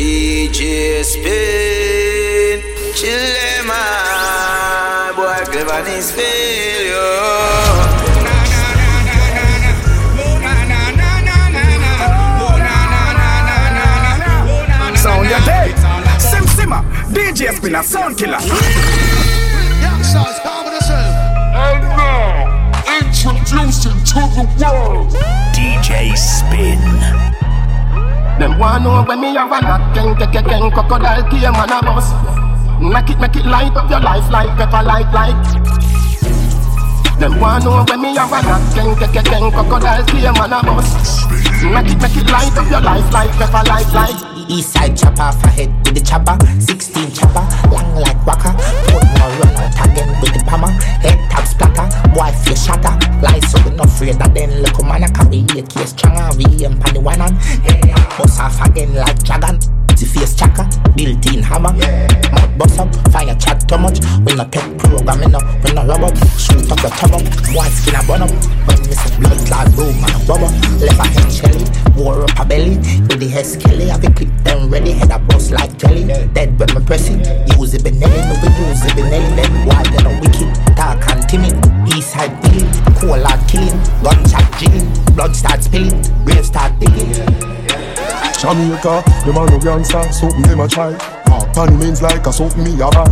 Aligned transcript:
DJ 0.00 1.04
Spinn, 1.04 2.62
Chilema, 2.94 3.82
boy, 5.14 5.44
Clevanese 5.52 6.10
failure. 6.12 6.96
Sound 14.96 15.28
your 15.28 15.40
day. 15.40 15.74
Sim 16.18 16.46
Simmer, 16.46 16.82
DJ 17.12 17.52
Spinn, 17.54 17.74
a 17.74 17.82
sound 17.82 18.16
killer. 18.16 18.38
And 21.52 21.82
now, 21.94 22.48
introducing 23.02 24.02
to 24.04 24.20
the 24.34 24.48
world 24.64 25.10
DJ 25.52 26.16
Spinn. 26.16 27.29
Them 28.40 28.58
want 28.58 28.84
know 28.84 29.04
when 29.04 29.20
me 29.20 29.34
have 29.34 29.52
a 29.52 29.60
knock, 29.60 29.94
gang, 29.94 30.14
gang, 30.16 30.32
gang, 30.32 30.70
crocodile 30.70 31.28
came 31.28 31.52
on 31.52 31.68
a 31.68 31.82
bus. 31.84 32.08
Make 32.80 33.10
it, 33.10 33.20
make 33.20 33.36
it 33.36 33.44
light 33.44 33.76
up 33.76 33.90
your 33.90 34.00
life 34.00 34.30
like 34.32 34.48
pepper 34.56 34.82
light, 34.82 35.12
light. 35.12 35.36
Them 37.20 37.38
want 37.38 37.64
know 37.64 37.84
when 37.84 38.00
me 38.00 38.16
have 38.16 38.32
a 38.32 38.40
knock, 38.40 38.64
gang, 38.74 38.96
gang, 38.96 39.24
gang, 39.24 39.50
crocodile 39.52 40.04
came 40.06 40.40
on 40.40 40.54
a 40.54 40.62
bus. 40.64 41.28
Make 41.62 41.92
it, 41.92 42.00
make 42.00 42.16
it 42.16 42.32
light 42.32 42.56
up 42.56 42.70
your 42.70 42.80
life 42.80 43.12
like 43.12 43.30
pepper 43.32 43.62
light, 43.68 43.92
light. 43.92 44.48
East 44.48 44.72
side 44.72 44.96
chopper, 44.96 45.20
off 45.20 45.42
head 45.52 45.68
with 45.84 45.96
the 45.96 46.00
chopper. 46.00 46.38
16 46.60 47.12
chopper, 47.12 47.44
like 48.00 48.20
waka. 48.26 48.56
Put 48.88 49.04
more 49.20 49.32
run 49.38 49.56
out 49.60 49.76
again 49.84 50.10
with 50.20 50.32
the 50.32 50.42
hammer. 50.48 50.72
Head 51.04 51.18
tap 51.30 51.46
splatter, 51.46 51.86
boy 52.10 52.32
feel 52.42 52.56
shatter. 52.56 52.94
Lie 53.20 53.40
so 53.46 53.60
we 53.68 53.76
not 53.76 53.86
afraid 53.86 54.16
that 54.16 54.34
then 54.34 54.62
look 54.62 54.82
man 54.82 55.04
I 55.04 55.08
carry 55.08 55.44
a 55.58 55.62
case 55.62 55.90
stronger. 55.90 56.28
We 56.36 56.64
aim 56.64 56.78
pan 56.80 56.94
the 56.94 57.00
one 57.00 57.20
on. 57.20 57.36
Yeah, 57.64 58.18
bust 58.18 58.40
off 58.40 58.60
again 58.66 58.94
like 58.94 59.22
dragon. 59.22 59.60
The 60.00 60.06
face 60.06 60.34
chaka, 60.34 60.64
built 60.96 61.26
in 61.28 61.42
hammer. 61.42 61.76
Mouth 62.32 62.56
bust 62.56 62.80
up, 62.80 62.88
fire 63.12 63.36
chat 63.36 63.68
too 63.68 63.76
much. 63.76 64.00
We 64.24 64.32
not 64.32 64.50
take 64.50 64.64
program, 64.78 65.20
no, 65.28 65.36
we 65.60 65.76
not 65.76 65.92
rub 65.92 66.08
up. 66.08 66.16
Shoot 66.40 66.72
up 66.72 66.80
your 66.80 66.88
top 66.96 67.12
up, 67.12 67.20
boy 67.52 67.68
skin 67.68 67.92
a 67.92 68.00
burn 68.08 68.24
up. 68.24 68.32
When 68.64 68.80
me 68.80 68.96
say 68.96 69.12
blood 69.20 69.36
clot 69.44 69.68
boom 69.76 69.92
and 69.92 70.16
a 70.16 70.18
bubble. 70.24 70.48
Left 70.80 70.96
a 70.96 71.04
head 71.04 71.28
shelly, 71.28 71.68
wore 72.00 72.24
up 72.24 72.32
a 72.40 72.44
belly. 72.48 72.80
With 73.12 73.20
the 73.20 73.28
head 73.28 73.44
skelly, 73.44 73.92
have 73.92 74.02
a 74.02 74.10
clip 74.10 74.32
them 74.40 74.70
ready. 74.70 74.92
Head 74.92 75.10
a 75.10 75.18
bust 75.18 75.50
like 75.50 75.76
jelly. 75.76 76.08
Dead 76.32 76.58
when 76.58 76.72
me 76.72 76.80
press 76.86 77.10
it. 77.10 77.20
Use 77.70 77.78
it 77.78 77.94
Benelli, 77.94 78.20
no 78.26 78.34
we 78.42 78.48
use 78.66 78.82
it 78.82 78.98
Benelli. 78.98 80.02
No 80.02 80.10
wicked, 80.18 80.50
dark 80.74 81.06
and 81.06 81.22
timid. 81.28 81.54
East 81.94 82.10
side 82.10 82.34
hard 82.34 83.40
killing. 83.46 83.78
Blood 85.14 85.36
spilling. 85.36 86.02
Start. 86.42 86.72
Jamaica, 88.40 89.04
them 89.22 89.36
a 89.36 89.46
no 89.46 89.58
gangster, 89.60 90.02
something 90.10 90.42
them 90.42 90.58
a 90.58 90.66
try. 90.66 90.98
Pan 91.54 91.78
means 91.78 92.02
like 92.02 92.26
a 92.26 92.32
something 92.32 92.64
me 92.64 92.74
a 92.74 92.90
buy. 92.90 93.06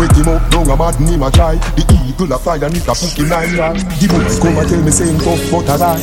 Wake 0.00 0.16
him 0.16 0.28
up, 0.28 0.50
down 0.50 0.70
a 0.70 0.76
mad 0.76 0.94
him 0.94 1.22
a 1.22 1.30
try. 1.30 1.56
The 1.76 1.84
eagle 2.08 2.32
a 2.32 2.38
fly 2.38 2.56
and 2.56 2.74
it 2.74 2.88
a 2.88 2.94
pick 2.96 3.18
him 3.18 3.28
nine. 3.28 3.76
The 3.76 4.08
boys 4.08 4.40
come 4.40 4.56
and 4.56 4.68
tell 4.70 4.80
me 4.80 4.90
same 4.90 5.18
tough 5.20 5.52
but 5.52 5.68
a 5.68 5.76
lie. 5.76 6.00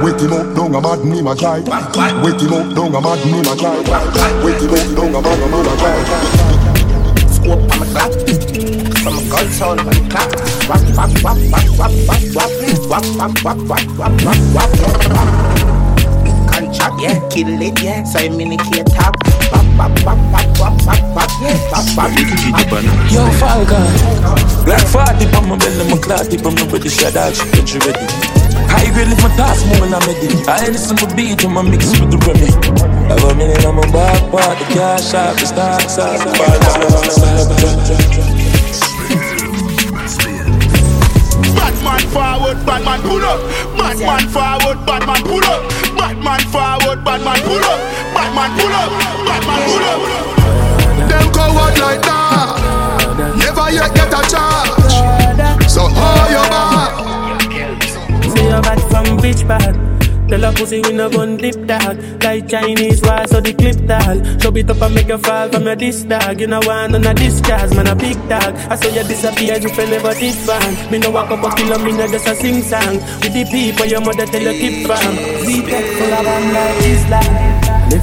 Wake 0.00 0.20
him 0.24 0.32
up, 0.32 0.56
down 0.56 0.74
a 0.74 0.80
mad 0.80 1.04
him 1.04 1.26
a 1.26 1.36
try. 1.36 1.60
Wake 2.24 2.40
him 2.40 2.56
up, 2.56 2.72
down 2.72 2.94
a 2.96 3.00
mad 3.04 3.20
him 3.20 3.44
a 3.44 3.52
try. 3.60 3.76
Wake 4.40 4.62
him 4.64 4.72
up, 4.72 4.88
down 4.96 5.12
a 5.12 5.20
mad 5.20 5.36
him 5.36 5.52
a 5.52 5.76
try. 5.76 6.45
On 7.76 7.80
my 7.80 7.92
clock. 7.92 8.12
From 9.04 9.18
a 9.18 9.22
gun 9.28 9.46
on 9.60 9.76
the 9.84 9.92
clock. 10.08 10.32
Wap, 10.66 10.80
wap, 10.96 11.12
wap, 11.22 11.36
wap, 11.52 11.68
wap, 11.76 11.92
wap, 12.08 12.24
wap. 12.34 12.50
Wap, 12.88 13.04
wap, 13.16 13.36
wap, 13.44 13.58
wap, 13.68 13.90
wap, 13.98 14.16
wap, 14.24 14.40
wap, 14.54 14.72
wap. 15.12 15.28
Contract, 16.48 16.96
yeah, 17.00 17.20
kill 17.28 17.60
it, 17.60 17.82
yeah. 17.82 18.02
So. 18.04 18.18
Wap, 18.18 18.40
wap, 19.76 20.24
wap, 20.24 20.48
wap. 21.96 22.10
Yo, 23.10 23.28
Falcon. 23.36 23.84
Black 24.64 24.86
40 24.86 25.36
on 25.36 25.48
my 25.48 25.56
belly, 25.58 25.90
my 25.90 25.98
class 25.98 26.28
deep 26.28 26.46
on 26.46 26.54
my 26.54 26.64
body, 26.70 26.88
shut 26.88 27.14
out, 27.14 27.34
she 27.34 27.44
get 27.50 27.74
you 27.74 27.80
ready. 27.80 28.35
Grade 28.96 29.08
lift 29.08 29.22
my 29.22 29.28
task, 29.36 29.66
moment 29.68 29.92
I'm 29.92 30.00
ready. 30.08 30.32
I 30.48 30.72
listen 30.72 30.96
for 30.96 31.04
beat 31.14 31.44
on 31.44 31.52
my 31.52 31.60
mix 31.60 31.92
with 32.00 32.08
the 32.08 32.16
Remy. 32.16 32.48
Have 33.12 33.24
a 33.28 33.34
minute, 33.36 33.60
I'm 33.66 33.76
a 33.76 33.82
back 33.92 34.24
part, 34.32 34.56
the 34.56 34.64
cash 34.72 35.12
out, 35.12 35.36
the 35.36 35.44
stocks 35.44 35.98
out, 36.00 36.16
the 36.16 36.32
Bad 41.60 41.76
man 41.84 42.00
forward, 42.08 42.56
bad 42.64 42.84
man 42.88 43.02
pull 43.04 43.20
up. 43.20 43.36
Bad 43.76 44.00
man 44.00 44.28
forward, 44.32 44.86
bad 44.86 45.04
man 45.04 45.22
pull 45.28 45.44
up. 45.44 45.68
Bad 45.92 46.16
man 46.24 46.40
forward, 46.48 47.04
bad 47.04 47.20
man 47.20 47.36
pull 47.44 47.60
up. 47.68 47.80
Bad 48.16 48.32
man 48.32 48.50
pull 48.56 48.72
up, 48.72 48.90
bad 49.28 49.42
man 49.44 49.60
pull 49.68 49.84
up. 49.92 50.00
Them 51.04 51.26
coward 51.36 51.76
like 51.84 52.00
that. 52.00 53.36
Never 53.36 53.70
yet 53.76 53.92
get 53.92 54.08
a 54.08 54.24
charge. 54.24 55.68
So 55.68 55.82
hold 55.84 56.30
your 56.32 56.48
back. 56.48 56.65
From 58.90 59.18
bitch 59.18 59.46
bad. 59.46 59.96
Tell 60.28 60.42
a 60.42 60.52
pussy 60.52 60.80
we 60.80 60.92
no 60.92 61.08
gun 61.08 61.36
dip 61.36 61.54
dog. 61.66 62.02
Like 62.22 62.48
Chinese 62.48 63.00
wall 63.02 63.26
so 63.28 63.40
the 63.40 63.52
clip 63.54 63.78
dog. 63.86 64.26
Show 64.42 64.54
it 64.56 64.68
up 64.68 64.82
and 64.82 64.94
make 64.94 65.08
you 65.08 65.18
fall 65.18 65.48
from 65.48 65.64
your 65.64 65.76
disc 65.76 66.08
dog. 66.08 66.40
You 66.40 66.48
know 66.48 66.60
want 66.64 66.94
on 66.96 67.06
a 67.06 67.14
discharge 67.14 67.70
man 67.76 67.86
a 67.86 67.94
big 67.94 68.18
dog. 68.28 68.54
I 68.70 68.74
saw 68.74 68.88
you 68.88 69.04
disappear 69.04 69.58
you 69.58 69.70
never 69.70 70.14
did 70.14 70.34
bang 70.46 70.90
Me 70.90 70.98
no 70.98 71.10
walk 71.10 71.30
up 71.30 71.44
a 71.44 71.54
kilo 71.54 71.78
me 71.78 71.92
no 71.92 72.08
just 72.08 72.26
a 72.26 72.34
sing 72.34 72.62
song. 72.62 72.98
With 73.22 73.34
the 73.34 73.44
people 73.50 73.86
your 73.86 74.00
mother 74.00 74.26
tell 74.26 74.42
you 74.42 74.58
keep 74.58 74.86
from. 74.86 75.14
Take 75.46 75.86
full 75.94 76.12
of 76.12 76.26
like 76.26 76.82
Islam 76.82 77.45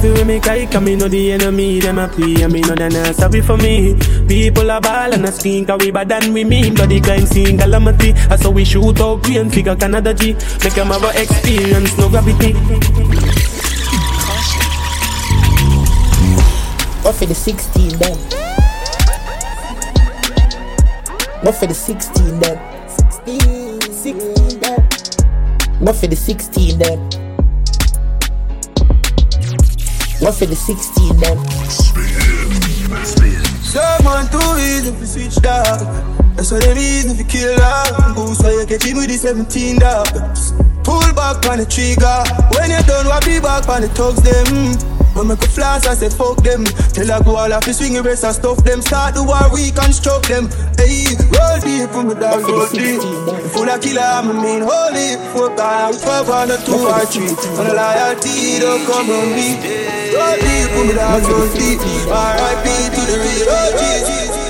you 0.04 0.12
with 0.12 0.26
me 0.26 0.40
cry, 0.40 0.66
come 0.66 0.84
me 0.84 0.96
know 0.96 1.08
the 1.08 1.32
enemy, 1.32 1.80
them 1.80 1.98
a 1.98 2.08
play, 2.08 2.42
and 2.42 2.52
me 2.52 2.60
know 2.60 2.74
they 2.74 2.88
not 2.88 3.14
sorry 3.14 3.40
for 3.40 3.56
me. 3.56 3.94
People 4.28 4.70
are 4.70 4.80
ball 4.80 5.12
and 5.12 5.24
a 5.24 5.32
stink, 5.32 5.68
we 5.78 5.90
bad 5.90 6.08
than 6.08 6.32
we 6.32 6.44
mean, 6.44 6.74
but 6.74 6.88
the 6.88 7.00
crime 7.00 7.26
scene 7.26 7.58
calamity. 7.58 8.12
I 8.30 8.36
saw 8.36 8.50
we 8.50 8.64
shoot 8.64 9.00
out 9.00 9.22
green 9.22 9.50
figure 9.50 9.76
Canada 9.76 10.14
G, 10.14 10.34
make 10.34 10.74
them 10.74 10.88
have 10.88 11.04
a 11.04 11.20
experience, 11.20 11.96
no 11.98 12.08
gravity. 12.08 12.52
What 17.02 17.14
for 17.16 17.26
the 17.26 17.34
16 17.34 17.98
then? 17.98 18.16
What 21.42 21.54
for 21.56 21.66
the 21.66 21.74
16 21.74 22.40
then? 22.40 22.58
16, 23.26 23.80
16 23.92 24.60
then. 24.60 24.88
What 25.80 25.96
for 25.96 26.06
the 26.06 26.16
16 26.16 26.78
then? 26.78 27.23
What 30.24 30.36
for 30.36 30.46
the 30.46 30.56
16 30.56 31.18
then? 31.20 31.36
Someone 33.60 34.24
too 34.32 34.40
easy 34.56 34.90
to 34.90 35.06
switch 35.06 35.36
dog. 35.42 35.84
That's 36.34 36.50
why 36.50 36.60
the 36.60 36.72
reason 36.74 37.14
for 37.14 37.24
kill 37.24 37.54
dog. 37.58 38.16
Goose 38.16 38.40
why 38.40 38.52
you 38.52 38.64
catch 38.64 38.86
him 38.86 38.96
with 38.96 39.08
the 39.08 39.18
17 39.18 39.80
dog. 39.80 40.08
Pull 40.82 41.12
back 41.12 41.44
on 41.44 41.60
the 41.60 41.66
trigger. 41.68 42.24
When 42.56 42.72
you 42.72 42.80
done, 42.88 43.04
what 43.04 43.22
be 43.26 43.38
back 43.38 43.68
on 43.68 43.82
the 43.82 43.88
thugs 43.92 44.22
them. 44.24 44.93
When 45.14 45.28
me 45.28 45.36
go 45.36 45.46
flash, 45.46 45.86
I 45.86 45.94
say 45.94 46.10
fuck 46.10 46.42
them. 46.42 46.64
Tell 46.90 47.10
I 47.10 47.22
go 47.22 47.36
all 47.36 47.52
off 47.52 47.64
swing 47.70 47.94
rest 48.02 48.24
and 48.24 48.34
stuff 48.34 48.62
them. 48.64 48.82
Start 48.82 49.14
the 49.14 49.22
war, 49.22 49.46
reconstruct 49.54 50.28
them. 50.28 50.50
Hey, 50.74 51.14
roll 51.30 51.58
deep 51.62 51.90
from 51.94 52.08
the 52.10 52.18
dog, 52.18 52.42
roll 52.42 52.66
deep. 52.66 52.98
Full 53.54 53.70
of 53.70 53.80
killer, 53.80 54.02
I'm 54.02 54.30
a 54.30 54.34
mean 54.34 54.66
holy. 54.66 55.14
Fuck 55.30 55.54
on, 55.62 55.94
fuck 55.94 56.28
on 56.28 56.48
the 56.48 56.58
two 56.66 56.82
or 56.82 57.06
three. 57.06 57.30
On 57.54 57.62
the 57.62 57.74
loyalty, 57.78 58.58
don't 58.58 58.82
come 58.90 59.06
on 59.06 59.30
me. 59.38 59.54
Roll 60.10 60.34
deep 60.42 60.66
from 60.74 60.86
the 60.90 60.94
dark, 60.98 61.22
roll 61.30 61.46
deep. 61.54 61.78
R.I.P. 62.10 62.66
to 62.90 63.02
the 63.06 63.16
real 63.22 63.48
OGs. 63.54 64.43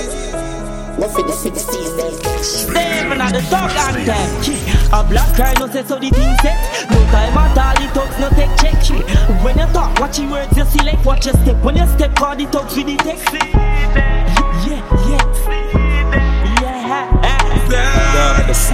What 1.05 1.13
for 1.13 1.23
the 1.23 1.33
16 1.35 1.97
then? 1.99 2.13
Steven 2.43 3.21
at 3.21 3.33
the 3.35 3.43
dog 3.51 3.71
anthem. 3.77 4.17
A 4.91 5.05
black 5.07 5.35
cry 5.37 5.53
no 5.61 5.69
say 5.69 5.85
so 5.85 5.99
the 5.99 6.09
thing 6.09 6.35
set. 6.41 6.57
No 6.89 6.97
time 7.13 7.37
at 7.37 7.59
all 7.61 7.75
the 7.77 7.87
thugs 7.93 8.19
no 8.19 8.31
take 8.31 8.49
check. 8.57 8.73
When 9.45 9.59
you 9.59 9.67
talk, 9.75 10.01
watch 10.01 10.19
your 10.19 10.31
words 10.31 10.57
you 10.57 10.65
select. 10.65 11.05
Watch 11.05 11.27
your 11.27 11.35
step. 11.35 11.63
When 11.63 11.77
you 11.77 11.87
step, 11.89 12.15
call 12.15 12.35
the 12.35 12.47
thugs 12.47 12.75
with 12.75 12.87
the 12.87 12.97
text. 12.97 13.35
Yeah, 13.35 13.45
yeah, 14.65 14.81
yeah. 15.11 15.25
My 18.25 18.41
place 18.49 18.73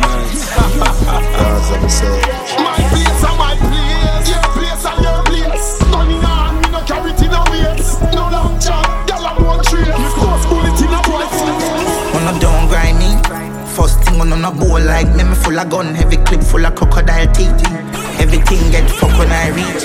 and 2.01 2.90
on 14.45 14.55
a 14.55 14.59
bowl 14.59 14.81
like 14.81 15.09
me, 15.15 15.25
me 15.25 15.35
full 15.35 15.59
of 15.59 15.69
gun, 15.69 15.95
heavy 15.95 16.17
clip 16.19 16.43
full 16.43 16.65
of 16.65 16.75
crocodile 16.75 17.31
teeth. 17.33 17.63
Everything 18.21 18.71
get 18.71 18.89
fuck 18.91 19.11
when 19.19 19.31
I 19.31 19.49
reach. 19.51 19.85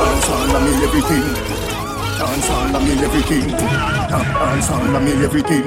Dance 0.00 0.28
mean 0.64 0.82
everything. 0.86 1.26
Dance 2.18 2.50
mean 2.84 3.02
everything. 3.04 3.46
Dance 4.10 4.70
mean 5.04 5.22
everything. 5.22 5.66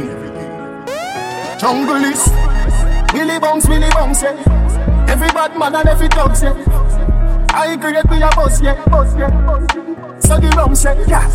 Jungle 1.60 2.04
is 2.06 2.32
Billy 3.12 3.40
Bounce, 3.40 3.66
Billy 3.66 3.90
Bounce, 3.92 4.22
yeah. 4.22 5.06
Every 5.10 5.28
bad 5.30 5.58
man 5.58 5.76
and 5.76 5.90
every 5.90 6.08
dog, 6.08 6.36
yeah. 6.42 6.54
I 7.54 7.76
with 7.76 8.10
me 8.10 8.22
a 8.22 8.30
boss, 8.36 8.62
yeah, 8.62 8.84
boss, 8.86 9.16
yeah, 9.18 9.30
boss, 9.46 9.66
yeah. 9.76 10.03
So 10.24 10.40
the 10.40 10.50
rum 10.56 10.74
say, 10.76 10.96
yeah. 11.08 11.28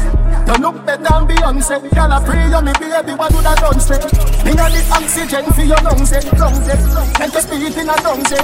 You 0.49 0.55
look 0.62 0.85
better 0.87 1.02
than 1.02 1.29
Beyonce. 1.29 1.76
Girl, 1.94 2.12
I 2.12 2.25
pray 2.25 2.49
you 2.49 2.62
me 2.62 2.73
baby, 2.81 3.12
what 3.12 3.31
do 3.31 3.40
that 3.43 3.58
done 3.61 3.81
say? 3.81 4.00
Me 4.44 4.56
got 4.56 4.73
the 4.73 4.81
oxygen 4.90 5.44
for 5.52 5.62
your 5.62 5.81
lungs, 5.85 6.12
eh, 6.12 6.25
lungs, 6.40 6.69
eh. 6.69 6.76
Make 7.20 7.35
you 7.35 7.40
speak 7.40 7.76
in 7.76 7.88
a 7.88 7.96
tongue, 8.00 8.25
say. 8.25 8.40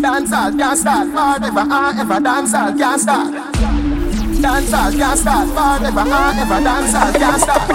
Dance 0.00 0.32
all 0.32 0.50
can't 0.56 0.78
start 0.78 1.06
forever, 1.12 1.64
ah, 1.70 2.00
ever. 2.00 2.20
Dance 2.20 2.54
all 2.54 2.72
can't 2.72 3.00
start. 3.00 3.32
Dance 4.40 4.72
all 4.72 4.90
can't 4.90 5.18
start 5.18 5.48
forever, 5.52 6.04
ah, 6.08 6.42
ever. 6.42 6.60
Dance 6.64 6.94
all 6.94 7.12
can't 7.12 7.40
start. 7.40 7.68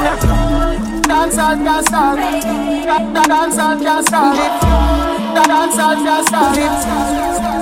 Dance 1.08 1.38
all 1.38 1.56
can't 1.56 1.86
start. 1.86 2.18
Dance 2.18 3.58
all 3.58 3.78
can't 3.80 4.06
start. 4.08 4.36
Dance 5.48 5.80
all 5.80 5.96
can't 5.96 6.28
start. 6.28 7.57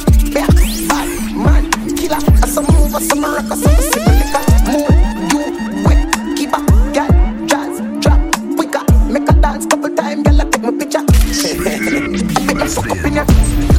Singer, 0.00 0.32
bear, 0.32 0.46
bad 0.88 1.36
man, 1.36 1.96
killer. 1.96 2.20
Some 2.46 2.66
move, 2.66 3.02
some 3.02 3.24
rock, 3.24 3.46
some 3.48 3.76
sip 3.76 4.06
liquor. 4.06 4.42
Move, 4.66 4.88
you 5.32 5.84
wet, 5.84 6.36
keep 6.36 6.52
up, 6.52 6.66
girl, 6.92 7.46
jazz, 7.46 7.80
drop, 8.00 8.20
quicker. 8.56 8.84
Make 9.10 9.28
a 9.28 9.32
dance 9.32 9.66
couple 9.66 9.94
time, 9.94 10.22
girl, 10.22 10.40
I 10.40 10.44
take 10.44 10.62
my 10.62 10.70
picture. 10.70 10.98
I 10.98 11.64
beg 11.64 11.80
you, 11.82 12.68
fuck 12.68 12.90
up 12.90 13.04
in 13.04 13.14
your 13.14 13.71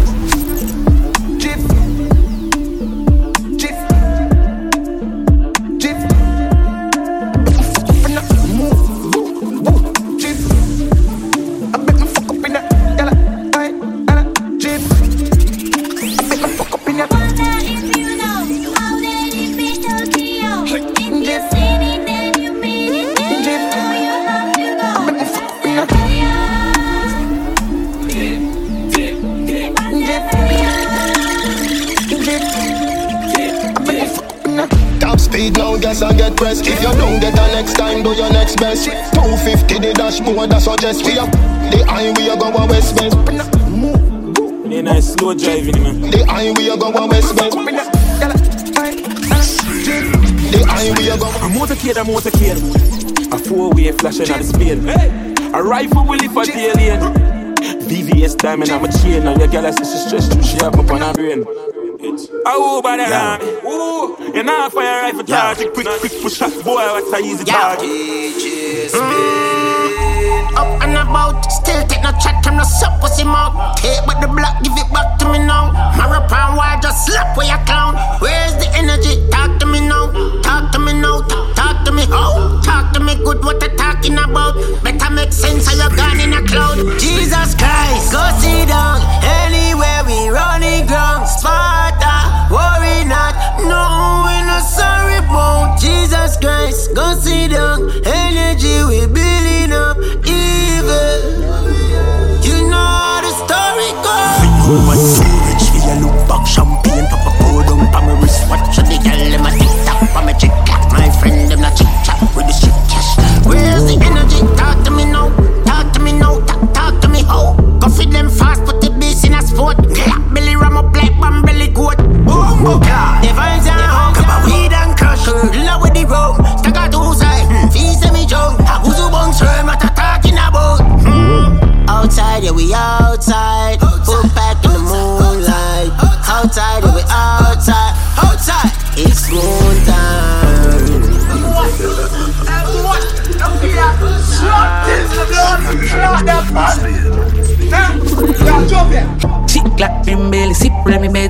250 40.24 40.48
the 40.48 40.48
dashboard, 40.48 40.50
that 40.50 40.62
suggest 40.62 41.06
we 41.06 41.18
up. 41.20 41.32
The 41.72 41.84
highway 41.86 42.24
you 42.24 42.36
go 42.38 42.48
a 42.50 42.68
west 42.68 43.00
west. 43.00 43.18
Me 44.68 44.82
nice 44.82 45.14
slow 45.14 45.34
driving, 45.34 45.84
man. 45.84 46.02
The 46.02 46.26
highway 46.26 46.64
you 46.64 46.78
go 46.78 46.88
a 46.92 47.08
west 47.08 47.36
west. 47.36 47.58
The 50.52 50.66
highway 50.68 51.04
you 51.04 51.18
go. 51.18 51.28
A 51.28 51.50
motorcade, 51.52 51.98
a 51.98 52.04
motorcade. 52.04 52.60
A 53.34 53.38
four-way 53.38 53.92
flashing 53.92 54.30
at 54.30 54.38
the 54.40 54.44
speed. 54.44 54.80
A 55.54 55.62
rifle 55.62 56.06
will 56.06 56.18
lift 56.18 56.38
a 56.38 56.52
tail 56.52 56.76
lane. 56.76 57.02
VVS 57.84 58.38
diamond, 58.38 58.72
I'm 58.72 58.86
a 58.86 58.92
chain. 58.92 59.28
And 59.28 59.40
your 59.40 59.50
girl, 59.50 59.66
I 59.66 59.72
say 59.72 59.84
she 59.84 59.98
stressed 59.98 60.32
too, 60.32 60.44
she 60.44 60.56
have 60.58 60.76
up 60.76 60.90
on 60.92 61.02
her 61.02 61.14
brain. 61.14 61.46
Oh, 62.46 62.82
but 62.84 62.98
then, 62.98 63.42
ooh, 63.66 64.18
you're 64.34 64.44
not 64.44 64.72
fire 64.74 65.04
rifle 65.04 65.24
target. 65.24 65.74
Quick, 65.74 65.88
quick 66.00 66.12
push 66.22 66.36
shot, 66.38 66.54
boy, 66.64 66.76
what's 66.76 67.14
a 67.14 67.20
easy 67.20 67.46
target. 67.46 69.43
Chat, 72.20 72.46
I'm 72.48 72.58
no 72.58 72.64
sup 72.64 73.00
pussy 73.00 73.24
mouth. 73.24 73.76
Take 73.78 74.06
back 74.06 74.22
the 74.22 74.28
block, 74.28 74.64
give 74.64 74.74
it 74.74 74.90
back 74.94 75.18
to 75.20 75.26
me 75.32 75.40
now. 75.40 75.72
Marapan 75.98 76.58
why 76.58 76.80
just 76.82 77.06
slap 77.06 77.38
where 77.38 77.48
you 77.48 77.60
clown. 77.66 77.96
Where's 78.20 78.56
the 78.58 78.70
energy? 78.76 79.22
Talk 79.30 79.60
to 79.60 79.66
me 79.66 79.80
now, 79.80 80.12
talk 80.42 80.72
to 80.74 80.80
me 80.80 80.94
now, 80.94 81.22
talk, 81.22 81.56
talk 81.56 81.86
to 81.86 81.92
me 81.92 82.06
how? 82.06 82.62
Talk 82.62 82.94
to 82.94 83.00
me 83.00 83.16
good, 83.16 83.44
what 83.44 83.62
you 83.62 83.70
talking 83.78 84.18
about? 84.18 84.56
Better 84.84 85.10
make 85.12 85.32
sense 85.32 85.68
how 85.68 85.76
you 85.78 85.96
gone 85.96 86.20
in 86.20 86.34
a 86.34 86.42
cloud. 86.44 86.78
Jesus 87.00 87.56
Christ, 87.56 88.12
go 88.12 88.22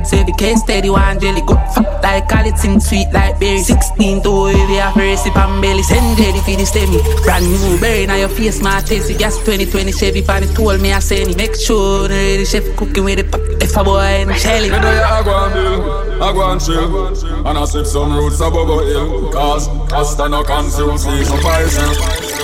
Remy 0.03 0.09
meds 0.09 0.11
heavy 0.11 0.31
case 0.33 0.59
steady 0.59 0.89
one 0.89 1.19
jelly 1.19 1.41
good 1.41 1.59
fuck 1.73 2.03
like 2.03 2.31
all 2.33 2.45
it 2.45 2.81
sweet 2.81 3.07
like 3.13 3.39
berry. 3.39 3.59
16 3.59 4.23
to 4.23 4.45
heavy 4.45 4.77
a 4.77 4.91
first 4.93 5.23
sip 5.23 5.35
and 5.35 5.61
belly. 5.61 5.83
Send 5.83 6.17
jelly 6.17 6.39
for 6.39 6.55
the 6.57 6.65
stemmy 6.65 7.23
brand 7.23 7.45
new 7.45 7.79
berry 7.79 8.05
now 8.05 8.15
your 8.15 8.29
face 8.29 8.61
my 8.61 8.81
taste 8.81 9.09
it 9.09 9.19
gas 9.19 9.37
2020 9.37 9.91
Chevy 9.91 10.21
pan 10.21 10.43
it 10.43 10.55
told 10.55 10.81
me 10.81 10.91
I 10.93 10.99
say 10.99 11.21
it. 11.21 11.37
Make 11.37 11.55
sure 11.55 12.07
the 12.07 12.13
ready 12.13 12.45
chef 12.45 12.75
cooking 12.75 13.03
with 13.03 13.19
the 13.19 13.23
pot 13.25 13.41
if 13.61 13.75
a 13.77 13.83
boy 13.83 13.99
and 13.99 14.35
shelly. 14.35 14.69
Me 14.69 14.79
know 14.79 14.91
you 14.91 15.23
go 15.23 15.45
and 15.45 15.53
bill, 15.53 16.23
a 16.23 16.33
go 16.33 16.51
and 16.51 16.61
chill 16.61 17.47
And 17.47 17.57
I 17.57 17.65
sip 17.65 17.85
some 17.85 18.13
roots 18.13 18.39
a 18.41 18.49
hill 18.49 19.31
Cause 19.31 19.67
Costa 19.89 20.29
no 20.29 20.43
consume, 20.43 20.97
see 20.97 21.23
some 21.23 21.39
poison 21.39 22.43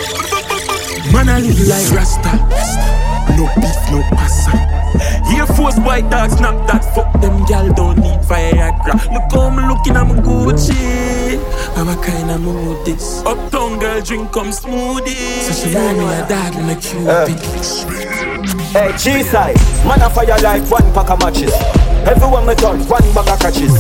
Man, 1.14 1.30
I 1.30 1.40
live 1.40 1.68
like 1.68 1.92
Rasta. 1.92 2.32
No 3.36 3.46
beef, 3.56 3.92
no 3.92 4.02
pasta. 4.16 4.79
Air 5.36 5.46
Force 5.46 5.78
white 5.80 6.10
dogs, 6.10 6.40
knock 6.40 6.68
that. 6.68 6.84
Fuck 6.94 7.22
them, 7.22 7.46
gal 7.46 7.72
don't 7.74 7.98
need 7.98 8.20
Viagra. 8.22 8.96
Look 9.14 9.32
how 9.32 9.50
me 9.50 9.64
looking, 9.68 9.96
I'm 9.96 10.22
Gucci. 10.24 11.40
I'm 11.78 11.88
a 11.88 11.96
kind 12.04 12.32
of 12.32 12.42
mood 12.42 12.86
this. 12.86 13.24
Uptown 13.26 13.80
girl 13.80 14.02
drink 14.02 14.32
come 14.32 14.50
smoothie. 14.50 15.42
So 15.42 15.54
she 15.54 15.74
know 15.74 15.94
me 15.94 16.06
a 16.06 16.28
dad 16.28 16.56
in 16.56 16.70
a 16.70 16.76
cupid. 16.76 17.40
Hey, 18.72 18.92
G-side, 18.98 19.58
man 19.86 20.02
a 20.02 20.10
fire 20.10 20.38
like 20.42 20.70
one 20.70 20.94
pack 20.94 21.10
of 21.10 21.20
matches. 21.20 21.54
Everyone 22.06 22.46
me 22.46 22.56
turn, 22.56 22.80
one 22.88 23.14
bag 23.14 23.30
of 23.30 23.40
catches. 23.40 23.74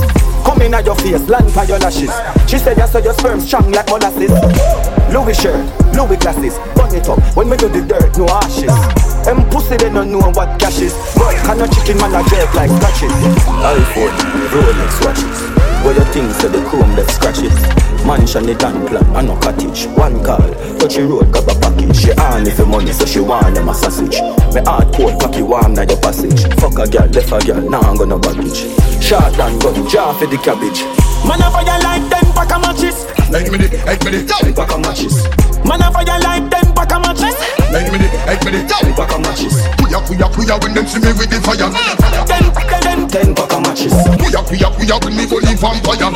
Come 0.45 0.61
in 0.61 0.73
at 0.73 0.85
your 0.85 0.95
face, 0.95 1.27
land 1.27 1.51
for 1.51 1.63
your 1.65 1.79
lashes. 1.79 2.11
She 2.49 2.57
said, 2.57 2.79
I 2.79 2.85
saw 2.85 2.99
your 2.99 3.13
sperm 3.13 3.39
strong 3.39 3.71
like 3.71 3.87
molasses. 3.87 4.31
Louis 5.13 5.33
shirt, 5.33 5.59
Louis 5.93 6.17
glasses, 6.17 6.57
burn 6.75 6.93
it 6.95 7.07
up. 7.09 7.19
When 7.35 7.49
me 7.49 7.57
do 7.57 7.69
the 7.69 7.81
dirt, 7.81 8.17
no 8.17 8.27
ashes. 8.27 8.73
Them 9.25 9.47
pussy 9.49 9.77
they 9.77 9.89
don't 9.91 10.11
know 10.11 10.31
what 10.33 10.59
cash 10.59 10.79
is. 10.79 10.93
Can 11.45 11.57
no 11.57 11.67
chicken 11.67 11.97
man 11.97 12.15
a 12.15 12.21
jerk 12.29 12.53
like 12.53 12.69
scratches. 12.69 13.11
iPhone, 13.61 14.15
Rolex 14.53 15.05
watches. 15.05 15.69
Where 15.83 15.95
you 15.95 16.03
think 16.11 16.29
say 16.35 16.49
the 16.49 16.59
chrome 16.67 16.91
that 16.99 17.07
scratch 17.07 17.39
it 17.39 17.55
Mansion 18.05 18.43
the 18.43 18.53
dan 18.53 18.85
plan, 18.87 19.03
I 19.15 19.21
no 19.21 19.39
cottage 19.39 19.87
One 19.95 20.19
call, 20.25 20.43
touch 20.75 20.99
the 20.99 21.07
road, 21.07 21.31
grab 21.31 21.47
a 21.47 21.55
package 21.55 21.95
She 21.95 22.11
on 22.19 22.43
if 22.45 22.57
the 22.57 22.65
money, 22.65 22.91
so 22.91 23.05
she 23.05 23.21
want 23.21 23.55
them 23.55 23.69
a 23.69 23.73
sausage 23.73 24.19
Me 24.51 24.59
hard 24.67 24.91
cold, 24.93 25.15
cocky 25.21 25.41
warm 25.41 25.73
na 25.79 25.87
your 25.87 25.95
passage 26.03 26.43
Fuck 26.59 26.83
a 26.83 26.85
girl, 26.87 27.07
left 27.07 27.31
a 27.31 27.39
girl, 27.47 27.63
now 27.63 27.79
I'm 27.79 27.95
gonna 27.95 28.19
baggage 28.19 28.67
Short 29.09 29.39
and 29.41 29.57
gun, 29.59 29.89
jar 29.89 30.13
for 30.21 30.29
the 30.29 30.37
cabbage 30.37 30.85
Man 31.25 31.41
a 31.41 31.49
fire 31.49 31.81
like 31.81 32.05
ten 32.13 32.29
pack 32.37 32.53
of 32.53 32.61
matches 32.61 33.09
Like 33.33 33.49
me 33.49 33.57
the, 33.57 33.81
like 33.81 34.05
me 34.05 34.13
the 34.13 34.21
Ten 34.21 34.53
pack 34.53 34.69
of 34.69 34.85
matches 34.85 35.25
Man 35.65 35.81
a 35.81 35.89
fire 35.89 36.21
like 36.21 36.45
ten 36.53 36.69
pack 36.77 36.93
of 36.93 37.01
matches 37.01 37.33
Like 37.73 37.89
me 37.89 37.97
the, 38.05 38.07
like 38.29 38.37
me 38.45 38.53
the 38.53 38.61
Ten 38.69 38.93
pack 38.93 39.09
of 39.09 39.25
matches 39.25 39.65
Kuya, 39.81 39.97
kuya, 40.05 40.29
kuya 40.29 40.61
when 40.61 40.77
them 40.77 40.85
see 40.85 41.01
me 41.01 41.09
with 41.17 41.25
the 41.25 41.41
fire 41.41 41.57
Ten, 42.29 42.53
ten, 42.53 42.69
ten, 42.85 42.99
Ten 43.09 43.29
pack 43.33 43.49
of 43.49 43.65
matches 43.65 43.97
Kuya, 43.97 44.45
kuya, 44.45 44.69
kuya 44.77 44.95
when 45.01 45.13
me 45.17 45.25
go 45.25 45.41
the 45.41 45.57
vampire 45.57 46.13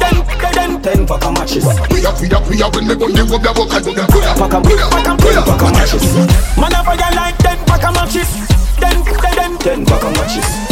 ten, 0.00 0.16
ten, 0.40 0.70
Ten 0.80 1.00
pack 1.04 1.20
of 1.28 1.36
matches 1.36 1.68
Kuya, 1.92 2.08
kuya, 2.16 2.40
kuya 2.40 2.66
when 2.72 2.88
me 2.88 2.96
go 2.96 3.04
the 3.12 3.20
go 3.28 3.36
the 3.36 3.52
book 3.52 3.68
I 3.68 3.84
go 3.84 3.92
the 3.92 4.08
kuya 4.08 4.32
Pack 4.40 4.56
of 4.56 4.64
Kuya, 4.64 4.88
Ten 4.88 5.16
kuya 5.20 5.42
pack 5.44 5.60
of 5.60 5.70
matches 5.76 6.08
Man 6.56 6.72
a 6.72 6.80
fire 6.88 7.12
like 7.12 7.36
ten 7.44 7.60
pack 7.68 7.84
of 7.84 7.92
matches 8.00 8.32
Ten, 8.80 8.96
ten, 9.04 9.28
ten, 9.28 9.52
Ten 9.60 9.78
pack 9.84 10.08
of 10.08 10.16
matches. 10.16 10.69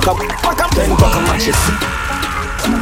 Pack 0.00 0.08
up, 0.08 0.16
pack 0.40 0.60
up, 0.64 0.70
ten 0.70 0.96
pack 0.96 1.14
of 1.14 1.22
matches. 1.28 1.60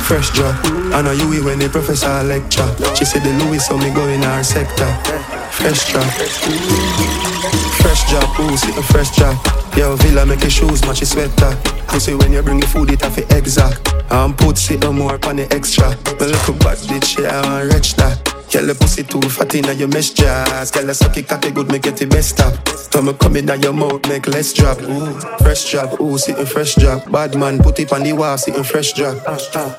Fresh 0.06 0.30
job, 0.30 0.54
I 0.94 1.02
know 1.02 1.10
you 1.10 1.44
when 1.44 1.58
the 1.58 1.68
professor 1.68 2.22
lecture. 2.22 2.64
She 2.94 3.04
said 3.04 3.22
the 3.24 3.32
Louis, 3.44 3.58
so 3.58 3.76
me 3.76 3.90
go 3.92 4.06
in 4.06 4.22
our 4.22 4.44
sector. 4.44 4.86
Fresh 5.50 5.90
job, 5.90 6.04
fresh 7.82 8.08
job, 8.08 8.22
see 8.56 8.70
a 8.70 8.82
fresh 8.82 9.10
job. 9.16 9.34
Yo, 9.76 9.96
Villa 9.96 10.24
make 10.26 10.42
your 10.42 10.50
shoes 10.50 10.82
match 10.86 11.00
your 11.00 11.06
sweater. 11.06 11.58
Pussy 11.88 12.14
when 12.14 12.32
you 12.32 12.42
bring 12.42 12.60
your 12.60 12.68
food, 12.68 12.92
it 12.92 13.00
have 13.02 13.16
to 13.16 13.36
exact. 13.36 13.92
I'm 14.12 14.32
put 14.34 14.56
sit 14.56 14.80
no 14.80 14.92
more 14.92 15.18
on 15.26 15.36
the 15.36 15.52
extra. 15.52 15.96
But 16.04 16.30
look 16.30 16.58
bad 16.60 16.78
bitch, 16.86 17.18
yeah, 17.20 17.40
I 17.40 17.62
want 17.62 17.74
rich 17.74 17.94
that. 17.96 18.27
Girl, 18.50 18.64
the 18.64 18.74
pussy 18.74 19.04
too 19.04 19.20
fat 19.20 19.54
inna 19.54 19.72
your 19.72 19.88
mesh 19.88 20.10
jazz. 20.10 20.70
Girl, 20.70 20.86
the 20.86 20.94
suck 20.94 21.16
it 21.18 21.28
cocky 21.28 21.50
good, 21.50 21.68
make 21.68 21.84
it 21.86 21.96
the 21.96 22.06
best 22.06 22.30
stop. 22.30 22.54
Time 22.90 23.04
me 23.04 23.12
come 23.12 23.36
inna 23.36 23.56
your 23.56 23.74
mouth, 23.74 24.00
make 24.08 24.26
less 24.26 24.54
drop. 24.54 24.80
Ooh, 24.80 25.20
fresh 25.44 25.70
drop, 25.70 26.00
ooh, 26.00 26.16
sitting 26.16 26.46
fresh 26.46 26.74
drop. 26.76 27.10
Bad 27.12 27.36
man, 27.36 27.58
put 27.58 27.78
it 27.78 27.92
on 27.92 28.02
the 28.04 28.14
wall, 28.14 28.38
sitting 28.38 28.64
fresh 28.64 28.94
drop. 28.94 29.16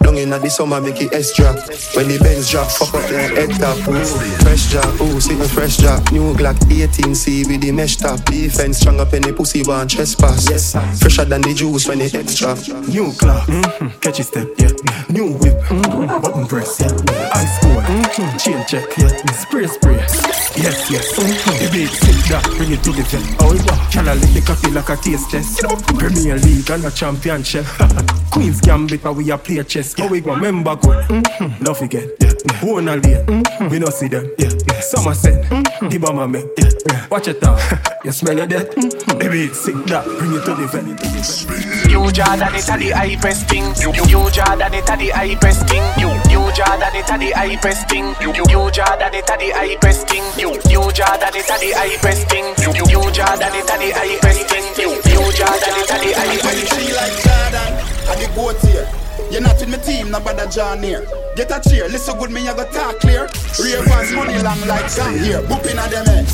Long 0.02 0.18
inna 0.18 0.38
the 0.38 0.50
summer, 0.50 0.80
make 0.80 1.02
it 1.02 1.12
S 1.14 1.34
drop. 1.34 1.56
When 1.96 2.08
the 2.08 2.20
Benz 2.22 2.52
drop, 2.52 2.70
fuck 2.70 2.94
up 2.94 3.10
your 3.10 3.20
head 3.20 3.50
top. 3.58 3.78
Ooh, 3.90 4.06
fresh 4.46 4.70
drop, 4.70 5.02
ooh, 5.02 5.20
sitting 5.20 5.48
fresh 5.48 5.78
drop. 5.78 6.12
New 6.12 6.34
Glock 6.36 6.60
18C 6.70 7.48
with 7.48 7.62
the 7.62 7.72
mesh 7.72 7.96
top. 7.96 8.24
Defense 8.26 8.78
strong 8.78 9.00
up 9.00 9.14
in 9.14 9.24
the 9.24 9.34
pussy, 9.34 9.64
one 9.64 9.88
trespass. 9.88 10.48
Yes, 10.48 10.74
fresher 11.02 11.26
than 11.26 11.42
the 11.42 11.56
juice 11.56 11.88
when 11.88 12.02
it 12.02 12.14
extra. 12.14 12.54
New 12.88 13.12
clock, 13.14 13.48
mm-hmm. 13.48 14.00
catchy 14.00 14.22
step, 14.22 14.48
yeah. 14.60 14.70
New 15.10 15.34
whip, 15.34 15.58
mm-hmm. 15.66 16.22
button 16.22 16.46
press, 16.46 16.80
yeah. 16.80 17.30
Ice 17.34 17.58
cold, 17.64 17.84
mm-hmm. 17.84 18.59
Chain 18.64 18.82
check, 18.82 18.98
yeah. 18.98 19.32
Spray, 19.34 19.68
spray, 19.68 19.96
yes, 19.96 20.90
yes. 20.92 21.20
Mm-hmm. 21.20 21.64
The 21.64 21.70
beat 21.72 21.90
sit 21.90 22.16
that, 22.30 22.44
bring 22.58 22.72
it 22.72 22.84
to 22.84 22.92
the 22.92 23.04
tent. 23.04 23.26
Oh, 23.40 23.54
yeah. 23.54 23.90
Can 23.92 24.08
I 24.08 24.14
lick 24.16 24.34
the 24.34 24.42
coffee 24.42 24.72
like 24.72 24.90
a 24.90 24.96
taste 24.96 25.32
test? 25.32 25.60
Premier 25.98 26.38
League 26.38 26.70
and 26.70 26.86
a 26.86 26.92
championship. 26.92 27.66
Queen's 28.32 28.62
Gambit, 28.62 29.04
but 29.04 29.14
we 29.14 29.32
a 29.32 29.38
play 29.38 29.64
chess. 29.64 29.96
Oh, 30.00 30.08
we 30.08 30.22
go 30.22 30.36
member 30.36 30.76
good. 30.76 31.06
Mm-hmm. 31.08 31.64
Love 31.64 31.82
again, 31.82 32.12
yeah. 32.20 32.30
One 32.62 32.88
a 32.88 32.96
lane, 32.96 33.26
mm-hmm. 33.26 33.70
we 33.70 33.80
no 33.80 33.90
see 33.90 34.08
them, 34.08 34.32
yeah. 34.38 34.50
yeah. 34.68 34.80
Somerset, 34.80 35.44
mm-hmm. 35.46 35.90
the 35.90 35.98
bomber 35.98 36.28
me, 36.28 36.44
yeah. 36.58 36.70
yeah. 36.88 37.08
Watch 37.10 37.28
it 37.28 37.44
out, 37.44 37.60
you 38.06 38.12
smell 38.12 38.38
your 38.38 38.48
death. 38.48 38.70
Mm-hmm. 38.76 39.18
The 39.18 39.30
beat 39.30 39.56
sick 39.56 39.76
that, 39.88 40.06
bring 40.06 40.34
it 40.34 40.46
to 40.46 40.54
the 40.54 40.68
tent. 40.70 41.90
You 41.90 42.06
Jordan 42.12 42.54
it 42.54 42.70
a 42.70 42.78
the 42.78 43.18
press 43.20 43.44
thing. 43.44 43.66
You 43.82 43.90
you 44.06 44.30
Jordan 44.30 44.74
it 44.74 44.90
a 44.90 44.96
the 44.96 45.38
press 45.42 45.64
thing. 45.66 45.82
You 45.98 46.10
you 46.29 46.29
Jordan 46.54 46.96
it 46.96 47.10
a 47.10 47.18
the 47.18 47.58
press 47.62 47.84
thing. 47.86 48.16
You 48.22 48.34
you 48.36 48.62
Jordan 48.72 49.14
it 49.14 49.30
a 49.30 49.36
the 49.38 49.78
press 49.82 50.04
thing. 50.04 50.24
You 50.38 50.56
you 50.70 50.82
Jordan 50.92 51.36
it 51.36 51.50
a 51.50 51.56
the 51.60 51.98
press 52.02 52.24
thing. 52.26 52.46
You 52.62 52.72
you 52.76 53.02
Jordan 53.12 53.56
it 53.56 53.70
a 53.70 53.76
the 53.78 54.16
press 54.22 54.40
thing. 54.50 54.66
You 54.78 54.90
you 55.10 55.24
Jordan 55.34 55.78
it 55.78 55.92
a 55.92 55.98
the 56.00 56.38
press 56.42 56.60
thing. 56.60 56.86
She 56.86 56.94
like 56.94 57.16
Jordan, 57.24 57.72
I 58.08 58.14
the 58.18 58.28
goat 58.36 58.60
here. 58.66 58.88
You're 59.32 59.42
not 59.42 59.60
with 59.60 59.70
my 59.70 59.78
team, 59.78 60.10
no 60.10 60.20
bother 60.20 60.48
John 60.48 60.82
here. 60.82 61.06
Get 61.36 61.52
a 61.52 61.62
cheer, 61.62 61.88
listen 61.88 62.18
good, 62.18 62.32
me 62.32 62.48
I 62.48 62.56
go 62.56 62.66
talk 62.72 63.00
clear. 63.00 63.30
Ravens 63.62 64.12
money 64.14 64.42
long 64.42 64.62
like 64.66 64.94
gang 64.96 65.20
here. 65.20 65.42
Boop 65.44 65.66
inna 65.70 65.88
them 65.88 66.06
head. 66.06 66.26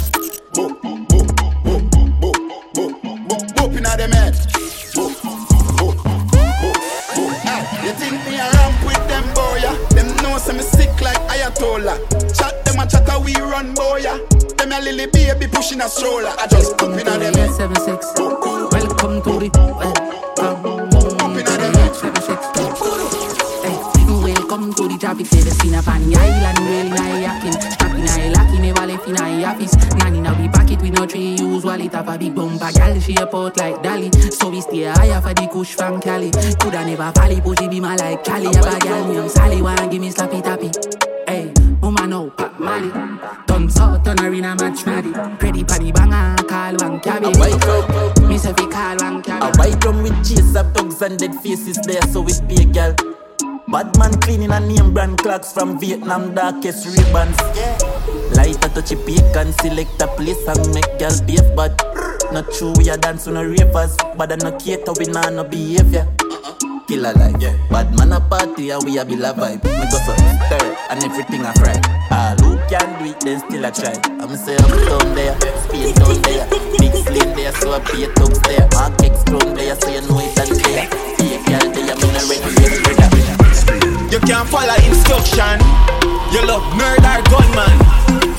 Boop, 0.53 1.04
me 10.55 10.63
sick 10.63 11.01
like 11.01 11.17
Ayatollah. 11.27 11.97
Chat 12.37 12.65
them 12.65 12.79
a 12.79 12.87
chat 12.87 13.07
we 13.23 13.35
run 13.35 13.73
boy. 13.73 13.97
Yeah? 13.97 14.17
Them 14.57 14.71
a 14.71 14.79
lily 14.81 15.07
baby 15.07 15.47
pushing 15.47 15.81
a 15.81 15.89
stroller. 15.89 16.33
I 16.37 16.47
just 16.47 16.77
boop 16.77 16.99
inna 16.99 17.17
them. 17.17 17.33
Seven 17.53 17.75
six. 17.77 18.13
Welcome 18.17 19.21
to 19.23 19.39
the. 19.39 19.49
Welcome. 19.53 20.15
Seven 21.95 22.21
six. 22.21 22.45
Welcome 24.25 24.73
to 24.73 24.87
the 24.87 24.97
traffic, 24.97 25.25
say 25.27 25.41
the 25.41 25.51
scene 25.51 25.75
up 25.75 25.87
on 25.87 26.09
the 26.09 26.15
island, 26.15 26.59
really 26.59 26.89
nice 26.89 27.21
yakin. 27.21 27.84
Strapping 28.05 28.25
I 28.25 28.29
lucky, 28.29 28.59
never 28.59 28.85
left 28.85 29.07
in 29.07 29.17
I 29.17 29.43
office. 29.43 29.75
Nanny 29.95 30.21
now 30.21 30.39
we 30.39 30.47
pack 30.47 30.71
it 30.71 30.81
with 30.81 30.93
no 30.93 31.05
tray, 31.05 31.35
use 31.35 31.63
wallet 31.63 31.93
have 31.93 32.07
a 32.07 32.17
big 32.17 32.35
bumper, 32.35 32.71
gal 32.71 32.99
she 32.99 33.15
a 33.15 33.25
pot 33.25 33.57
like 33.57 33.75
Dali. 33.81 34.13
So 34.33 34.49
we 34.49 34.61
stay 34.61 34.83
higher 34.83 35.21
for 35.21 35.33
the 35.33 35.47
kush 35.47 35.75
from 35.75 35.99
Cali. 36.01 36.31
Coulda 36.59 36.85
never 36.85 37.11
valley, 37.11 37.41
pussy 37.41 37.67
be 37.67 37.79
my 37.79 37.95
like 37.95 38.23
Cali. 38.23 38.45
Have 38.45 38.65
a 38.65 38.79
gal 38.79 39.07
named 39.07 39.31
Sally, 39.31 39.61
wanna 39.61 39.87
give 39.87 40.01
me 40.01 40.11
slappy 40.11 40.41
tappy. 40.43 40.71
Hey, 41.27 41.51
woman 41.81 42.09
no 42.09 42.29
pop 42.29 42.59
Mali. 42.59 42.89
Done 43.47 43.69
so, 43.69 43.99
turn 44.03 44.17
her 44.19 44.33
in 44.33 44.45
a 44.45 44.55
match 44.55 44.85
maddy. 44.85 45.11
Ready 45.41 45.63
for 45.63 45.91
banger, 45.93 46.35
call 46.47 46.75
one 46.75 46.99
cabby. 46.99 47.27
I 47.27 47.39
wake 47.39 47.65
up, 47.65 48.21
Me 48.29 48.37
say 48.37 48.53
fi 48.53 48.67
call 48.67 48.97
one 48.97 49.23
cabby. 49.23 49.45
I 49.45 49.51
white 49.57 49.79
drum 49.79 50.03
with 50.03 50.17
chase 50.27 50.55
up 50.55 50.73
dogs 50.73 51.01
and 51.01 51.17
dead 51.17 51.35
faces 51.35 51.77
there, 51.85 52.01
so 52.03 52.25
it 52.27 52.47
be 52.47 52.61
a 52.61 52.65
girl. 52.65 53.24
Bad 53.75 53.97
man 53.99 54.13
cleaning 54.21 54.51
a 54.51 54.59
name 54.61 54.93
brand 54.93 55.17
clocks 55.17 55.51
from 55.51 55.77
Vietnam, 55.77 56.33
darkest 56.33 56.85
ribbons. 56.95 57.35
Yeah. 57.59 57.75
Light 58.31 58.63
a 58.63 58.69
touchy 58.69 58.95
and 59.35 59.53
select 59.55 60.01
a 60.01 60.07
place 60.15 60.47
and 60.47 60.73
make 60.73 60.87
girl 60.97 61.11
behave, 61.27 61.53
but 61.57 61.75
not 62.31 62.49
true 62.53 62.71
we 62.77 62.87
a 62.87 62.95
dance 62.95 63.27
on 63.27 63.35
a 63.35 63.45
ravers, 63.45 63.97
but 64.15 64.31
I 64.31 64.37
no 64.37 64.57
cater 64.57 64.93
we 64.97 65.07
nah 65.11 65.29
no 65.29 65.43
behavior. 65.43 66.07
Kill 66.87 67.03
a 67.03 67.11
life, 67.19 67.35
bad 67.69 67.91
man 67.97 68.13
a 68.13 68.21
party 68.21 68.69
and 68.69 68.81
we 68.85 68.97
a 68.97 69.03
be 69.03 69.17
la 69.17 69.33
vibe. 69.33 69.65
Me 69.65 69.85
go 69.91 69.99
so 70.07 70.15
stir 70.15 70.77
and 70.89 71.03
everything 71.03 71.43
I 71.43 71.51
fry. 71.59 71.75
All 72.15 72.37
who 72.47 72.55
can 72.69 72.87
do 73.03 73.11
it, 73.11 73.19
then 73.19 73.39
still 73.41 73.65
I 73.65 73.71
try. 73.71 73.91
I'm 74.23 74.37
say 74.37 74.55
down 74.55 75.15
there, 75.15 75.35
space 75.67 75.91
down 75.99 76.21
there, 76.21 76.47
big 76.79 76.93
slim 77.03 77.35
there, 77.35 77.51
so 77.51 77.73
I 77.73 77.79
pay 77.81 78.05
thugs 78.15 78.39
there. 78.39 78.69
Mark 78.71 79.03
X 79.03 79.19
strong 79.19 79.53
there, 79.53 79.75
so 79.75 79.89
you 79.89 80.01
know 80.07 80.23
it 80.23 80.39
and 80.39 80.55
there. 80.63 80.87
Yeah, 81.19 81.59
girl 81.59 81.73
there, 81.73 81.95
no 81.99 82.07
ready, 82.07 82.55
ready, 82.55 82.71
ready. 82.71 82.84
You 84.15 84.21
can't 84.21 84.47
follow 84.47 84.73
instruction. 84.87 85.59
You 86.31 86.39
love 86.47 86.63
murder 86.79 87.19
gunman. 87.27 87.75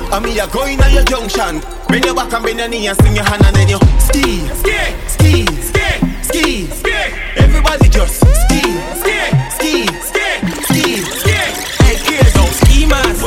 I 0.09 0.19
mean, 0.25 0.35
you're 0.35 0.49
going 0.49 0.81
on 0.81 0.89
your 0.89 1.05
junction. 1.05 1.61
Bend 1.93 2.03
your 2.03 2.15
back 2.15 2.33
and 2.33 2.43
bend 2.43 2.61
your 2.61 2.69
knee 2.69 2.89
and 2.89 2.97
swing 2.97 3.15
your 3.15 3.29
hand 3.29 3.45
and 3.45 3.55
then 3.55 3.69
you 3.69 3.77
ski, 4.01 4.41
ski, 4.57 4.73
ski, 5.05 5.45
ski, 5.61 5.85
ski, 6.25 6.67
ski. 6.73 6.97
Everybody 7.37 7.93
just 7.93 8.25
ski, 8.25 8.65
ski, 9.05 9.21
ski, 9.53 9.85
ski, 10.01 10.25
ski, 10.65 10.85
ski. 11.13 11.37
Hey, 11.85 12.01
kids, 12.09 12.33
don't 12.33 12.57
ski 12.57 12.87
mask. 12.89 13.21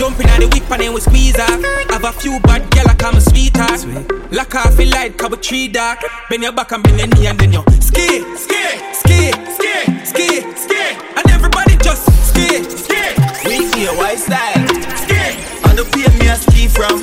Jumping 0.00 0.32
at 0.32 0.40
the 0.40 0.48
whip 0.48 0.70
and 0.72 0.80
then 0.80 0.94
we 0.94 1.02
squeeze 1.02 1.38
off. 1.38 1.60
Have 1.92 2.04
a 2.04 2.12
few 2.12 2.40
bad 2.40 2.64
gal 2.70 2.86
like 2.86 3.02
I'm 3.04 3.16
a 3.16 3.20
sweetheart. 3.20 3.84
Lock 4.32 4.54
off 4.54 4.74
the 4.74 4.86
light, 4.86 5.18
cover 5.18 5.36
tree 5.36 5.68
dark. 5.68 6.00
Bend 6.30 6.44
your 6.44 6.52
back 6.52 6.72
and 6.72 6.82
bend 6.82 6.96
your 6.96 7.08
knee 7.08 7.26
and 7.26 7.38
then 7.38 7.52
you 7.52 7.62
ski, 7.78 8.24
ski, 8.40 8.80
ski, 8.96 9.32
ski, 9.52 10.04
ski, 10.06 10.49
We 14.10 14.16
here, 14.16 14.26
white 14.26 14.26
style. 14.26 14.66
Ski. 14.96 15.38
And 15.70 15.78
the 15.78 15.84
plane 15.86 16.18
me 16.18 16.26
a 16.26 16.34
ski 16.34 16.66
from. 16.66 16.98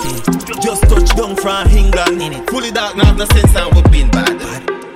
Just 0.62 0.84
touch 0.84 1.16
down 1.16 1.36
from 1.38 1.68
England. 1.70 2.50
Fully 2.50 2.72
dark, 2.72 2.98
not 2.98 3.16
no 3.16 3.26
sense 3.26 3.56
and 3.56 3.74
we 3.76 3.82
been 3.90 4.12
bad. 4.12 4.36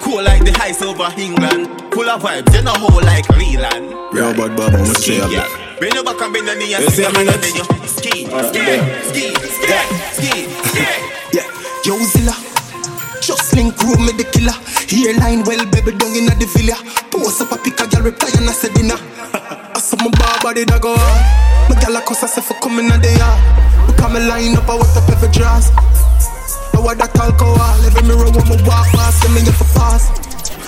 Cool 0.02 0.24
like 0.24 0.44
the 0.44 0.52
ice 0.62 0.82
over 0.82 1.08
England. 1.18 1.70
Full 1.94 2.10
of 2.10 2.22
vibes, 2.22 2.54
you 2.54 2.64
know 2.64 2.74
how 2.74 3.00
like 3.00 3.30
Leland. 3.30 3.92
Yo, 4.14 4.34
bad 4.34 4.58
bad, 4.58 4.76
I'ma 4.76 4.84
say 4.94 5.20
a 5.20 5.28
bit. 5.28 5.80
Bend 5.80 5.94
your 5.94 6.04
back 6.04 6.22
and 6.22 6.34
bend 6.34 6.48
your 6.48 6.58
knee 6.58 6.74
and 6.74 6.84
You 6.84 6.90
see 6.90 7.04
swing 7.04 7.16
me 7.16 7.24
your 7.24 7.32
hand 7.32 7.42
next? 7.42 7.56
and 7.56 7.70
then 7.72 7.80
you 7.80 7.88
ski, 7.88 8.12
ski, 8.28 8.64
ski, 9.08 9.36
ski, 9.56 9.88
ski, 10.12 10.48
ski. 10.68 10.88
Yeah, 11.32 11.48
yo 11.86 11.98
Zilla. 12.06 12.36
Just 12.36 12.51
link 13.62 13.78
room 13.86 14.02
me 14.06 14.14
the 14.18 14.26
killer. 14.34 14.58
Hairline 14.90 15.46
well 15.46 15.62
baby 15.70 15.94
down 15.94 16.14
inna 16.18 16.34
the 16.42 16.50
villa. 16.50 16.74
Post 17.14 17.46
up 17.46 17.54
a 17.54 17.58
pic 17.62 17.78
a 17.78 17.86
girl 17.86 18.10
reply 18.10 18.34
and 18.34 18.50
I 18.50 18.54
said 18.54 18.74
dinner. 18.74 18.98
I 19.78 19.80
saw 19.80 19.98
my 20.02 20.10
bar 20.18 20.42
body 20.42 20.66
that 20.66 20.82
go 20.82 20.98
hard. 20.98 21.22
My 21.70 21.78
gal 21.78 21.96
a 21.96 22.02
cuss 22.02 22.26
herself 22.26 22.50
for 22.50 22.58
coming 22.58 22.90
a 22.90 22.98
the 22.98 23.14
yard. 23.14 23.40
Because 23.86 24.10
me 24.10 24.20
line 24.26 24.58
up 24.58 24.66
I 24.66 24.74
what 24.82 24.98
up 24.98 25.06
every 25.14 25.30
dress. 25.30 25.70
I 26.74 26.82
want 26.82 26.98
that 26.98 27.14
alcohol. 27.14 27.78
Every 27.86 28.02
mirror 28.10 28.34
when 28.34 28.46
me 28.50 28.58
walk 28.66 28.90
past, 28.98 29.22
yeah 29.22 29.32
me 29.38 29.46
get 29.46 29.54
for 29.54 29.70
pass. 29.78 30.10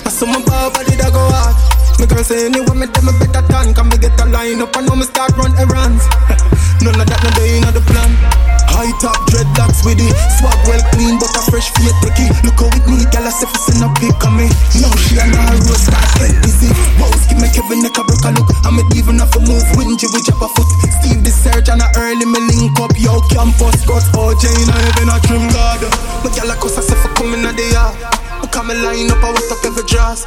I 0.06 0.10
saw 0.14 0.30
my 0.30 0.38
bar 0.46 0.70
body 0.70 0.94
that 0.94 1.10
go 1.10 1.22
hard. 1.34 1.54
My 1.98 2.06
girl 2.06 2.22
say 2.22 2.46
anyway 2.46 2.78
me 2.78 2.86
them 2.86 3.10
me 3.10 3.12
better 3.18 3.42
tan. 3.50 3.74
Can 3.74 3.90
me 3.90 3.98
get 3.98 4.14
a 4.22 4.24
line 4.30 4.62
up 4.62 4.74
and 4.78 4.86
now 4.86 4.94
me 4.94 5.06
start 5.10 5.34
run 5.34 5.50
errands. 5.58 6.06
None 6.84 6.94
of 6.94 7.06
that 7.10 7.20
no 7.26 7.30
day 7.34 7.58
in 7.58 7.66
the 7.74 7.82
plan. 7.90 8.53
High 8.74 8.90
top 8.98 9.14
dreadlocks 9.30 9.86
with 9.86 10.02
it. 10.02 10.10
Swag 10.42 10.58
well 10.66 10.82
clean, 10.90 11.14
but 11.22 11.30
a 11.38 11.42
fresh 11.46 11.70
take 11.70 12.26
it. 12.26 12.34
Look 12.42 12.58
how 12.58 12.74
it 12.74 12.82
neat, 12.90 13.06
gal, 13.14 13.22
I 13.22 13.30
say 13.30 13.46
fi 13.46 13.58
send 13.70 13.86
a 13.86 13.88
pic 14.02 14.18
of 14.18 14.34
me. 14.34 14.50
Now 14.82 14.90
she 14.98 15.14
and 15.22 15.30
her 15.30 15.62
rose 15.62 15.86
start 15.86 16.02
get 16.18 16.34
busy. 16.42 16.74
Wow, 16.98 17.14
skip 17.22 17.38
me 17.38 17.46
Kevin 17.54 17.86
neck 17.86 17.94
a 17.94 18.02
broke 18.02 18.26
a 18.26 18.34
look. 18.34 18.50
I'm 18.66 18.78
a 18.78 18.82
even 18.98 19.22
have 19.22 19.30
to 19.38 19.40
move 19.46 19.62
when 19.78 19.94
Jimmy 19.94 20.18
drop 20.26 20.42
a 20.42 20.48
foot. 20.50 20.66
Steve 21.00 21.22
the 21.22 21.30
surge 21.30 21.70
and 21.70 21.82
a 21.82 21.88
early 22.02 22.26
me 22.26 22.40
link 22.50 22.74
up. 22.82 22.90
Yo, 22.98 23.22
campus 23.30 23.86
got 23.86 24.02
OJ 24.18 24.42
in 24.50 24.66
a 24.66 24.74
heaven 24.74 25.08
a 25.10 25.16
trim 25.22 25.46
guard. 25.54 25.86
My 26.26 26.28
gal, 26.34 26.50
I 26.50 26.58
cuss 26.58 26.74
herself 26.74 26.98
for 26.98 27.14
coming 27.14 27.46
a 27.46 27.54
the 27.54 27.66
yard. 27.70 27.94
Look 28.42 28.54
how 28.54 28.66
me 28.66 28.74
line 28.74 29.06
up, 29.14 29.22
I 29.22 29.30
wet 29.30 29.54
up 29.54 29.62
every 29.62 29.86
dress. 29.86 30.26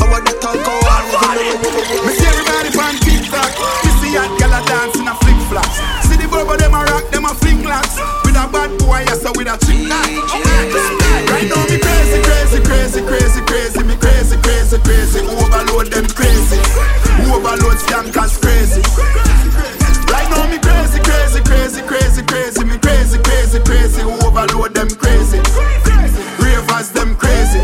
How 0.00 0.08
would 0.08 0.24
that 0.24 0.40
all 0.48 0.56
go 0.56 0.74
on? 0.80 1.04
Me 2.08 2.12
see 2.16 2.24
everybody 2.24 2.72
on 2.72 2.96
TikTok. 3.04 3.52
Me 3.84 3.90
see 4.00 4.16
a 4.16 4.24
gal 4.40 4.54
a 4.56 4.60
dance 4.64 4.96
in 4.96 5.08
a 5.08 5.14
flip 5.20 5.33
flops. 5.48 5.78
See 6.08 6.16
the 6.16 6.28
bubble 6.28 6.56
them 6.56 6.74
a 6.74 6.82
rock, 6.88 7.08
them 7.10 7.24
a 7.24 7.32
fling 7.34 7.64
locks. 7.64 7.96
With 8.24 8.36
a 8.36 8.48
bad 8.48 8.72
boy, 8.80 9.04
yes, 9.06 9.22
so 9.22 9.32
with 9.36 9.48
a 9.48 9.56
chick 9.64 9.84
Right 9.86 11.46
now 11.48 11.62
me 11.68 11.78
crazy, 11.78 12.18
crazy, 12.22 12.60
crazy, 12.64 13.00
crazy, 13.02 13.40
crazy. 13.44 13.82
Me 13.84 13.96
crazy, 13.96 14.36
crazy, 14.40 14.78
crazy. 14.80 15.20
Overload 15.20 15.92
them 15.92 16.06
crazy. 16.16 16.58
Overload 17.28 17.78
scankers 17.84 18.40
crazy. 18.40 18.82
Right 20.10 20.28
now 20.30 20.46
me 20.48 20.58
crazy, 20.58 21.00
crazy, 21.02 21.40
crazy, 21.42 21.82
crazy, 21.82 22.22
crazy. 22.22 22.64
Me 22.64 22.78
crazy, 22.78 23.18
crazy, 23.18 23.60
crazy. 23.60 24.02
Overload 24.02 24.74
them 24.74 24.90
crazy. 24.90 25.40
Ravers 26.40 26.90
them 26.90 27.16
crazy. 27.16 27.62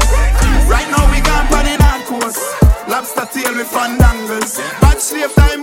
Right 0.69 0.89
now 0.91 1.05
we 1.11 1.21
gone 1.23 1.47
pan 1.49 1.67
in 1.67 1.81
hard 1.81 2.05
course. 2.07 2.39
Lobster 2.89 3.27
tail 3.33 3.55
with 3.55 3.71
fandangles. 3.71 4.59
Bad 4.81 5.01
slave 5.01 5.35
time 5.35 5.63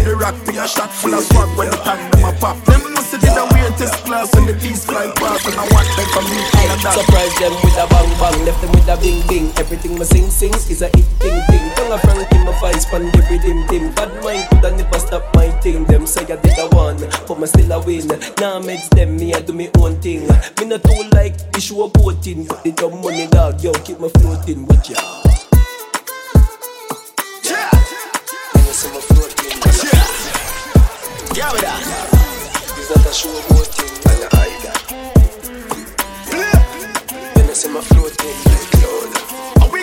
In 0.00 0.06
the 0.08 0.16
rock. 0.16 0.34
Be 0.48 0.56
a 0.56 0.66
shot 0.66 0.88
full 0.88 1.12
of 1.12 1.22
swag 1.24 1.52
when 1.58 1.68
the 1.68 1.76
time 1.84 2.00
them 2.10 2.24
a 2.24 2.32
pop. 2.40 2.56
Them 2.64 2.80
have 2.80 3.20
did 3.20 3.36
the 3.36 3.44
weirdest 3.52 4.00
class 4.08 4.32
when 4.34 4.46
the 4.46 4.54
peace 4.56 4.84
fly 4.84 5.12
past 5.20 5.44
and 5.44 5.60
I 5.60 5.68
watch 5.76 5.90
them 5.92 6.08
from 6.14 6.24
me. 6.24 6.40
Surprise 6.80 7.34
them 7.36 7.52
with 7.60 7.76
a 7.76 7.84
bang 7.84 8.08
bang, 8.16 8.38
left 8.48 8.60
them 8.64 8.72
with 8.72 8.88
a 8.88 8.96
bing 8.96 9.20
bing. 9.28 9.52
Everything 9.60 9.98
my 9.98 10.04
sing 10.04 10.30
sing 10.30 10.54
is 10.72 10.80
a 10.80 10.88
hit 10.96 11.04
ding 11.20 11.36
ding. 11.52 11.66
Tongue 11.76 11.92
a 11.92 11.98
frank 12.00 12.32
in 12.32 12.44
my 12.48 12.56
vice, 12.60 12.88
pan 12.88 13.12
the 13.12 13.20
rhythm 13.28 13.66
dim. 13.68 13.92
Bad 13.92 14.08
mind 14.24 14.48
coulda 14.48 14.70
never 14.72 14.98
stop 14.98 15.28
my 15.34 15.50
thing. 15.60 15.84
Them 15.84 16.06
say 16.06 16.24
I 16.24 16.36
did 16.40 16.56
a 16.56 16.68
one, 16.72 16.96
but 17.28 17.36
me 17.38 17.46
still 17.46 17.72
a 17.72 17.78
win. 17.84 18.08
Now 18.40 18.56
nah 18.56 18.64
meds 18.64 18.88
them, 18.96 19.16
me 19.16 19.34
I 19.34 19.40
do 19.44 19.52
me 19.52 19.68
own 19.76 20.00
thing. 20.00 20.24
Me 20.56 20.64
not 20.64 20.82
too 20.82 21.04
like 21.12 21.36
issue 21.56 21.82
a 21.82 21.88
boating, 21.88 22.46
but 22.46 22.64
the 22.64 22.72
dumb 22.72 23.02
money 23.02 23.26
dog, 23.26 23.60
yo 23.60 23.72
keep 23.84 24.00
me 24.00 24.08
floating 24.08 24.64
with 24.64 24.88
ya. 24.88 24.96
A 34.22 34.28
hide 34.34 34.62
that? 34.64 34.80
Then 37.34 37.48
I 37.48 37.52
see 37.52 37.68
my 37.68 37.80
floating 37.80 38.36
like 38.50 38.70
cloud. 38.74 39.72
We 39.72 39.82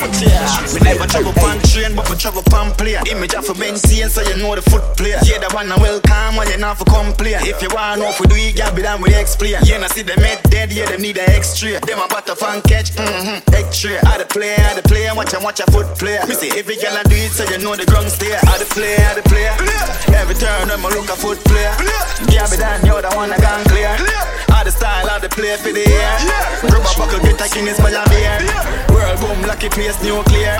We 0.00 0.80
never 0.80 1.04
travel 1.04 1.32
pan 1.36 1.60
train, 1.68 1.94
but 1.94 2.08
we 2.08 2.16
travel 2.16 2.42
pan 2.48 2.72
plane. 2.72 3.04
Image 3.04 3.34
of 3.34 3.48
a 3.50 3.54
maintain, 3.54 4.08
so 4.08 4.24
you 4.24 4.36
know 4.40 4.54
the 4.56 4.62
foot 4.62 4.80
player. 4.96 5.20
Yeah, 5.28 5.44
the 5.44 5.52
one 5.52 5.70
I 5.70 5.76
welcome, 5.76 6.36
when 6.36 6.48
you 6.48 6.56
not 6.56 6.78
for 6.78 6.88
complain. 6.88 7.44
If 7.44 7.60
you 7.60 7.68
want 7.68 8.00
know 8.00 8.08
if 8.08 8.20
we 8.20 8.26
do 8.26 8.36
it, 8.36 8.56
yeah, 8.56 8.72
be 8.72 8.80
done 8.80 9.02
with 9.02 9.12
explain. 9.12 9.60
Yeah, 9.60 9.84
I 9.84 9.88
see 9.92 10.00
them 10.00 10.20
head 10.24 10.40
dead, 10.48 10.72
yeah, 10.72 10.88
them 10.88 11.02
need 11.02 11.18
a 11.18 11.28
extra. 11.28 11.80
Them 11.84 12.00
a 12.00 12.08
butter 12.08 12.34
fan 12.34 12.62
catch, 12.62 12.96
mm-hmm, 12.96 13.44
extra. 13.52 14.00
I 14.08 14.16
the 14.16 14.24
play, 14.24 14.56
I 14.56 14.72
the 14.72 14.82
play, 14.88 15.04
watch 15.12 15.34
and 15.34 15.44
watch 15.44 15.60
a 15.60 15.68
foot 15.68 15.86
player. 16.00 16.24
Me 16.24 16.32
see 16.32 16.48
every 16.56 16.80
girl 16.80 16.96
I 16.96 17.04
do 17.04 17.16
it, 17.20 17.36
so 17.36 17.44
you 17.44 17.60
know 17.60 17.76
the 17.76 17.84
ground 17.84 18.08
stay. 18.08 18.32
I 18.32 18.56
the 18.56 18.64
play, 18.72 18.96
I 18.96 19.20
the 19.20 19.24
play. 19.28 19.52
Every 20.16 20.34
turn, 20.34 20.70
I'm 20.70 20.80
a 20.80 20.88
look 20.88 21.12
a 21.12 21.16
foot 21.16 21.36
play. 21.44 21.68
Yeah, 22.32 22.48
be 22.48 22.56
done, 22.56 22.80
you're 22.88 23.04
the 23.04 23.12
one 23.12 23.28
I 23.32 23.36
gone 23.36 23.64
clear. 23.68 23.92
I 24.48 24.64
the 24.64 24.72
style, 24.72 25.08
I 25.08 25.18
the 25.20 25.28
play 25.28 25.56
for 25.60 25.72
the 25.72 25.84
air. 25.84 26.16
Rubber 26.72 26.88
buckle, 26.96 27.20
get 27.20 27.40
a 27.40 27.48
Guinness 27.52 27.80
by 27.80 27.90
your 27.90 28.04
beer. 28.08 28.38
World 28.92 29.20
boom, 29.20 29.42
lucky 29.42 29.68
place, 29.92 30.02
nuclear. 30.04 30.56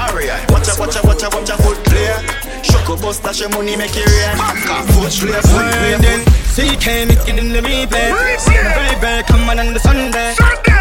Watch 0.49 0.69
out, 0.69 0.79
watch 0.79 0.97
out, 0.97 1.05
watch 1.05 1.23
out, 1.23 1.35
watch 1.35 1.51
out, 1.51 1.61
foot 1.61 1.79
player. 1.85 2.17
Shoko 2.63 3.01
bust, 3.01 3.23
dash 3.23 3.41
your 3.41 3.49
money, 3.51 3.77
make 3.77 3.95
it 3.95 4.07
rain. 4.07 4.37
Foot 4.95 5.13
player, 5.13 5.43
foot 5.43 5.67
player. 5.79 6.25
CK, 6.55 6.87
make 7.09 7.29
it 7.29 7.39
in 7.39 7.53
the 7.53 7.61
replay. 7.61 8.11
Baby, 9.01 9.23
come 9.27 9.49
on 9.49 9.59
on 9.59 9.75
the 9.75 9.81
Sunday. 9.81 10.35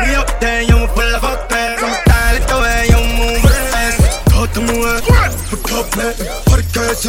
We 0.05 0.15
up 0.15 0.39
there, 0.39 0.61
you 0.63 0.87
full 0.87 1.15
of 1.15 1.21
fuck 1.21 1.49
there. 1.49 1.77
Style 1.77 2.35
it 2.35 2.47
the 2.47 2.57
way 2.61 2.87
you 2.89 3.01
move 3.17 3.45
it. 3.45 3.59
Talk 4.29 4.51
to 4.53 4.61
me, 4.61 4.81
hook 5.51 5.71
up, 5.73 5.97
man. 5.97 6.13
Podcast, 6.47 7.05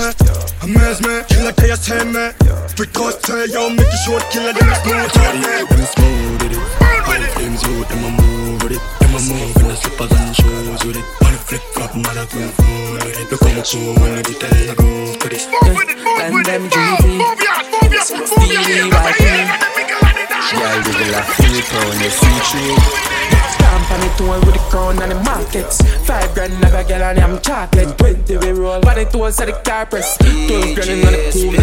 amazement. 0.62 1.28
Killer, 1.28 1.52
they 1.52 1.74
say, 1.76 2.04
man. 2.04 2.34
Because, 2.76 3.16
yo, 3.52 3.70
make 3.70 3.86
it 3.86 4.00
short, 4.04 4.24
killer, 4.30 4.52
them 4.52 4.74
smooth. 4.82 5.68
Them 5.68 5.86
smooth 5.86 6.42
with 6.42 6.52
it. 6.52 6.58
All 7.06 7.18
the 7.18 7.26
flames 7.34 7.64
out, 7.64 7.88
them 7.88 8.04
a 8.04 8.10
move 8.22 8.62
with 8.62 8.72
it. 8.72 8.82
Them 9.00 9.14
a 9.14 9.20
move 9.20 9.56
in 9.56 9.68
the 9.68 9.76
slippers 9.76 10.12
and 10.12 10.36
shoes 10.36 10.84
with 10.84 10.96
it. 10.96 11.19
On 11.50 11.56
the 11.56 11.62
flip 11.62 11.74
flop, 11.74 11.94
man, 11.96 12.16
I 12.16 12.26
full 12.26 12.94
with 12.94 13.18
it. 13.18 13.26
Look 13.30 13.42
how 13.42 13.50
much 13.56 13.74
when 13.74 14.14
the 14.14 14.22
detail 14.22 14.70
I 14.70 14.74
go 14.74 14.86
for 15.18 15.28
this. 15.28 15.46
And 15.50 16.46
them 16.46 16.70
GT 16.70 17.02
Stevie 18.06 18.86
White 18.86 19.18
Girl, 20.54 20.78
you 20.78 20.94
will 20.94 21.14
have 21.18 21.26
feel 21.34 21.58
crown, 21.66 21.98
you 21.98 22.10
see 22.10 22.38
through 22.46 23.69
Stamp 23.90 24.02
on 24.02 24.08
the 24.08 24.14
tour 24.16 24.38
with 24.46 24.54
the 24.54 24.60
crown 24.70 25.02
and 25.02 25.12
the 25.12 25.14
markets. 25.24 25.82
Five 26.06 26.32
grand 26.34 26.64
I 26.64 26.70
got 26.70 26.88
girl 26.88 27.02
and 27.02 27.18
I'm 27.18 27.40
chocolate. 27.40 27.98
Twenty 27.98 28.36
we 28.36 28.50
roll. 28.52 28.80
Body 28.80 29.04
toes 29.04 29.40
at 29.40 29.46
the 29.46 29.52
car 29.52 29.86
press 29.86 30.16
Twelve 30.18 30.74
grand 30.74 30.90
in 30.90 31.00
the 31.00 31.30
pool. 31.32 31.54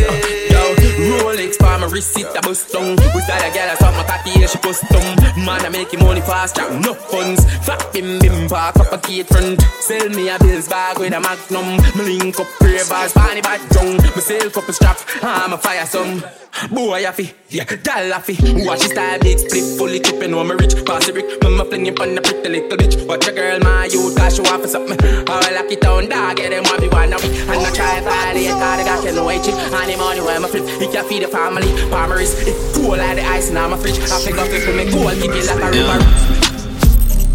Yo, 0.51 1.23
Rolex 1.23 1.55
for 1.55 1.77
my 1.79 1.87
receipt 1.87 2.27
I 2.27 2.41
bust 2.41 2.71
down. 2.73 2.91
With 2.91 3.27
that 3.27 3.47
a 3.47 3.53
girl 3.53 3.69
I 3.71 3.75
saw 3.75 3.91
my 3.91 4.03
cocky 4.03 4.39
yeah, 4.39 4.47
she 4.47 4.57
custom 4.59 5.43
Man 5.43 5.65
I 5.65 5.69
making 5.69 6.03
money 6.03 6.21
fast 6.21 6.55
track 6.55 6.71
no 6.81 6.93
funds. 6.93 7.45
Fat 7.65 7.93
bim 7.93 8.19
bim 8.19 8.49
park 8.49 8.77
up 8.77 8.91
a 8.91 8.97
gate 9.07 9.27
front. 9.27 9.61
Sell 9.79 10.09
me 10.09 10.29
a 10.29 10.37
bills 10.39 10.67
bag 10.67 10.99
with 10.99 11.13
a 11.13 11.19
magnum. 11.19 11.77
Me 11.95 12.19
link 12.19 12.39
up 12.39 12.47
prayer 12.59 12.83
bars 12.89 13.13
Fanny 13.13 13.41
back 13.41 13.61
down 13.69 13.97
Myself 13.97 14.57
up 14.57 14.67
a 14.67 14.73
strap 14.73 14.97
I'm 15.23 15.53
a 15.53 15.57
fire 15.57 15.85
some. 15.85 16.23
Boy 16.71 17.05
I 17.05 17.11
fi 17.11 17.33
Yeah, 17.49 17.65
dollar 17.83 18.19
fi. 18.19 18.33
Watch 18.65 18.81
the 18.81 18.89
style 18.89 19.19
big 19.19 19.37
split 19.37 19.77
Fully 19.77 19.99
clipping 19.99 20.33
on 20.33 20.47
my 20.47 20.55
rich. 20.55 20.73
Pass 20.85 21.05
the 21.05 21.13
brick 21.13 21.41
Mama 21.43 21.65
fling 21.65 21.85
you 21.85 21.93
on 22.01 22.16
the 22.17 22.21
pretty 22.25 22.49
little 22.49 22.77
bitch. 22.77 23.05
Watch 23.07 23.27
a 23.27 23.31
girl 23.31 23.59
my 23.59 23.85
youth 23.85 24.17
Cause 24.17 24.35
she 24.35 24.41
want 24.41 24.61
for 24.61 24.67
something. 24.67 24.97
How 25.27 25.39
I 25.39 25.53
lock 25.53 25.71
it 25.71 25.81
down 25.81 26.09
dog 26.09 26.39
Yeah 26.39 26.49
them 26.49 26.63
want 26.65 26.81
me 26.81 26.89
one 26.89 27.13
of 27.13 27.21
me. 27.21 27.29
And 27.41 27.61
I 27.61 27.71
try 27.71 27.99
to 27.99 28.03
violate 28.03 28.49
Cause 28.57 28.77
they 28.77 28.85
got 28.85 29.03
you 29.05 29.13
know 29.13 29.29
it 29.29 29.47
And 29.47 29.91
the 29.91 29.97
money 29.97 30.21
where 30.21 30.39
my 30.39 30.47
flip. 30.47 30.63
It 30.81 30.91
can 30.91 31.05
feed 31.05 31.23
the 31.23 31.27
family. 31.27 31.69
Palmeries 31.89 32.33
It 32.47 32.55
cool 32.73 32.97
like 32.97 33.15
the 33.17 33.23
ice 33.23 33.49
in 33.49 33.55
my 33.55 33.77
fridge. 33.77 33.99
I 34.09 34.17
pick 34.25 34.37
up 34.37 34.49
it 34.49 34.61
for 34.65 34.73
me 34.73 34.89
cool 34.89 35.09
Keep 35.15 35.37
it 35.37 35.45
like 35.45 35.61
a 35.61 35.69
river. 35.71 35.99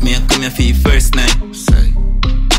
Me 0.03 0.14
I 0.14 0.21
come 0.27 0.42
here 0.42 0.51
for 0.51 0.62
your 0.62 0.77
first 0.77 1.14
night. 1.14 1.37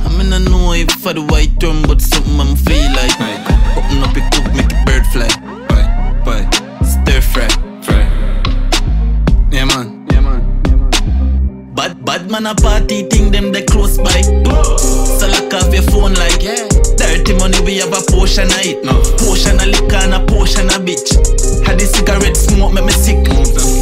I'm 0.05 0.17
mean 0.17 0.31
I 0.31 0.37
know 0.37 0.73
if 0.73 0.91
for 0.91 1.11
the 1.11 1.21
white 1.23 1.57
drum, 1.57 1.81
but 1.83 1.99
something 1.99 2.39
I'ma 2.39 2.55
feel 2.55 2.91
like. 2.93 3.17
Open 3.75 4.03
up 4.03 4.15
your 4.15 4.29
cook, 4.29 4.53
make 4.53 4.71
a 4.71 4.85
bird 4.85 5.05
fly. 5.07 5.27
Bye, 6.23 6.49
stir 6.85 7.21
fry. 7.21 7.72
Man 12.33 12.47
a 12.47 12.55
party 12.55 13.03
thing 13.03 13.29
them 13.31 13.51
they 13.51 13.61
close 13.61 13.99
by. 13.99 14.21
So 15.21 15.29
lock 15.29 15.53
off 15.53 15.71
your 15.71 15.85
phone 15.93 16.15
like 16.17 16.41
dirty 16.97 17.37
money 17.37 17.61
we 17.61 17.77
have 17.77 17.93
a 17.93 18.01
portion 18.09 18.49
of 18.49 18.65
it. 18.65 18.83
No 18.83 18.97
portion 19.21 19.61
of 19.61 19.69
liquor 19.69 20.01
and 20.01 20.17
a 20.17 20.25
portion 20.25 20.65
of 20.73 20.81
bitch. 20.81 21.13
Had 21.61 21.77
the 21.77 21.85
cigarette 21.85 22.35
smoke 22.35 22.73
make 22.73 22.85
me 22.85 22.91
sick. 22.91 23.21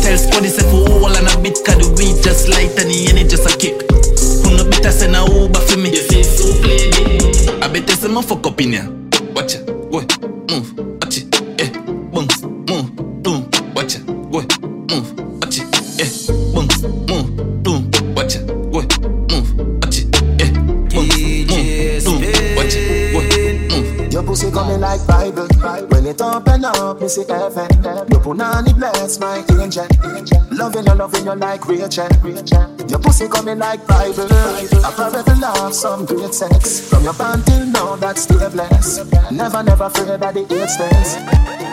Tell 0.04 0.20
Spuddy 0.20 0.52
say 0.52 0.68
for 0.68 0.84
all 0.84 1.16
and 1.16 1.32
a 1.32 1.40
bit 1.40 1.64
cause 1.64 1.80
the 1.80 1.88
weed 1.96 2.20
just 2.24 2.50
light 2.52 2.76
and 2.76 2.92
the 2.92 3.08
energy 3.08 3.32
just 3.32 3.48
a 3.48 3.56
kick. 3.56 3.88
Who 4.44 4.60
no 4.60 4.68
better 4.70 4.92
send 4.92 5.16
a 5.16 5.24
Uber 5.24 5.64
for 5.64 5.80
me? 5.80 5.96
You 5.96 6.04
feel 6.04 6.24
so 6.28 6.52
play 6.60 6.92
I 7.64 7.72
bet 7.72 7.88
you 7.88 7.96
some 7.96 8.22
fuck 8.22 8.46
up 8.46 8.60
in 8.60 8.76
here. 8.76 8.90
Watch 9.32 9.56
it, 9.56 9.66
go 9.66 10.04
move, 10.52 10.91
see 27.12 27.26
heaven. 27.28 27.68
Your 28.10 28.22
punani 28.24 28.74
bless 28.74 29.20
my 29.20 29.44
angel. 29.60 29.86
Loving 30.50 30.86
you, 30.86 30.94
loving 30.94 31.26
you 31.26 31.36
like 31.36 31.68
Rachel. 31.68 32.08
Your 32.88 33.00
pussy 33.00 33.28
coming 33.28 33.60
like 33.60 33.86
Bible. 33.86 34.28
I 34.32 34.92
forever 34.96 35.36
love 35.36 35.74
some 35.74 36.06
great 36.06 36.34
sex. 36.34 36.90
From 36.90 37.04
your 37.04 37.14
band 37.14 37.46
till 37.46 37.66
now, 37.66 37.96
that's 37.98 38.22
still 38.24 38.50
blessed. 38.50 39.12
Never, 39.32 39.62
never 39.62 39.86
afraid 39.86 40.20
that 40.22 40.34
the 40.34 40.68
stays. 40.68 41.12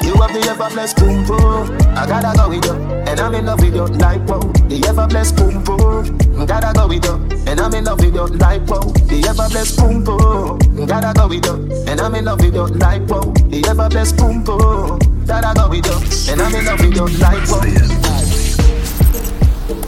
You 0.05 0.15
have 0.15 0.33
the 0.33 0.43
ever 0.51 0.71
blessed 0.75 0.97
boom 0.97 1.25
boom. 1.25 1.79
I 1.97 2.07
gotta 2.07 2.37
go 2.37 2.49
with 2.49 2.65
you, 2.65 2.75
and 3.07 3.21
I'm 3.21 3.35
in 3.35 3.47
love 3.47 3.61
with 3.61 3.75
you 3.75 3.87
like 3.87 4.27
wow. 4.27 4.41
The 4.41 4.85
ever 4.89 5.07
blessed 5.07 5.37
boom 5.37 5.63
boom. 5.63 6.47
Gotta 6.47 6.73
go 6.75 6.89
with 6.89 7.05
you, 7.05 7.15
and 7.47 7.61
I'm 7.61 7.75
in 7.75 7.85
love 7.85 8.01
with 8.01 8.15
you 8.15 8.27
like 8.27 8.67
wow. 8.67 8.81
The 8.81 9.25
ever 9.29 9.49
blessed 9.49 9.79
boom 9.79 10.03
boom. 10.03 10.87
Gotta 10.87 11.13
go 11.15 11.29
with 11.29 11.47
you, 11.47 11.87
and 11.87 12.01
I'm 12.01 12.15
in 12.17 12.25
love 12.25 12.41
with 12.41 12.55
you 12.55 12.67
like 12.67 13.03
wow. 13.09 13.21
The 13.51 13.65
ever 13.69 13.89
blessed 13.89 14.17
boom 14.17 14.43
boom. 14.43 15.18
Gotta 15.29 15.53
go 15.61 15.69
with 15.69 15.85
you, 15.85 16.33
and 16.33 16.41
I'm 16.41 16.55
in 16.55 16.65
love 16.65 16.81
with 16.81 16.97
you 16.97 17.07
like 17.21 17.45
wow. 17.51 17.63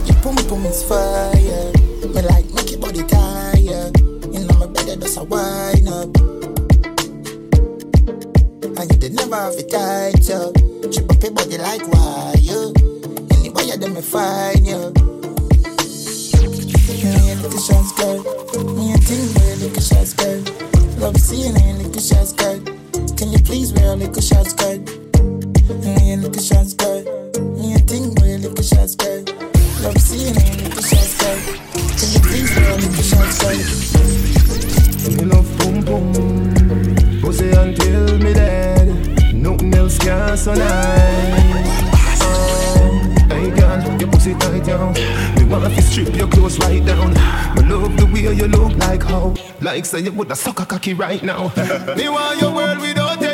Your 0.05 0.15
pum 0.21 0.35
pum 0.47 0.65
is 0.67 0.83
fire. 0.83 1.73
Me 2.13 2.21
like 2.21 2.45
make 2.53 2.69
your 2.69 2.79
body 2.79 3.01
tired. 3.01 3.99
You 4.31 4.45
know 4.45 4.55
my 4.59 4.67
bed 4.67 4.99
does 4.99 5.17
a 5.17 5.23
wine 5.23 5.87
up. 5.87 6.15
And 8.77 8.85
you 8.91 8.97
did 8.99 9.15
never 9.15 9.35
have 9.35 9.57
it 9.57 9.71
tight 9.71 10.29
up. 10.29 10.53
Chip 10.93 11.09
up 11.09 11.23
your 11.23 11.31
body 11.31 11.57
like 11.57 11.87
wire. 11.89 12.71
Anybody 13.33 13.77
them 13.77 13.95
me 13.95 14.01
find 14.01 14.61
you. 14.61 14.93
Me 17.01 17.31
a 17.31 17.35
little 17.41 17.59
shots 17.59 17.91
girl, 17.97 18.21
me 18.75 18.93
a 18.93 18.97
thing 18.97 19.25
where 19.33 19.53
a 19.53 19.57
little 19.57 19.81
shots 19.81 20.13
girl. 20.13 20.43
Love 20.99 21.17
seeing 21.17 21.55
a 21.55 21.77
little 21.81 21.99
shots 21.99 22.31
girl. 22.33 22.59
Can 23.17 23.31
you 23.31 23.39
please 23.39 23.73
wear 23.73 23.93
a 23.93 23.95
little 23.95 24.21
shots 24.21 24.53
girl? 24.53 25.00
Me 25.69 26.13
a 26.13 26.17
little 26.17 26.41
shots 26.41 26.73
girl, 26.73 27.03
me 27.55 27.75
a 27.75 27.79
thing 27.79 28.13
where 28.15 28.35
a 28.35 28.39
little 28.39 28.63
shots 28.63 28.95
girl. 28.95 29.23
Love 29.81 29.97
seeing 29.99 30.35
a 30.35 30.39
little 30.63 30.81
shots 30.81 31.17
girl. 31.21 31.37
Can 31.97 32.09
you 32.11 32.19
please 32.19 32.55
wear 32.55 32.71
a 32.71 32.75
little 32.77 33.03
shots 33.03 33.37
girl? 33.41 33.57
Me 35.15 35.23
love 35.25 35.57
boom 35.59 35.85
boom, 35.85 37.21
pussy 37.21 37.51
until 37.51 38.17
me 38.17 38.33
dead. 38.33 39.33
Nothing 39.35 39.73
else 39.75 39.97
can 39.99 40.35
so 40.35 40.53
nice. 40.53 42.21
Hey 43.29 43.49
girl, 43.51 43.99
your 43.99 44.09
pussy 44.11 44.33
tight 44.33 44.65
down. 44.65 44.93
Me 45.35 45.43
wanna 45.45 45.69
fi 45.69 45.81
strip 45.81 46.15
your 46.15 46.27
clothes 46.27 46.57
right 46.59 46.83
down. 46.83 47.13
Me 47.55 47.63
love 47.63 47.95
the 47.97 48.09
way 48.11 48.33
you 48.33 48.47
look 48.47 48.75
like 48.77 49.03
how, 49.03 49.33
like 49.61 49.85
say 49.85 49.99
you 49.99 50.11
woulda 50.11 50.35
suck 50.35 50.59
a 50.59 50.65
cocky 50.65 50.93
right 50.95 51.21
now. 51.23 51.53
me 51.95 52.09
want 52.09 52.41
your 52.41 52.53
world 52.53 52.79
without 52.79 53.21
end. 53.21 53.30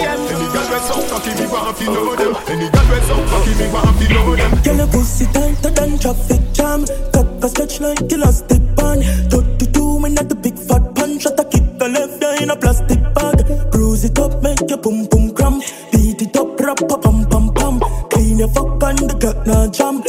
Any 0.00 0.46
girl 0.54 0.68
we 0.70 0.78
so 0.78 0.94
cocky, 1.10 1.34
me 1.34 1.46
want 1.50 1.76
fi 1.76 1.86
know 1.86 2.14
them. 2.14 2.34
Any 2.46 2.70
girl 2.70 2.86
we 2.86 3.00
so 3.02 3.16
cocky, 3.26 3.54
me 3.58 3.66
want 3.72 3.98
fi 3.98 4.06
know 4.14 4.36
them. 4.36 4.62
Girl, 4.62 4.76
your 4.76 4.86
pussy 4.86 5.26
tighter 5.26 5.70
than 5.70 5.98
traffic 5.98 6.40
jam. 6.52 6.84
Cock 7.12 7.26
a 7.42 7.48
stretch 7.48 7.80
like 7.80 8.00
elastic 8.12 8.62
band. 8.76 9.02
32 9.30 10.00
when 10.00 10.16
at 10.18 10.28
the 10.28 10.36
big 10.36 10.56
fat 10.56 10.94
punch. 10.94 11.22
Shot 11.22 11.40
a 11.40 11.44
kick 11.44 11.66
the 11.78 11.88
left 11.88 12.22
eye 12.22 12.42
in 12.42 12.50
a 12.50 12.56
plastic 12.56 13.02
bag. 13.14 13.70
Bruise 13.72 14.04
it 14.04 14.18
up, 14.20 14.40
make 14.40 14.60
your 14.68 14.78
pum 14.78 15.08
pum 15.08 15.34
cramp. 15.34 15.64
Beat 15.90 16.22
it 16.22 16.36
up, 16.36 16.60
rap 16.60 16.78
pam 16.78 17.26
pam 17.26 17.52
pam. 17.54 17.80
Clean 18.10 18.38
your 18.38 18.48
fuck 18.48 18.82
and 18.84 18.98
the 18.98 19.16
gut 19.18 19.46
now 19.46 19.66
jam. 19.66 20.02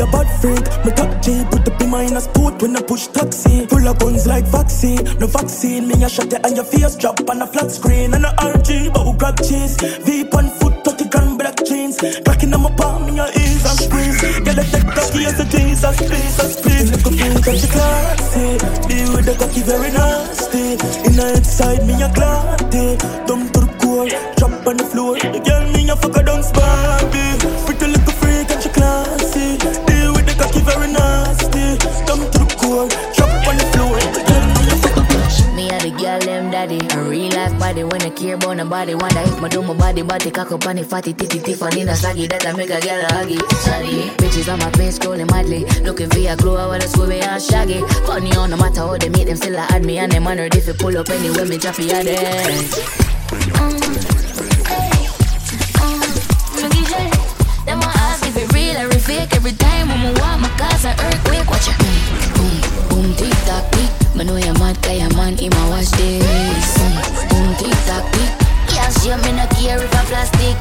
A 0.00 0.06
bad 0.06 0.28
freak. 0.40 0.64
Me 0.84 0.92
top 0.92 1.10
G 1.22 1.44
put 1.50 1.64
the 1.64 1.72
in 2.06 2.16
a 2.16 2.20
sport 2.20 2.60
when 2.62 2.76
I 2.76 2.82
push 2.82 3.06
taxi. 3.08 3.66
Full 3.66 3.88
of 3.88 3.98
guns 3.98 4.26
like 4.26 4.44
vaccine. 4.44 5.02
No 5.18 5.26
vaccine, 5.26 5.88
me 5.88 5.94
a 6.04 6.08
shot 6.08 6.32
it 6.32 6.44
and 6.44 6.56
your 6.56 6.64
face 6.64 6.96
drop 6.96 7.18
on 7.28 7.42
a 7.42 7.46
flat 7.46 7.70
screen. 7.70 8.14
And 8.14 8.24
a 8.24 8.30
RG, 8.38 8.92
but 8.92 9.04
who 9.04 9.14
grab 9.16 9.36
cheese. 9.38 9.76
Veep 10.04 10.34
on 10.34 10.48
foot, 10.58 10.84
30 10.84 11.08
grand 11.08 11.38
black 11.38 11.56
jeans. 11.64 11.98
Cracking 12.24 12.54
on 12.54 12.62
my 12.62 12.70
palm 12.76 13.08
in 13.08 13.16
your 13.16 13.28
ears 13.28 13.64
and 13.64 13.78
squeeze. 13.78 14.20
Get 14.44 14.58
a 14.58 14.64
tech 14.70 14.86
cocky 14.94 15.24
as 15.26 15.40
a 15.40 15.44
Jesus, 15.44 15.96
Jesus, 15.98 16.60
please. 16.60 16.90
Look 16.92 17.06
up 17.06 17.44
cause 17.44 17.62
you 17.62 17.70
classy. 17.72 18.58
Deal 18.88 19.08
with 19.14 19.26
the 19.26 19.34
cocky 19.38 19.62
very 19.62 19.90
nasty. 19.90 20.78
In 21.06 21.16
the 21.16 21.34
inside, 21.36 21.86
me 21.86 21.94
a 21.94 22.08
glatty. 22.12 22.57
Real 37.78 37.88
life 37.88 37.98
body 37.98 38.02
when 38.02 38.02
I 38.02 38.14
care 38.14 38.34
about 38.34 38.56
nobody 38.56 38.94
Wonder 38.94 39.20
if 39.20 39.40
my 39.40 39.48
do 39.48 39.62
my 39.62 39.74
body 39.74 40.02
body 40.02 40.30
cock 40.30 40.52
up 40.52 40.66
on 40.66 40.76
the 40.76 40.84
fatty 40.84 41.12
titty 41.12 41.38
Tiffany 41.40 41.84
no 41.84 41.94
saggy 41.94 42.26
that 42.26 42.46
I 42.46 42.52
make 42.52 42.70
a 42.70 42.80
girl 42.80 43.02
huggy 43.04 43.38
Sorry. 43.64 44.10
Bitches 44.18 44.52
on 44.52 44.58
my 44.58 44.70
face 44.72 44.98
scrolling 44.98 45.30
madly 45.30 45.64
Looking 45.82 46.10
for 46.10 46.18
a 46.18 46.36
glow 46.36 46.56
I 46.56 46.66
wanna 46.66 46.84
squibby 46.84 47.22
and 47.22 47.42
shaggy. 47.42 47.80
Funny 48.06 48.32
on 48.36 48.50
no 48.50 48.56
matter 48.56 48.80
how 48.80 48.96
they 48.96 49.08
meet 49.08 49.26
them 49.26 49.36
still 49.36 49.56
I 49.56 49.66
add 49.70 49.84
me 49.84 49.98
And 49.98 50.12
them 50.12 50.26
honored 50.26 50.54
if 50.54 50.66
you 50.66 50.74
pull 50.74 50.96
up 50.96 51.08
anywhere 51.10 51.46
me 51.46 51.58
drop 51.58 51.78
you 51.78 51.88
there 51.88 52.04
Them. 57.68 57.80
I 57.82 57.92
ask 58.08 58.26
if 58.26 58.34
it 58.34 58.50
real 58.54 58.78
or 58.78 58.88
it 58.88 59.00
fake. 59.02 59.36
Every 59.36 59.52
time 59.52 59.88
when 59.88 60.00
I 60.00 60.12
walk 60.20 60.40
my 60.40 60.48
cause 60.56 60.86
an 60.86 60.98
earthquake 60.98 61.50
Watch 61.50 61.68
it. 61.68 61.76
Boom, 62.34 62.88
boom, 62.88 63.14
tick 63.14 63.30
tock, 63.44 63.70
tick 63.72 63.97
Me 64.18 64.24
know 64.24 64.36
you're 64.36 64.52
mad 64.54 64.74
cause 64.82 64.98
your 64.98 65.14
man 65.14 65.38
in 65.38 65.48
my 65.50 65.68
watch 65.70 65.90
this. 65.90 66.74
Boom, 66.74 66.90
boom, 67.30 67.54
tick 67.54 67.70
tock, 67.86 68.02
tick. 68.10 68.32
Yeah, 68.74 68.90
she 68.90 69.10
me 69.14 69.30
not 69.36 69.48
care 69.50 69.78
if 69.80 69.94
I 69.94 70.04
plastic. 70.10 70.58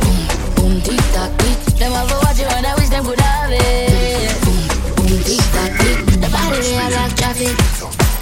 Boom, 0.00 0.56
boom, 0.56 0.80
tick 0.80 1.04
tock, 1.12 1.30
tick. 1.36 1.76
Them 1.76 1.92
have 1.92 2.10
a 2.10 2.16
watch 2.24 2.40
it 2.40 2.50
and 2.50 2.64
I 2.64 2.74
wish 2.76 2.88
them 2.88 3.04
could 3.04 3.20
have 3.20 3.52
it. 3.52 4.32
Boom, 4.40 4.56
boom, 4.96 5.22
tick 5.22 5.44
tock, 5.52 5.70
tick. 5.80 5.98
The 6.16 6.28
body 6.32 6.76
are 6.80 6.90
like 6.92 7.14
traffic 7.14 8.13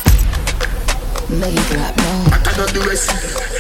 Make 1.31 1.55
it 1.55 1.67
clap 1.71 1.97
now 1.97 2.43
Better 2.43 2.67
than 2.67 2.75
the 2.75 2.81
rest. 2.89 3.09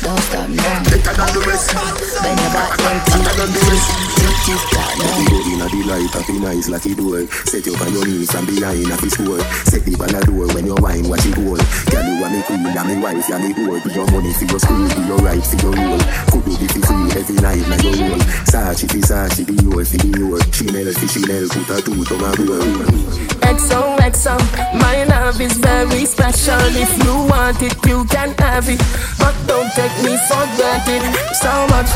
Don't 0.02 0.18
stop 0.18 0.48
now 0.48 0.82
Better 0.88 1.14
than 1.14 1.30
the 1.34 1.40
rest. 1.46 1.74
Bend 2.22 2.40
your 2.40 2.50
back 2.50 2.74
empty 2.80 3.18
Better 3.22 3.34
than 3.38 3.50
the 3.54 3.62
rest. 3.70 3.88
Tick, 4.18 4.36
tick, 4.46 4.62
clap 4.72 4.92
now 4.98 5.30
Go 5.30 5.38
inna 5.46 5.66
the 5.70 5.80
light, 5.86 6.10
happy 6.10 6.38
nice 6.38 6.68
like 6.68 6.86
it 6.86 6.96
door. 6.96 7.26
Set 7.46 7.66
you 7.66 7.74
on 7.76 7.92
your 7.92 8.06
knees 8.06 8.30
from 8.30 8.46
behind 8.46 8.90
a 8.90 8.96
fish 8.98 9.14
store. 9.14 9.40
Set 9.64 9.84
the 9.84 9.94
ball 9.96 10.10
a 10.10 10.20
door 10.26 10.46
when 10.54 10.66
you 10.66 10.76
wine, 10.82 11.08
watch 11.08 11.24
it 11.24 11.36
roll. 11.38 11.56
Girl, 11.88 12.04
you 12.04 12.24
a 12.24 12.26
me 12.28 12.42
queen, 12.42 12.66
and 12.66 12.88
me 12.88 12.96
wife, 12.98 13.28
you 13.28 13.38
me 13.38 13.50
whore. 13.54 13.78
Give 13.82 13.94
your 13.94 14.06
money 14.10 14.32
for 14.34 14.44
your 14.44 14.60
school, 14.60 14.88
give 14.88 15.06
your 15.06 15.20
right 15.22 15.44
for 15.44 15.58
your 15.62 15.72
roll. 15.72 16.02
Could 16.28 16.44
do 16.44 16.52
the 16.58 16.66
for 16.66 16.82
free 16.86 17.10
every 17.14 17.36
night, 17.40 17.64
like 17.70 17.82
your 17.82 18.10
roll. 18.10 18.22
Sachi 18.48 18.86
fi 18.90 19.00
Sachi, 19.00 19.42
be 19.46 19.54
yours 19.62 19.88
fi 19.88 19.98
be 20.02 20.10
yours. 20.18 20.42
Chanel 20.50 20.92
fi 20.92 21.06
Chanel, 21.06 21.48
put 21.48 21.70
a 21.70 21.76
two 21.80 22.04
to 22.04 22.14
my 22.18 23.31
roll. 23.52 23.96
XOXO, 23.98 24.36
my 24.78 25.04
love 25.04 25.40
is 25.40 25.52
very 25.58 26.04
special. 26.04 26.60
If 26.74 26.92
you 27.04 27.14
want 27.28 27.62
it, 27.62 27.76
you 27.86 28.04
can 28.06 28.34
have 28.38 28.68
it. 28.68 28.80
But 29.18 29.34
don't 29.46 29.70
take 29.72 29.92
me 30.02 30.16
for 30.28 30.44
granted. 30.56 31.02
So 31.34 31.52
much, 31.68 31.90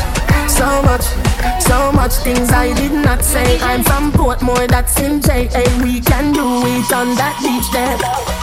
so 0.49 0.81
much, 0.83 1.05
so 1.61 1.91
much 1.91 2.13
things 2.23 2.51
I 2.51 2.73
did 2.73 2.91
not 2.91 3.23
say. 3.23 3.59
I'm 3.61 3.83
from 3.83 4.11
Portmore, 4.11 4.67
that's 4.67 4.99
in 4.99 5.21
JA. 5.21 5.63
We 5.83 6.01
can 6.01 6.33
do 6.33 6.63
it 6.65 6.91
on 6.93 7.15
that 7.15 7.35
beach 7.41 7.69
there. 7.73 7.97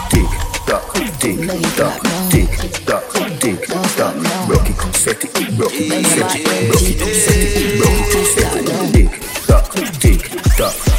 Tick 0.09 0.29
tock, 0.65 0.93
tick 1.19 1.39
tock, 1.75 2.01
tick 2.29 2.49
tock, 2.85 3.03
tick 3.39 3.67
tock. 3.67 4.15
Rock 4.47 4.69
it, 4.69 4.95
set 4.95 5.23
it, 5.23 5.59
rock 5.59 5.71
it, 5.73 6.05
set 6.05 6.35
it, 6.35 6.47
rock 6.69 6.79
set 7.23 7.41
it, 7.55 7.81
rock 7.81 7.99
set 8.33 8.55
it. 8.55 8.75
Tick 8.93 9.11
tock, 9.47 9.65
tick 9.99 10.21
tock, 10.57 10.94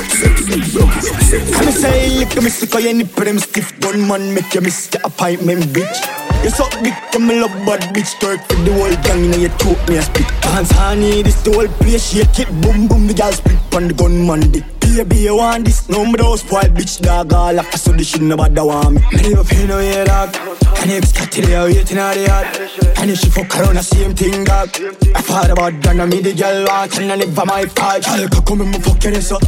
I'm 0.00 1.72
say 1.72 2.08
lick 2.18 2.34
me 2.36 2.48
sick 2.48 2.74
of 2.74 2.84
any 2.84 3.04
prim 3.04 3.38
stiff 3.38 3.78
gun 3.80 4.08
man 4.08 4.32
make 4.34 4.54
you 4.54 4.62
miss 4.62 4.88
your 4.92 5.02
appointment 5.04 5.64
bitch. 5.74 5.98
You 6.42 6.48
suck 6.48 6.72
you 6.82 7.20
me 7.20 7.40
love 7.40 7.52
bad 7.66 7.82
bitch. 7.94 8.16
Twerk 8.18 8.40
for 8.48 8.56
the 8.64 8.72
whole 8.72 8.96
gang, 9.04 9.24
you 9.24 9.30
know 9.30 9.36
you 9.36 9.48
choke 9.58 9.88
me 9.88 9.96
a 9.98 10.02
spit. 10.02 10.26
Dance 10.40 10.70
honey, 10.70 11.22
this 11.22 11.42
the 11.42 11.52
whole 11.52 11.68
place. 11.68 12.10
Shake 12.10 12.38
it 12.38 12.48
Boom 12.62 12.88
boom, 12.88 13.06
the 13.06 13.14
girl 13.14 13.30
split 13.32 13.58
on 13.74 13.88
the 13.88 13.94
gunman 13.94 14.50
dick 14.50 14.64
Baby, 14.80 15.16
you 15.18 15.36
want 15.36 15.66
this? 15.66 15.88
No, 15.88 16.04
me 16.04 16.14
don't 16.14 16.36
spoil 16.38 16.62
bitch 16.62 17.00
dog 17.00 17.32
All 17.32 17.60
after 17.60 17.78
so 17.78 17.92
the 17.92 18.02
shit 18.02 18.22
nobody 18.22 18.60
want 18.60 18.94
me. 18.94 19.00
Me 19.12 19.28
never 19.28 19.44
pay 19.44 19.66
no 19.66 19.78
yeah 19.80 20.04
dog 20.04 20.34
And 20.80 20.90
if 20.90 21.04
Scotty 21.04 21.42
they 21.42 21.54
are 21.54 21.66
waiting 21.66 21.98
out 21.98 22.14
the 22.14 22.24
yard 22.26 22.98
And 22.98 23.10
if 23.10 23.18
she 23.18 23.28
fuck 23.28 23.54
around 23.56 23.76
the 23.76 23.82
same 23.82 24.14
thing 24.14 24.44
dog. 24.44 24.70
I 25.14 25.20
thought 25.20 25.50
about 25.50 25.80
that, 25.82 25.96
and 25.96 26.10
me 26.10 26.20
the 26.20 26.32
girl 26.32 26.64
want 26.66 26.98
And 26.98 27.12
I 27.12 27.16
never 27.16 27.44
my 27.44 27.66
fault 27.66 28.04
Girl, 28.04 28.42
come 28.42 28.62
and 28.62 28.70
me 28.70 28.78
fuck 28.80 29.04
your 29.04 29.14
ass 29.14 29.32
up 29.32 29.42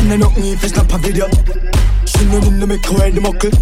I 0.00 0.16
know 0.16 0.30
me 0.40 0.52
if 0.52 0.64
it's 0.64 0.74
not 0.74 0.92
a 0.92 0.98
video 0.98 1.28
She 2.06 2.24
know 2.32 2.40
me 2.40 2.50
no 2.56 2.66
make 2.66 2.84
her 2.86 2.96
wear 2.96 3.10
the 3.10 3.20
muckle 3.20 3.52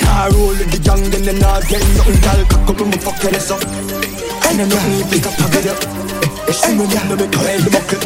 Car 0.00 0.30
roll 0.32 0.56
with 0.56 0.72
the 0.72 0.80
young, 0.80 1.02
then 1.10 1.22
they 1.22 1.38
not 1.38 1.68
get 1.68 1.84
nothing 1.94 2.18
Girl, 2.24 2.40
cock 2.48 2.70
up 2.70 2.80
and 2.80 2.90
me 2.90 2.98
fuck 2.98 3.22
your 3.22 3.34
ass 3.36 3.50
up 3.50 3.62
I 4.48 4.56
know 4.56 4.66
me 4.66 5.04
if 5.04 5.12
it's 5.12 5.22
not 5.22 5.38
a 5.38 5.46
video 5.52 5.74
She 6.50 6.72
know 6.74 6.88
me 6.88 6.98
no 7.06 7.14
make 7.20 7.34
her 7.34 7.44
wear 7.44 7.60
the 7.60 7.70
muckle 7.70 8.00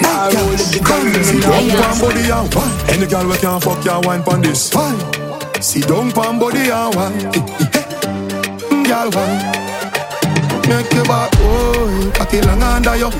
Car 0.00 0.32
roll 0.32 0.48
with 0.48 0.70
the 0.72 0.80
young, 0.82 1.04
then 1.12 1.22
they 1.28 1.36
not 1.36 1.60
get 1.60 1.78
pan 1.78 2.00
body 2.00 2.30
and 2.30 2.54
wine. 2.54 2.74
Any 2.90 3.06
girl 3.06 3.26
we 3.28 3.36
can 3.38 3.60
fuck 3.60 3.84
ya 3.84 4.00
wine 4.02 4.22
pon 4.22 4.42
this. 4.42 4.74
Wine. 4.74 4.98
Sit 5.60 5.86
down, 5.86 6.10
pan 6.12 6.38
body 6.38 6.70
and 6.70 6.94
wine. 6.94 7.18
Girl 8.82 9.10
wine. 9.14 9.38
Make 10.68 10.92
your 10.92 11.04
back, 11.04 11.30
oh, 11.38 12.12
cocky 12.14 12.40
long 12.42 12.62
under 12.62 12.96
you. 12.96 13.10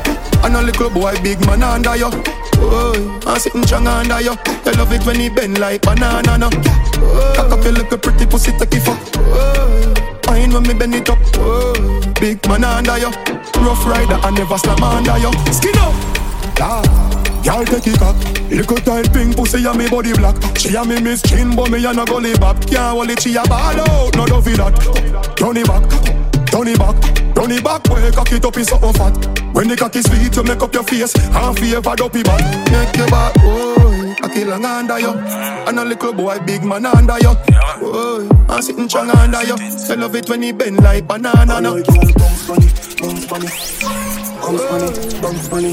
And 0.44 0.56
a 0.56 0.62
little 0.62 0.90
boy, 0.90 1.14
big 1.22 1.40
man 1.46 1.62
under 1.62 1.96
you. 1.96 2.37
Oh, 2.60 3.20
I'm 3.26 3.38
sitting 3.38 3.64
strong 3.64 3.86
under 3.86 4.14
uh, 4.14 4.18
you. 4.18 4.34
I 4.66 4.70
love 4.76 4.92
it 4.92 5.04
when 5.06 5.16
he 5.16 5.28
bend 5.28 5.58
like 5.58 5.82
banana, 5.82 6.38
no. 6.38 6.50
Oh, 6.52 7.32
cock 7.36 7.52
up 7.52 7.64
your 7.64 7.72
little 7.72 7.98
pretty 7.98 8.26
pussy, 8.26 8.52
take 8.52 8.74
it 8.74 8.80
fuck. 8.80 8.98
Oh, 9.16 9.94
Wine 10.26 10.52
when 10.52 10.62
me 10.64 10.74
bend 10.74 10.94
it 10.94 11.08
up. 11.08 11.18
Oh, 11.34 11.74
big 12.20 12.46
man 12.48 12.64
under 12.64 12.98
you. 12.98 13.08
Uh, 13.08 13.64
rough 13.64 13.86
rider, 13.86 14.18
I 14.22 14.30
never 14.30 14.58
slam 14.58 14.82
under 14.82 15.18
you. 15.18 15.32
Skin 15.52 15.78
up. 15.78 15.94
Yeah. 16.58 17.08
Girl 17.44 17.64
take 17.64 17.86
it 17.86 17.98
cock 17.98 18.16
Little 18.50 18.76
tight 18.76 19.12
pink 19.12 19.36
pussy 19.36 19.64
and 19.64 19.78
me 19.78 19.88
body 19.88 20.12
black 20.12 20.36
She 20.58 20.74
a 20.74 20.84
me 20.84 21.00
miss 21.00 21.22
chin 21.22 21.54
but 21.54 21.70
me 21.70 21.84
a 21.86 21.92
no 21.94 22.04
gully 22.04 22.34
back 22.34 22.60
Can't 22.66 22.96
hold 22.96 23.10
it 23.10 23.22
she 23.22 23.36
a 23.36 23.42
ball 23.44 23.80
out 23.80 24.16
No 24.16 24.26
dovey 24.26 24.54
that 24.54 24.74
Turn 25.36 25.56
it 25.56 25.66
back 25.66 25.88
Turn 26.50 26.68
it 26.68 26.78
back 26.78 27.00
Turn 27.34 27.52
it 27.52 27.64
back 27.64 27.84
Way 27.88 28.10
cock 28.10 28.32
it 28.32 28.44
up 28.44 28.56
in 28.56 28.64
something 28.64 28.92
fat 28.92 29.37
When 29.52 29.68
the 29.68 29.76
cocky 29.76 30.02
sweet, 30.02 30.34
you 30.36 30.42
make 30.44 30.62
up 30.62 30.72
your 30.72 30.84
face 30.84 31.14
and 31.14 31.58
favor 31.58 31.96
dopey 31.96 32.22
man. 32.22 32.40
Make 32.70 32.96
your 32.96 33.08
back, 33.08 33.34
oh, 33.40 34.14
I 34.22 34.28
kill 34.28 34.48
long 34.48 34.64
under 34.64 34.98
you. 35.00 35.10
And 35.10 35.78
a 35.78 35.84
little 35.84 36.12
boy, 36.12 36.38
big 36.46 36.64
man 36.64 36.86
under 36.86 37.18
you. 37.18 37.34
Oh, 37.82 38.46
I'm 38.48 38.62
sitting 38.62 38.88
strong 38.88 39.10
under 39.10 39.42
you. 39.42 39.56
I 39.58 39.94
love 39.94 40.14
it 40.14 40.28
when 40.28 40.42
he 40.42 40.52
bend 40.52 40.82
like 40.82 41.06
banana. 41.06 41.60
No. 41.60 41.82
Bounce 41.82 42.46
bunny, 42.46 42.68
bounce 43.00 43.26
bunny, 43.26 43.48
bounce 44.40 44.68
bunny, 44.68 44.92
bounce 45.20 45.48
bunny, 45.48 45.72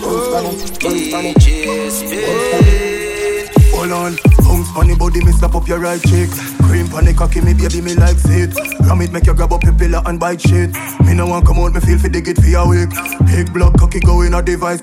bounce 0.00 0.40
bunny, 0.80 1.12
bounce 1.12 2.02
bunny. 2.02 2.30
Hold 3.72 3.92
on, 3.92 4.16
bounce 4.44 4.70
funny 4.72 4.94
body, 4.94 5.24
me 5.24 5.32
slap 5.32 5.54
up 5.54 5.66
your 5.66 5.78
right 5.78 6.02
cheek. 6.02 6.28
Cream 6.80 6.92
panic 6.92 7.16
cocky, 7.16 7.42
me 7.42 7.52
baby, 7.52 7.82
me 7.82 7.94
like 7.94 8.16
it. 8.24 8.56
Ram 8.80 9.02
it, 9.02 9.12
make 9.12 9.26
you 9.26 9.34
grab 9.34 9.52
up 9.52 9.62
your 9.64 9.74
pillar 9.74 10.00
and 10.06 10.18
bite 10.18 10.40
shit. 10.40 10.72
Me 11.04 11.12
no 11.12 11.26
want 11.26 11.46
come 11.46 11.58
out, 11.58 11.74
me 11.74 11.80
feel 11.80 11.98
fi 11.98 12.08
dig 12.08 12.26
it 12.26 12.38
for 12.38 12.46
your 12.46 12.66
week. 12.66 12.88
Big 13.26 13.52
blood 13.52 13.78
cocky 13.78 14.00
go 14.00 14.22
in 14.22 14.32
a 14.32 14.40
device. 14.40 14.80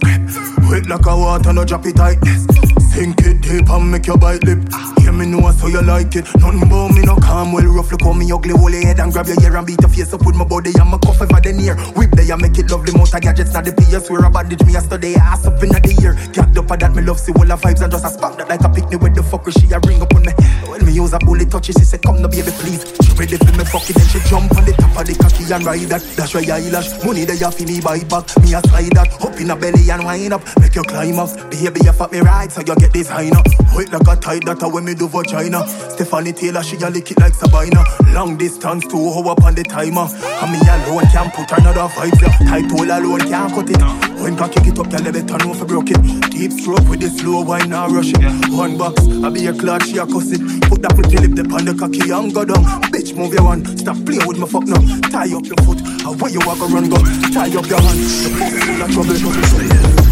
Wet 0.69 0.85
like 0.85 1.07
a 1.07 1.17
water, 1.17 1.53
no 1.53 1.65
drop 1.65 1.87
it 1.87 1.95
tightness. 1.95 2.45
Sink 2.93 3.17
it 3.21 3.41
deep 3.41 3.67
and 3.67 3.91
make 3.91 4.05
your 4.05 4.17
bite 4.17 4.43
lip. 4.43 4.59
Hear 4.99 5.11
me 5.11 5.25
know 5.25 5.49
so 5.49 5.65
you 5.65 5.81
like 5.81 6.15
it. 6.15 6.25
Nothing 6.37 6.61
about 6.61 6.93
me 6.93 7.01
no 7.01 7.15
calm, 7.15 7.51
well 7.51 7.65
rough. 7.65 7.91
Look 7.91 8.03
how 8.03 8.13
me 8.13 8.31
ugly, 8.31 8.53
hold 8.53 8.73
your 8.73 8.85
head 8.85 8.99
and 8.99 9.11
grab 9.11 9.25
your 9.25 9.41
ear 9.41 9.57
and 9.57 9.65
beat 9.65 9.81
your 9.81 9.89
face 9.89 10.13
up 10.13 10.23
with 10.23 10.35
my 10.35 10.45
body 10.45 10.69
and 10.77 10.89
my 10.91 10.99
cuff 10.99 11.19
over 11.19 11.41
the 11.41 11.51
near. 11.51 11.75
Whip 11.97 12.11
there, 12.11 12.31
and 12.31 12.41
make 12.43 12.59
it 12.59 12.69
lovely. 12.69 12.93
Most 12.93 13.15
of 13.15 13.21
gadgets 13.21 13.53
not 13.53 13.65
the 13.65 13.73
PS. 13.73 14.05
Swear 14.05 14.23
a 14.23 14.29
bandage 14.29 14.63
me 14.63 14.73
yesterday, 14.73 15.15
ass 15.15 15.47
up 15.47 15.63
in 15.63 15.69
the 15.69 15.97
ear. 16.03 16.13
Gagged 16.31 16.59
up 16.59 16.69
at 16.69 16.79
that, 16.81 16.93
me 16.93 17.01
love 17.01 17.19
see 17.19 17.31
all 17.33 17.45
the 17.45 17.57
vibes 17.57 17.81
and 17.81 17.91
just 17.91 18.05
a 18.05 18.09
spam 18.09 18.37
that 18.37 18.49
like 18.49 18.61
a 18.61 18.69
picnic 18.69 19.01
with 19.01 19.15
the 19.15 19.21
fucker 19.21 19.49
she 19.49 19.65
a 19.73 19.79
ring 19.81 19.99
up 19.99 20.13
on 20.13 20.21
me. 20.21 20.33
When 20.67 20.85
me 20.85 20.91
use 20.91 21.13
a 21.13 21.19
bullet 21.19 21.49
touch, 21.49 21.67
she 21.67 21.71
said 21.73 22.01
come 22.01 22.21
no 22.21 22.27
baby 22.27 22.51
please. 22.51 23.06
Ready 23.17 23.37
for 23.37 23.51
me 23.57 23.65
fuck 23.65 23.89
it, 23.89 23.95
then 23.97 24.07
she 24.07 24.19
jump 24.29 24.55
on 24.55 24.63
the 24.63 24.73
top 24.73 24.93
of 24.93 25.05
the 25.09 25.15
cocky 25.17 25.51
and 25.51 25.65
ride 25.65 25.89
that. 25.89 26.01
That's 26.15 26.33
why 26.33 26.45
I 26.45 26.69
lash. 26.69 26.93
Money 27.03 27.25
they 27.25 27.37
have 27.37 27.55
for 27.55 27.65
me 27.65 27.81
buy 27.81 27.99
back. 28.05 28.29
Me 28.45 28.53
a 28.53 28.61
slide 28.61 28.93
that. 28.93 29.09
Up 29.19 29.33
in 29.41 29.49
a 29.49 29.55
belly 29.55 29.89
and 29.89 30.05
wind 30.05 30.33
up. 30.33 30.45
Make 30.61 30.75
you 30.75 30.83
climb 30.83 31.17
up. 31.17 31.33
Baby 31.49 31.81
you 31.83 31.93
fuck 31.93 32.11
me 32.11 32.19
right 32.21 32.51
so 32.51 32.61
you 32.61 32.75
get 32.75 32.93
designer. 32.93 33.41
Wait 33.73 33.91
like 33.91 34.07
a 34.07 34.15
tight 34.15 34.45
that 34.45 34.61
when 34.61 34.85
me 34.85 34.93
do 34.93 35.07
vagina. 35.07 35.67
Stephanie 35.67 36.31
Taylor 36.31 36.63
she 36.63 36.77
a 36.77 36.89
lick 36.89 37.09
it 37.09 37.19
like 37.19 37.33
Sabina. 37.33 37.83
Long 38.13 38.37
distance 38.37 38.85
two 38.85 39.01
hour 39.01 39.33
up 39.33 39.43
on 39.43 39.55
the 39.55 39.63
timer. 39.63 40.05
And 40.05 40.51
me 40.53 40.61
alone 40.61 41.09
can't 41.09 41.33
put 41.33 41.51
another 41.57 41.89
vibes 41.89 42.21
yeah. 42.21 42.69
Hole 42.69 42.85
alone 42.85 43.25
can't 43.25 43.51
cut 43.51 43.69
it. 43.69 43.81
When 44.21 44.35
can 44.35 44.49
kick 44.49 44.67
it 44.67 44.79
up, 44.79 44.91
you 44.91 45.11
better 45.11 45.37
know 45.45 45.53
for 45.53 45.65
broke 45.65 45.89
it. 45.89 46.01
Deep 46.31 46.51
stroke 46.51 46.87
with 46.89 47.01
the 47.01 47.09
slow 47.09 47.41
wine 47.41 47.69
now 47.69 47.87
rush 47.87 48.09
it. 48.09 48.21
One 48.51 48.77
box, 48.77 49.07
I 49.07 49.29
be 49.29 49.45
a 49.47 49.53
clock, 49.53 49.83
she 49.83 49.97
a 49.97 50.05
cuss 50.05 50.31
it. 50.31 50.41
Put 50.69 50.81
that 50.81 50.93
pretty 50.95 51.17
lip 51.17 51.33
dip 51.33 51.53
on 51.53 51.65
the 51.65 51.73
cocky 51.73 52.09
and 52.09 52.33
go 52.33 52.43
down. 52.43 52.65
Bitch, 52.89 53.06
move 53.13 53.33
your 53.33 53.43
one. 53.43 53.65
Stop 53.77 53.97
playing 54.05 54.27
with 54.27 54.37
my 54.37 54.47
fuck 54.47 54.65
now. 54.65 54.81
Tie 55.09 55.35
up 55.35 55.45
your 55.45 55.59
foot. 55.63 55.79
Away 56.03 56.31
you 56.31 56.41
walk 56.45 56.59
run 56.67 56.89
go. 56.89 56.97
Tie 57.31 57.53
up 57.53 57.67
your 57.67 57.79
hand. 57.79 57.99
The 58.23 58.29
pussy 58.35 58.59
full 58.65 58.81
of 58.81 58.89
trouble, 58.91 59.17
trouble. 59.17 60.07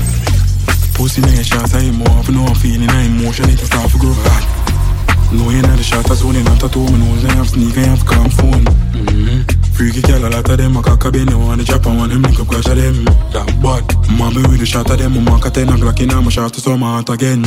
Pussy 0.95 1.21
in 1.21 1.36
the 1.36 1.43
shots, 1.43 1.73
I 1.75 1.79
ain't 1.91 1.97
more. 1.97 2.23
No, 2.31 2.45
I'm 2.45 2.55
feeling 2.55 2.89
I 2.89 3.03
emotion, 3.03 3.49
it 3.49 3.60
start 3.60 3.91
to 3.91 3.97
grow 3.97 4.13
hot. 4.13 4.65
No, 5.34 5.49
you 5.49 5.62
know 5.62 5.75
the 5.75 5.84
shot, 5.84 6.10
I 6.10 6.15
zone 6.15 6.36
in 6.36 6.47
a 6.47 6.55
tattoo, 6.55 6.86
my 6.86 6.97
nose, 6.97 7.25
I 7.25 7.34
have 7.34 7.49
sneak, 7.49 7.77
I 7.77 7.81
have 7.91 8.05
calm 8.05 8.29
phone. 8.29 8.63
Mm-hmm. 8.93 9.73
Freaky 9.73 10.01
girl, 10.01 10.23
a 10.25 10.29
lot 10.29 10.49
of 10.49 10.58
them, 10.58 10.77
I 10.77 10.81
cock 10.81 11.03
a 11.03 11.12
bend, 11.12 11.31
I 11.31 11.36
want 11.36 11.60
to 11.60 11.67
drop, 11.67 11.86
I 11.88 11.97
want 11.97 12.13
them, 12.13 12.21
link 12.21 12.39
up, 12.39 12.47
crash 12.47 12.67
of 12.67 12.77
them. 12.77 13.03
That 13.36 13.47
bad. 13.60 13.84
Mommy 14.17 14.47
with 14.47 14.60
the 14.60 14.65
shot 14.65 14.89
of 14.89 14.97
them, 14.97 15.17
I'm 15.17 15.27
a 15.27 15.49
10 15.49 15.67
o'clock 15.67 15.99
in, 15.99 16.12
I'm 16.12 16.27
a 16.27 16.31
shot 16.31 16.53
to 16.53 16.62
some 16.62 16.81
heart 16.81 17.10
again. 17.10 17.43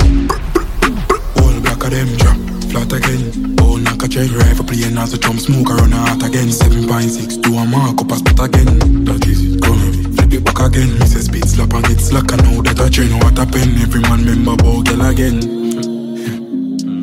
All 1.41 1.61
black 1.63 1.85
of 1.85 1.91
them, 1.91 2.09
drop, 2.19 2.37
flat 2.69 2.93
again. 2.93 3.48
Oh, 3.79 3.81
knock 3.83 4.03
a 4.03 4.09
cherry 4.09 4.29
rifle, 4.29 4.65
playing 4.65 4.99
as 4.99 5.13
a 5.15 5.19
chum, 5.19 5.39
smoke, 5.39 5.71
I 5.71 5.77
run 5.77 5.93
out 5.93 6.23
again. 6.27 6.49
7.6, 6.49 7.43
do 7.43 7.55
a 7.55 7.65
mark, 7.65 8.01
up 8.01 8.11
a 8.11 8.17
spot 8.17 8.49
again. 8.49 9.05
That 9.05 9.25
is 9.27 9.55
it, 9.55 9.63
come 9.63 9.79
flip 10.15 10.33
it 10.33 10.43
back 10.45 10.59
again. 10.59 10.99
Say 11.07 11.21
speed 11.21 11.47
slap 11.47 11.73
and 11.75 11.87
get 11.87 12.01
slack. 12.01 12.33
I 12.33 12.37
know 12.43 12.63
that 12.63 12.81
I 12.81 12.89
train 12.91 13.15
what 13.23 13.39
happen. 13.39 13.79
Every 13.79 14.01
man 14.03 14.25
member 14.25 14.55
about 14.59 14.83
girl 14.83 15.03
again. 15.07 15.39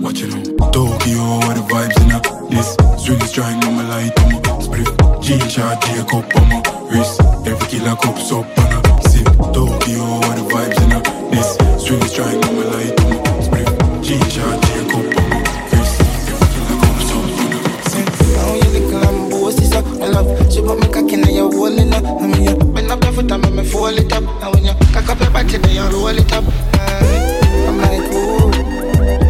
Watch 0.04 0.20
it 0.20 0.36
now. 0.36 0.44
Tokyo, 0.76 1.24
what 1.48 1.56
the 1.56 1.64
vibes 1.64 1.96
in 2.04 2.12
a 2.12 2.20
this. 2.52 2.76
Really 3.08 3.28
strong 3.28 3.64
on 3.64 3.76
my 3.80 3.88
light 3.88 4.20
on 4.20 4.36
my 4.36 4.60
split. 4.60 4.92
G 5.24 5.40
shot, 5.48 5.80
J 5.80 6.04
cup 6.04 6.28
on 6.36 6.44
my 6.52 6.60
wrist. 6.92 7.22
Every 7.48 7.68
killer 7.72 7.96
cups 7.96 8.32
up 8.36 8.52
on 8.52 8.72
a 8.76 8.80
sip. 9.08 9.32
Tokyo, 9.56 10.04
what 10.28 10.36
the 10.36 10.44
vibes 10.52 10.80
in 10.84 10.92
a 10.92 11.00
this. 11.32 11.56
Really 11.88 12.08
strong 12.12 12.36
on 12.36 12.52
my 12.52 12.68
light 12.68 13.00
on 13.00 13.08
my 13.16 13.24
split. 13.48 13.70
G 14.04 14.20
shot, 14.28 14.55
your 21.96 22.08
hole 22.08 22.24
in 22.24 22.34
her. 22.34 22.36
I 22.36 22.40
mean, 22.40 22.44
you 22.44 22.56
bend 22.74 22.92
up 22.92 23.04
your 23.04 23.14
foot 23.14 23.32
and 23.32 23.42
make 23.42 23.54
me 23.54 23.64
fold 23.64 23.98
it 24.00 24.14
up. 24.14 24.24
And 24.44 24.54
when 24.54 24.66
you 24.66 24.74
cock 24.94 25.10
up 25.10 25.20
your 25.20 25.32
body, 25.32 25.58
then 25.58 25.76
you 25.76 25.84
roll 25.90 26.08
it 26.08 26.34
up. 26.34 26.44
I'm 27.68 27.78
like, 27.78 28.12
ooh, 28.14 28.52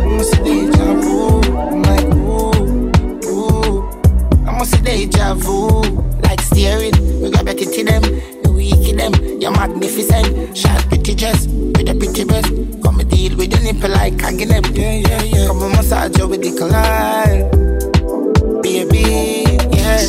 I'm 0.06 0.20
a 0.20 0.24
deja 0.44 0.94
vu. 1.02 1.42
I'm 1.58 1.82
like, 1.84 2.06
ooh, 2.14 3.28
ooh, 3.28 3.90
I'm 4.48 4.62
a 4.62 4.66
deja 4.84 5.34
vu. 5.36 5.82
Like 6.22 6.42
steering, 6.42 7.22
we 7.22 7.30
got 7.30 7.46
back 7.46 7.62
into 7.62 7.84
them, 7.84 8.04
you 8.44 8.52
weak 8.54 8.90
in 8.90 8.98
them. 8.98 9.14
You're 9.40 9.52
magnificent, 9.52 10.58
short 10.58 10.88
pretty 10.88 11.16
dress 11.16 11.48
with 11.48 11.90
a 11.90 11.96
pretty 11.96 12.24
breast. 12.24 12.52
Come 12.82 13.00
and 13.00 13.10
deal 13.10 13.36
with 13.38 13.52
the 13.52 13.60
nipple 13.62 13.92
like 13.92 14.20
hanging 14.20 14.50
them. 14.50 14.64
Yeah, 14.74 14.94
yeah, 14.94 15.24
yeah. 15.24 15.48
Come 15.48 15.62
and 15.64 15.76
massage 15.76 16.18
you 16.18 16.28
with 16.28 16.42
the 16.42 16.52
collide 16.58 17.52
baby. 18.64 19.60
Yeah, 19.76 20.02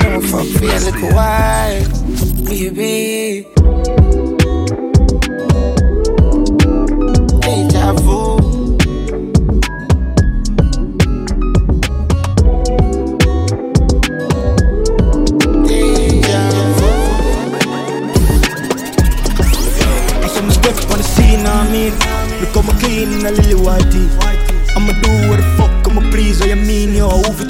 don't 0.00 0.22
fuck 0.22 0.46
for 0.46 0.64
a 0.64 0.78
little 0.80 1.14
while, 1.14 1.84
baby. 2.50 3.46
Deja. 7.40 7.94
I 20.22 20.26
saw 20.26 20.48
step 20.50 20.90
on 20.90 20.98
the 20.98 21.04
scene, 21.04 21.46
I 21.46 21.70
mean. 21.70 21.94
Clean 22.80 23.12
in 23.12 23.26
a 23.26 23.30
lily 23.30 23.54
white 23.54 24.29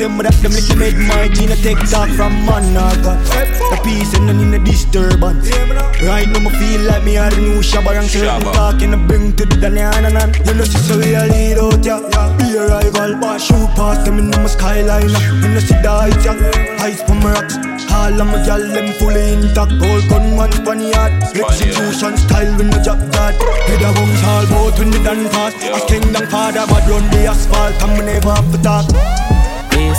them, 0.00 0.16
that 0.16 0.32
them 0.40 0.52
little 0.56 0.76
made 0.80 0.96
my 0.96 1.28
gene 1.28 1.52
take 1.60 1.76
talk 1.84 2.08
from 2.16 2.32
man, 2.48 2.72
I 2.72 2.96
got 3.04 3.20
The 3.68 3.76
peace 3.84 4.16
and 4.16 4.26
none 4.26 4.40
in 4.40 4.50
the 4.50 4.58
disturbance. 4.58 5.52
Right 6.00 6.24
now, 6.24 6.40
me 6.40 6.48
feel 6.56 6.80
like 6.88 7.04
me 7.04 7.20
are 7.20 7.28
the 7.28 7.36
new 7.36 7.60
Shabba 7.60 7.92
let 7.92 8.08
me 8.08 8.52
talk 8.56 8.80
and 8.80 8.96
I 8.96 8.98
bring 9.06 9.36
to 9.36 9.44
the 9.44 9.56
Danyana 9.60 10.08
You 10.48 10.54
know, 10.56 10.64
see 10.64 10.80
so 10.80 10.96
we 10.96 11.12
a 11.12 11.28
lead 11.28 11.60
out, 11.60 11.84
yeah. 11.84 12.00
Be 12.40 12.56
a 12.56 12.64
rival, 12.64 13.20
but 13.20 13.44
shoot 13.44 13.68
past 13.76 14.08
them 14.08 14.18
in 14.18 14.30
my 14.32 14.48
skyline 14.48 15.12
You 15.44 15.52
know, 15.52 15.60
see 15.60 15.76
the 15.76 15.92
heights, 15.92 16.24
yeah. 16.24 16.80
Heights 16.80 17.04
from 17.04 17.20
rocks. 17.20 17.60
All 17.92 18.16
of 18.16 18.24
my 18.24 18.40
gal, 18.48 18.64
them 18.72 18.96
fully 18.96 19.36
intact. 19.36 19.76
Gold 19.84 20.08
gun, 20.08 20.36
one 20.36 20.52
funny 20.64 20.96
yard 20.96 21.12
Execution 21.36 22.16
style, 22.16 22.56
we 22.56 22.64
no 22.64 22.80
job 22.80 23.04
that 23.12 23.36
Head 23.68 23.84
a 23.84 23.92
bounce 23.92 24.24
all 24.24 24.46
boat 24.48 24.78
when 24.80 24.90
we 24.96 25.02
done 25.04 25.28
pass 25.28 25.52
As 25.60 25.84
kingdom 25.84 26.24
father, 26.32 26.64
but 26.72 26.88
run 26.88 27.04
the 27.12 27.28
asphalt 27.28 27.76
And 27.84 27.98
we 27.98 28.06
never 28.06 28.32
have 28.32 28.48
to 28.52 28.62
talk 28.62 29.19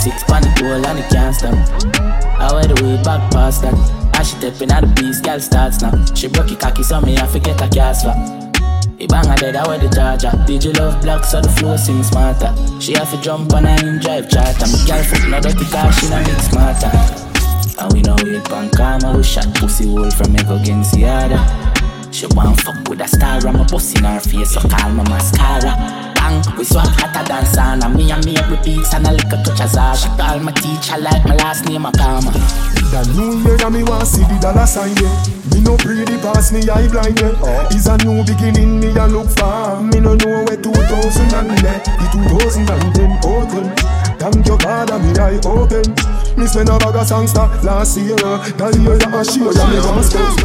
Basics 0.02 0.24
pan 0.24 0.42
the 0.42 0.82
and 0.82 0.98
it 0.98 1.08
can't 1.10 1.32
stop. 1.32 1.54
I 2.34 2.50
wear 2.52 2.66
the 2.66 2.74
way 2.82 3.00
back 3.04 3.22
past 3.30 3.62
that. 3.62 3.70
As 4.18 4.30
she 4.30 4.34
stepping 4.34 4.72
out 4.72 4.82
the 4.82 4.90
beast, 4.98 5.22
girl 5.22 5.38
starts 5.38 5.80
now. 5.80 5.94
She 6.12 6.26
broke 6.26 6.50
it 6.50 6.58
cocky, 6.58 6.82
so 6.82 7.00
me 7.00 7.16
I 7.16 7.24
forget 7.28 7.54
a 7.62 7.70
car 7.70 7.94
slap. 7.94 8.18
He 8.98 9.06
bang 9.06 9.30
her 9.30 9.36
dead, 9.36 9.54
I 9.54 9.62
wear 9.62 9.78
the 9.78 9.86
charger. 9.94 10.34
Did 10.44 10.64
you 10.64 10.72
love 10.72 11.00
black, 11.02 11.22
so 11.22 11.40
the 11.40 11.50
flow 11.50 11.76
seems 11.76 12.08
smarter. 12.08 12.50
She 12.80 12.94
have 12.98 13.14
to 13.14 13.20
jump 13.22 13.54
on 13.54 13.62
her 13.62 13.78
in 13.78 14.00
drive 14.00 14.26
charter. 14.26 14.66
Me 14.66 14.82
girl 14.90 15.06
foot 15.06 15.22
no 15.30 15.38
dirty 15.38 15.70
car, 15.70 15.92
she 15.94 16.10
not 16.10 16.26
make 16.26 16.42
smarter. 16.50 16.90
And 17.78 17.92
we 17.94 18.02
know 18.02 18.18
wait 18.26 18.42
pan 18.50 18.74
karma, 18.74 19.14
we 19.16 19.22
shot 19.22 19.54
pussy 19.54 19.86
hole 19.86 20.10
from 20.10 20.34
ever 20.34 20.58
against 20.58 20.98
the 20.98 21.06
other. 21.06 21.38
She 22.10 22.26
want 22.34 22.58
fuck 22.58 22.74
with 22.90 22.98
a 22.98 23.06
star, 23.06 23.38
I'm 23.46 23.54
a 23.54 23.64
bust 23.70 23.96
in 23.96 24.02
her 24.02 24.18
face, 24.18 24.50
so 24.50 24.66
call 24.66 24.90
my 24.90 25.06
mascara. 25.06 26.01
Bang, 26.22 26.38
we 26.56 26.64
swap 26.64 26.86
hotter 26.86 27.26
than 27.26 27.44
sauna. 27.50 27.90
Me 27.90 28.10
and 28.12 28.24
me 28.24 28.36
every 28.36 28.56
beats 28.62 28.94
and 28.94 29.06
a 29.06 29.10
little 29.10 29.42
touch 29.42 29.60
of 29.60 29.70
Zara. 29.70 29.96
She 29.96 30.08
call 30.14 30.38
my 30.38 30.52
teacher 30.52 30.98
like 30.98 31.24
my 31.24 31.34
last 31.34 31.66
name, 31.66 31.84
a 31.84 31.90
karma. 31.90 32.30
The 32.94 33.02
new 33.18 33.42
year 33.42 33.58
and 33.58 33.74
me 33.74 33.82
want 33.82 34.06
see 34.06 34.22
the 34.30 34.38
dollar 34.38 34.66
sign 34.66 34.94
yeah. 35.02 35.10
Me 35.50 35.58
no 35.66 35.74
pretty 35.76 36.14
pass 36.22 36.52
me 36.52 36.62
eye 36.70 36.86
blind 36.86 37.18
yeah. 37.18 37.34
Oh. 37.42 37.66
It's 37.74 37.90
a 37.90 37.98
new 38.06 38.22
beginning 38.22 38.78
me 38.78 38.94
a 38.94 39.06
look 39.10 39.34
for. 39.34 39.82
Me 39.82 39.98
no 39.98 40.14
know 40.14 40.46
where 40.46 40.62
2009 40.62 41.58
the 41.58 42.06
2010 42.14 43.18
open. 43.26 43.66
Thank 44.22 44.46
you 44.46 44.56
God 44.62 44.94
and 44.94 45.02
me 45.02 45.10
eye 45.18 45.42
open. 45.42 45.82
Me 46.38 46.46
spend 46.46 46.70
a 46.70 46.78
bag 46.78 46.94
of 46.94 47.06
songster 47.06 47.50
last 47.66 47.98
year. 47.98 48.14
That 48.14 48.78
year 48.78 48.94
that 48.94 49.10
oh, 49.10 49.18
a 49.18 49.24
share 49.26 49.50
and 49.50 49.70
me 49.74 49.78
gonna 49.82 50.06
spend. 50.06 50.38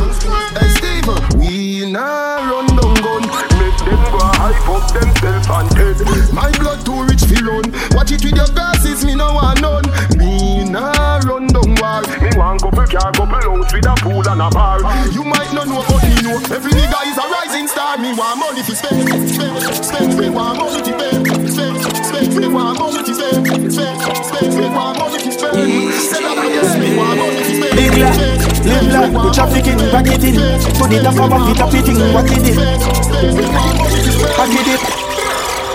Hey 0.58 0.70
Steve, 0.74 1.06
we 1.38 1.86
nah 1.92 2.50
run 2.50 2.66
down 2.66 2.98
gun 2.98 3.22
Make 3.30 3.57
them 3.88 4.04
go 4.12 4.20
hype 4.20 4.68
up 4.68 4.84
themselves 4.92 5.48
and 5.48 5.70
dead. 5.72 6.34
My 6.36 6.52
blood 6.60 6.84
too 6.84 7.08
rich 7.08 7.24
fi 7.24 7.40
run. 7.40 7.72
Watch 7.96 8.12
it 8.12 8.20
with 8.20 8.36
your 8.36 8.52
glasses, 8.52 9.06
me 9.06 9.16
no 9.16 9.32
want 9.32 9.62
none. 9.62 9.88
Me 10.20 10.68
nah 10.68 11.24
run 11.24 11.48
down 11.48 11.72
war. 11.80 12.04
Me 12.20 12.30
want 12.36 12.62
couple 12.62 12.84
car, 12.84 13.16
couple 13.16 13.40
house 13.40 13.72
with 13.72 13.88
a 13.88 13.96
pool 14.04 14.28
and 14.28 14.42
a 14.44 14.50
bar. 14.52 14.84
You 15.16 15.24
might 15.24 15.54
not 15.56 15.72
know 15.72 15.80
but 15.88 16.04
me 16.04 16.20
know. 16.20 16.36
Every 16.52 16.76
nigga 16.76 17.00
is 17.08 17.16
a 17.16 17.26
rising 17.32 17.68
star. 17.68 17.98
Me 17.98 18.12
want 18.12 18.40
money 18.44 18.62
fi 18.62 18.74
spend, 18.76 19.08
spend, 19.08 19.86
spend. 19.86 20.20
Me 20.20 20.30
want 20.36 20.60
money 20.60 20.84
to 20.84 21.00
spend 21.00 21.27
spend, 22.24 22.34
spend. 22.34 22.58
Up. 22.58 24.18
Big 27.76 27.94
lad, 27.98 28.66
live 28.66 28.88
lad, 28.92 29.14
we 29.14 29.32
trafficking. 29.32 29.78
To 29.78 29.84
the 30.88 31.00
top 31.04 31.20
of 31.20 31.32
a 31.32 31.40
fit, 31.46 31.62
a 31.62 31.68
fitting, 31.72 32.00
what 32.14 32.30
it 32.32 32.48
is. 32.48 32.58
Pack 34.36 34.50
it 34.50 34.68
it. 34.68 35.17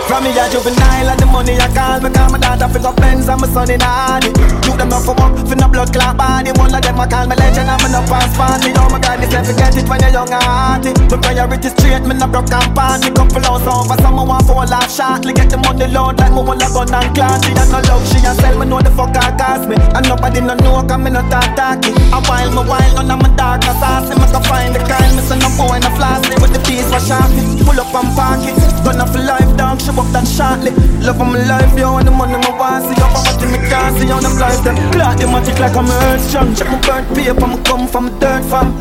From 0.07 0.25
me 0.25 0.31
a 0.31 0.45
juvenile 0.51 1.09
and 1.09 1.21
the 1.21 1.27
money 1.27 1.57
I 1.59 1.69
call 1.73 2.01
me 2.01 2.11
Call 2.11 2.31
my 2.31 2.39
daughter 2.39 2.69
for 2.69 2.81
go 2.81 2.93
friends 2.93 3.29
and 3.29 3.41
my 3.41 3.49
son 3.49 3.71
in 3.71 3.81
hardy 3.81 4.33
Do 4.67 4.77
them 4.79 4.93
up 4.93 5.05
for 5.05 5.15
work, 5.15 5.37
for 5.47 5.57
no 5.57 5.69
blood 5.69 5.93
clot 5.93 6.17
body. 6.17 6.51
One 6.57 6.73
of 6.73 6.81
them 6.81 6.99
I 6.99 7.07
call 7.07 7.27
me 7.27 7.37
legend 7.37 7.69
and 7.69 7.81
me 7.83 7.89
no 7.93 8.01
pass 8.09 8.33
party. 8.37 8.73
Oh 8.79 8.89
my 8.89 8.99
God, 8.99 9.21
this 9.21 9.31
never 9.31 9.53
get 9.53 9.77
it 9.77 9.85
when 9.85 10.01
you're 10.01 10.15
young 10.15 10.33
and 10.33 10.43
hearty. 10.43 10.91
My 11.11 11.17
priority 11.21 11.69
straight, 11.69 12.05
me 12.09 12.15
no 12.17 12.27
broke 12.27 12.49
and 12.49 12.73
Me 13.05 13.09
couple 13.13 13.45
house 13.45 13.67
over, 13.69 13.99
someone 14.01 14.29
want 14.29 14.47
for 14.47 14.63
a 14.63 14.67
laugh 14.67 14.89
shortly. 14.89 15.35
Get 15.35 15.51
the 15.51 15.59
money 15.59 15.87
load 15.93 16.17
like 16.19 16.33
me 16.33 16.43
want 16.43 16.63
a 16.65 16.69
gun 16.73 16.89
and 16.89 17.43
She 17.45 17.53
a 17.53 17.65
no 17.69 17.79
love, 17.85 18.05
she 18.09 18.19
a 18.25 18.33
sell, 18.39 18.57
me 18.57 18.65
know 18.65 18.81
the 18.81 18.91
fuck 18.97 19.13
I 19.13 19.35
cost 19.37 19.69
me. 19.69 19.77
And 19.93 20.05
nobody 20.09 20.41
no 20.41 20.55
know, 20.57 20.81
cause 20.87 21.03
me 21.03 21.11
no 21.11 21.21
talk 21.29 21.53
talky. 21.53 21.93
A 22.15 22.19
while, 22.25 22.51
me 22.57 22.63
while, 22.65 22.93
none 22.97 23.13
of 23.13 23.19
my 23.21 23.29
dark 23.37 23.61
no 23.67 23.75
saucy 23.77 24.15
Me 24.17 24.27
can 24.31 24.43
find 24.49 24.73
the 24.75 24.81
kind, 24.89 25.13
me 25.17 25.23
say 25.27 25.39
no 25.39 25.49
boy 25.59 25.77
no 25.83 25.91
flossy 25.99 26.35
With 26.41 26.53
the 26.57 26.61
piece 26.65 26.89
for 26.89 27.03
sharpie, 27.03 27.45
pull 27.67 27.77
up 27.77 27.93
and 27.93 28.11
park 28.17 28.41
it. 28.49 28.57
Gonna 28.85 29.07
for 29.07 29.21
life, 29.21 29.53
dog, 29.57 29.79
she 29.93 30.01
up 30.01 30.07
that 30.13 30.27
shortly. 30.27 30.73
Love 31.05 31.21
of 31.21 31.29
my 31.29 31.45
life, 31.45 31.79
yo, 31.79 31.97
and 31.97 32.07
the 32.07 32.11
money 32.11 32.37
my 32.37 32.51
want 32.57 32.85
see. 32.85 32.97
Yo, 32.97 33.07
poverty 33.13 33.47
me 33.53 33.59
can't 33.69 33.97
see 33.99 34.11
on 34.11 34.23
them 34.23 34.39
life 34.39 34.63
them. 34.65 34.77
Clock 34.93 35.19
them 35.19 35.31
matic 35.31 35.59
like 35.61 35.77
I'm 35.77 35.91
earth 35.91 36.23
strong. 36.29 36.55
Check 36.55 36.69
my 36.69 36.81
burnt 36.81 37.15
paper, 37.15 37.47
me 37.47 37.59
come 37.65 37.87
from 37.89 38.09
a 38.09 38.21
dirt 38.21 38.45
farm. 38.45 38.73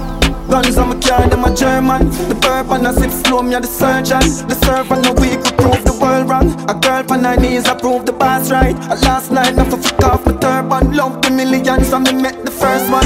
Guns 0.50 0.78
on 0.78 0.90
my 0.90 1.00
car, 1.00 1.28
them 1.28 1.44
a 1.44 1.56
German. 1.56 2.10
The 2.28 2.36
bourbon 2.36 2.86
I 2.86 2.94
sip 2.94 3.12
slow, 3.12 3.42
me 3.42 3.56
a 3.56 3.60
the 3.60 3.68
surgeon. 3.68 4.24
The 4.48 4.56
servant 4.66 5.04
no 5.04 5.14
week, 5.14 5.40
we 5.40 5.52
prove 5.60 5.84
the 5.84 5.96
world 6.00 6.30
wrong. 6.30 6.48
A 6.70 6.76
girl 6.76 7.04
on 7.12 7.24
her 7.24 7.38
knees, 7.38 7.66
I 7.66 7.76
prove 7.80 8.06
the 8.06 8.14
boss 8.14 8.52
right. 8.52 8.76
A 8.92 8.96
last 9.08 9.32
night, 9.32 9.58
I 9.58 9.64
for 9.70 9.78
fuck 9.78 10.04
off 10.04 10.26
my 10.26 10.34
turban. 10.38 10.94
Love 10.96 11.22
the 11.22 11.32
millions, 11.32 11.92
and 11.94 12.04
me 12.08 12.14
met 12.14 12.44
the 12.44 12.52
first 12.52 12.90
one. 12.92 13.06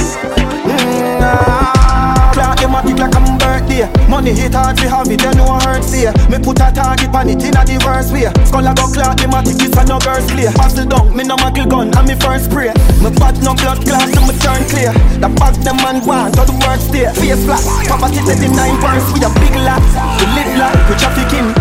Mm, 0.66 1.22
ah. 1.22 2.15
Clock 2.36 2.60
them 2.60 2.76
a 2.76 2.84
tick 2.84 3.00
like 3.00 3.16
I'm 3.16 3.40
birthday. 3.40 3.88
Money 4.12 4.36
hit 4.36 4.52
hard 4.52 4.76
fi 4.76 4.92
have 4.92 5.08
it, 5.08 5.24
you 5.24 5.32
know 5.40 5.48
I 5.48 5.64
hurt 5.64 5.88
say 5.88 6.12
Me 6.28 6.36
put 6.36 6.60
a 6.60 6.68
target 6.68 7.16
on 7.16 7.32
it 7.32 7.40
in 7.40 7.56
a 7.56 7.64
the 7.64 7.80
worst 7.88 8.12
way. 8.12 8.28
Skull 8.44 8.68
a 8.68 8.76
go 8.76 8.92
clock 8.92 9.16
them 9.16 9.32
a 9.32 9.40
tick, 9.40 9.56
this 9.56 9.72
a 9.72 9.88
no 9.88 9.96
girls 10.04 10.28
play 10.28 10.52
Pass 10.52 10.76
the 10.76 10.84
down, 10.84 11.16
me 11.16 11.24
no 11.24 11.40
muggle 11.40 11.64
gun, 11.64 11.96
and 11.96 12.04
me 12.04 12.12
first 12.20 12.52
spray 12.52 12.76
Me 13.00 13.08
bad 13.16 13.40
no 13.40 13.56
blood 13.56 13.80
clot, 13.88 14.12
so 14.12 14.20
me 14.28 14.36
turn 14.44 14.60
clear. 14.68 14.92
The 15.24 15.32
bag 15.32 15.56
them 15.64 15.80
man 15.80 16.04
want, 16.04 16.36
so 16.36 16.44
the 16.44 16.52
work 16.60 16.84
stay 16.84 17.08
Face 17.16 17.40
flat, 17.48 17.64
poverty 17.88 18.20
to 18.28 18.36
the 18.36 18.52
nine 18.52 18.76
purse 18.84 19.08
We 19.16 19.24
a 19.24 19.32
big 19.40 19.56
lot, 19.64 19.80
we 20.20 20.28
live 20.36 20.60
like 20.60 20.76
we 20.92 21.00
trafficking 21.00 21.56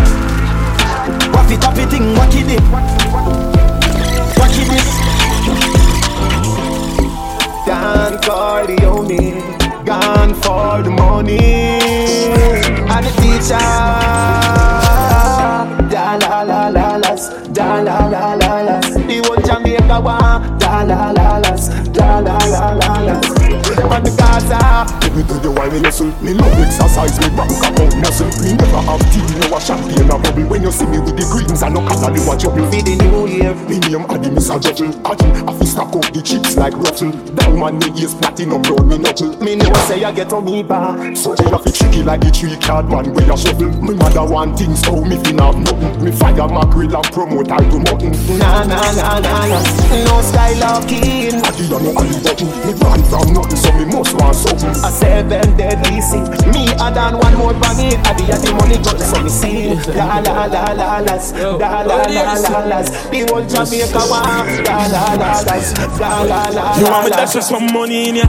Waffy 1.31 1.55
tappy 1.55 1.87
thing, 1.87 2.19
what 2.19 2.35
it 2.35 2.51
did 2.51 2.59
What 4.35 4.51
it 4.51 4.67
did 4.67 4.83
Don 7.63 8.19
Corleone 8.27 9.64
gone 9.85 10.33
for 10.33 10.81
the 10.81 10.89
money. 10.89 11.79
And 12.89 13.05
the 13.05 13.11
teacher, 13.21 13.57
da 15.89 16.17
la 16.17 16.41
la 16.41 16.69
la 16.69 16.97
las, 16.97 17.29
da 17.53 17.81
la 17.81 18.07
la 18.07 18.33
la 18.33 18.61
las. 18.61 18.89
The 18.89 19.21
whole 19.23 19.41
Jamaica 19.45 19.99
one, 20.01 20.57
da 20.57 20.83
la 20.83 21.11
la 21.11 21.37
las, 21.39 21.69
da 21.93 22.19
la 22.19 22.37
la 22.37 22.73
la 22.73 23.01
las. 23.01 23.34
On 23.85 24.03
the 24.03 24.11
Gaza. 24.17 24.57
Let 25.01 25.15
me 25.15 25.23
tell 25.23 25.41
you 25.43 25.51
why 25.51 25.69
me 25.69 25.79
hustle. 25.79 26.11
Me 26.21 26.33
love 26.33 26.57
exercise, 26.59 27.15
me 27.21 27.29
bank 27.37 27.53
account 27.61 27.95
muscle. 28.01 28.27
Me 28.41 28.53
never 28.57 28.81
have 28.81 29.03
tea, 29.13 29.21
no 29.39 29.55
a 29.55 29.59
champagne 29.61 30.09
a 30.09 30.17
bubble. 30.17 30.45
When 30.49 30.63
you 30.63 30.71
see 30.71 30.85
me 30.87 30.99
with 30.99 31.15
the 31.15 31.25
greens, 31.29 31.61
I 31.63 31.69
no 31.69 31.85
colour, 31.85 32.11
you 32.11 32.25
a 32.25 32.33
trouble. 32.35 32.65
For 32.65 32.81
the 32.81 32.95
new 32.97 33.27
year, 33.29 33.53
me 33.69 33.79
name 33.79 34.05
Addy, 34.09 34.29
Miss 34.33 34.49
a 34.49 34.59
juggle. 34.59 34.89
Addy, 35.05 35.29
I 35.45 35.51
fi 35.53 35.65
stack 35.65 35.93
up 35.95 36.07
the 36.11 36.21
chips 36.21 36.57
like 36.57 36.73
ruffle. 36.73 37.13
Down 37.37 37.59
man, 37.59 37.77
me 37.79 37.93
ears 38.01 38.15
platinum 38.15 38.65
round 38.65 38.89
me 38.89 38.97
knuckle. 38.97 39.37
Me 39.39 39.55
know 39.55 39.71
say 39.85 40.03
I 40.03 40.11
get 40.11 40.33
on 40.33 40.43
me 40.45 40.63
back. 40.63 41.15
So 41.15 41.37
you 41.37 41.47
have 41.53 41.63
to 41.63 41.71
tricky 41.71 42.01
like 42.03 42.21
the 42.21 42.31
three 42.33 42.57
card 42.57 42.89
man 42.89 43.13
where 43.13 43.25
you 43.25 43.37
shovel. 43.37 43.69
Me 43.85 43.93
mother 43.93 44.25
want 44.25 44.57
things, 44.57 44.81
so 44.81 44.97
me 45.05 45.15
fin 45.21 45.37
have 45.37 45.55
nothing. 45.61 46.03
Me 46.03 46.11
fire 46.11 46.47
mackerel 46.49 46.89
and 46.89 47.09
promote 47.13 47.51
I 47.51 47.61
do 47.69 47.79
mutton. 47.85 48.11
Nah 48.41 48.65
nah 48.65 48.81
nah 48.97 49.19
nah 49.21 49.45
nah, 49.45 49.63
no 50.09 50.19
skylocking. 50.25 51.37
Addy, 51.45 51.63
you 51.69 51.79
know 51.79 51.93
I 51.93 52.03
do 52.09 52.17
button. 52.25 52.49
Me 52.65 52.73
born 52.75 53.01
from 53.07 53.29
nothing, 53.33 53.61
so 53.61 53.74
me 53.77 53.85
must 53.85 54.13
want 54.15 54.35
something. 54.35 54.69
A 54.69 54.89
seven 54.91 55.57
deadly 55.57 56.01
sin. 56.01 56.23
Me 56.51 56.67
add 56.79 56.97
on 56.97 57.17
one 57.19 57.35
more 57.35 57.53
on 57.53 57.79
it. 57.79 57.99
I 58.07 58.13
be 58.13 58.23
at 58.31 58.41
the 58.41 58.51
money 58.53 58.77
gun, 58.81 58.99
so 58.99 59.21
me 59.21 59.29
see. 59.29 59.75
La 59.95 60.19
la 60.19 60.45
la 60.45 60.71
la 60.73 60.99
las, 60.99 61.33
la 61.33 61.81
la 61.83 62.03
la 62.07 62.33
la 62.33 62.65
las. 62.65 62.89
The 63.09 63.25
whole 63.29 63.45
Jamaica 63.45 64.01
one. 64.07 64.63
La 64.63 64.87
la 64.87 65.13
la 65.15 65.41
las, 65.41 65.99
la 65.99 66.21
la 66.23 66.49
la. 66.49 66.77
You 66.79 66.85
want 66.85 67.05
me 67.05 67.11
to 67.11 67.25
just 67.31 67.49
some 67.49 67.67
money 67.73 68.09
in 68.09 68.15
ya? 68.15 68.27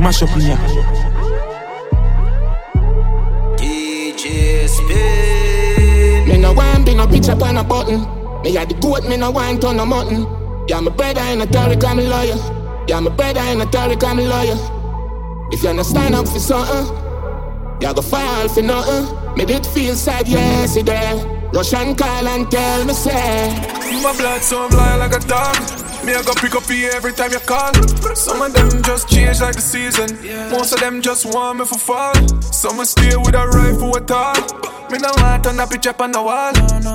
Mash 0.00 0.22
up 0.22 0.30
in 0.36 0.52
ya. 0.52 0.56
DJ 3.56 4.68
Spinn. 4.68 6.28
Me 6.28 6.38
no 6.38 6.52
want 6.52 6.84
be 6.84 6.94
no 6.94 7.06
bitch 7.06 7.28
up 7.28 7.42
on 7.42 7.56
a 7.56 7.64
button. 7.64 8.00
Me 8.42 8.56
a 8.56 8.66
the 8.66 8.74
goat, 8.74 9.08
me 9.08 9.16
no 9.16 9.30
want 9.30 9.64
on 9.64 9.80
a 9.80 9.86
mutton. 9.86 10.26
Yeah, 10.68 10.80
my 10.80 10.90
brother 10.90 11.20
in 11.22 11.40
a 11.40 11.46
Tariq, 11.46 11.84
I'm 11.84 11.98
a 11.98 12.02
lawyer. 12.02 12.55
Yeah, 12.88 13.00
my 13.00 13.10
brother 13.10 13.40
in 13.40 13.60
a 13.60 13.66
Tariq, 13.66 14.02
I'm 14.04 14.18
a 14.18 14.22
lawyer. 14.22 14.56
If 15.52 15.62
you 15.62 15.70
understand 15.70 16.14
up 16.14 16.28
for 16.28 16.38
something, 16.38 16.86
you 17.80 17.92
go 17.94 18.00
fall 18.02 18.48
for 18.48 18.62
nothing. 18.62 19.36
Made 19.36 19.50
it 19.50 19.66
feel 19.66 19.94
sad 19.94 20.28
yesterday. 20.28 21.14
Rush 21.52 21.74
and 21.74 21.98
call 21.98 22.26
and 22.26 22.50
tell 22.50 22.84
me 22.84 22.92
say. 22.94 23.50
My 24.02 24.14
blood 24.16 24.42
so 24.42 24.68
blind 24.68 25.00
like 25.00 25.14
a 25.14 25.26
dog. 25.26 25.56
Me 26.04 26.14
I 26.14 26.22
go 26.22 26.32
pick 26.34 26.54
up 26.54 26.68
you 26.70 26.90
every 26.90 27.12
time 27.12 27.32
you 27.32 27.40
call. 27.40 27.72
Some 28.14 28.40
of 28.42 28.52
them 28.52 28.82
just 28.82 29.08
change 29.08 29.40
like 29.40 29.56
the 29.56 29.60
season. 29.60 30.08
Most 30.50 30.72
of 30.72 30.78
them 30.80 31.02
just 31.02 31.26
want 31.26 31.58
me 31.58 31.64
for 31.64 31.78
fall. 31.78 32.14
Some 32.40 32.84
stay 32.84 33.16
with 33.16 33.34
a 33.34 33.46
rifle 33.48 33.96
at 33.96 34.10
all. 34.10 34.36
Me 34.90 34.98
no 34.98 35.10
want 35.18 35.46
on 35.48 35.58
a 35.58 35.66
picture 35.66 35.94
on 35.98 36.12
the 36.12 36.22
wall. 36.22 36.52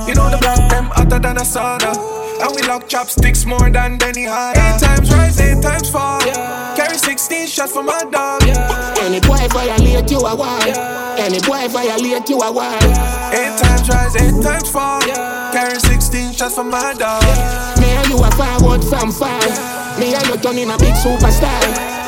You 0.07 0.15
know 0.15 0.29
the 0.31 0.37
black 0.39 0.69
them 0.69 0.85
hotter 0.85 1.19
than 1.19 1.37
a 1.37 1.41
sauna. 1.41 2.20
And 2.41 2.55
we 2.55 2.61
lock 2.67 2.87
chopsticks 2.87 3.45
more 3.45 3.69
than 3.69 3.99
Benihana. 3.99 4.57
Eight 4.57 4.81
times 4.81 5.11
rise, 5.11 5.39
eight 5.39 5.61
times 5.61 5.89
fall. 5.91 6.19
Carry 6.75 6.97
16 6.97 7.47
shots 7.47 7.71
for 7.71 7.83
my 7.83 8.01
dog. 8.09 8.41
Any 8.97 9.19
boy 9.19 9.45
violate 9.53 10.09
you 10.09 10.17
a 10.17 10.35
wild. 10.35 10.75
Any 11.19 11.39
boy 11.41 11.67
violate 11.67 12.27
you 12.27 12.41
a 12.41 12.51
wild. 12.51 12.83
Eight 13.33 13.53
times 13.61 13.87
rise, 13.87 14.15
eight 14.15 14.41
times 14.41 14.71
fall. 14.71 15.01
Carry 15.53 15.77
16 15.77 16.33
shots 16.33 16.55
for 16.55 16.63
my 16.63 16.95
dog. 16.97 17.21
Me 17.79 17.85
and 17.91 18.09
you 18.09 18.17
a 18.17 18.31
forward 18.31 18.83
from 18.85 19.11
far. 19.11 19.39
Me 19.99 20.15
and 20.15 20.25
you 20.25 20.37
turning 20.37 20.71
a 20.71 20.77
big 20.79 20.95
superstar. 20.95 21.61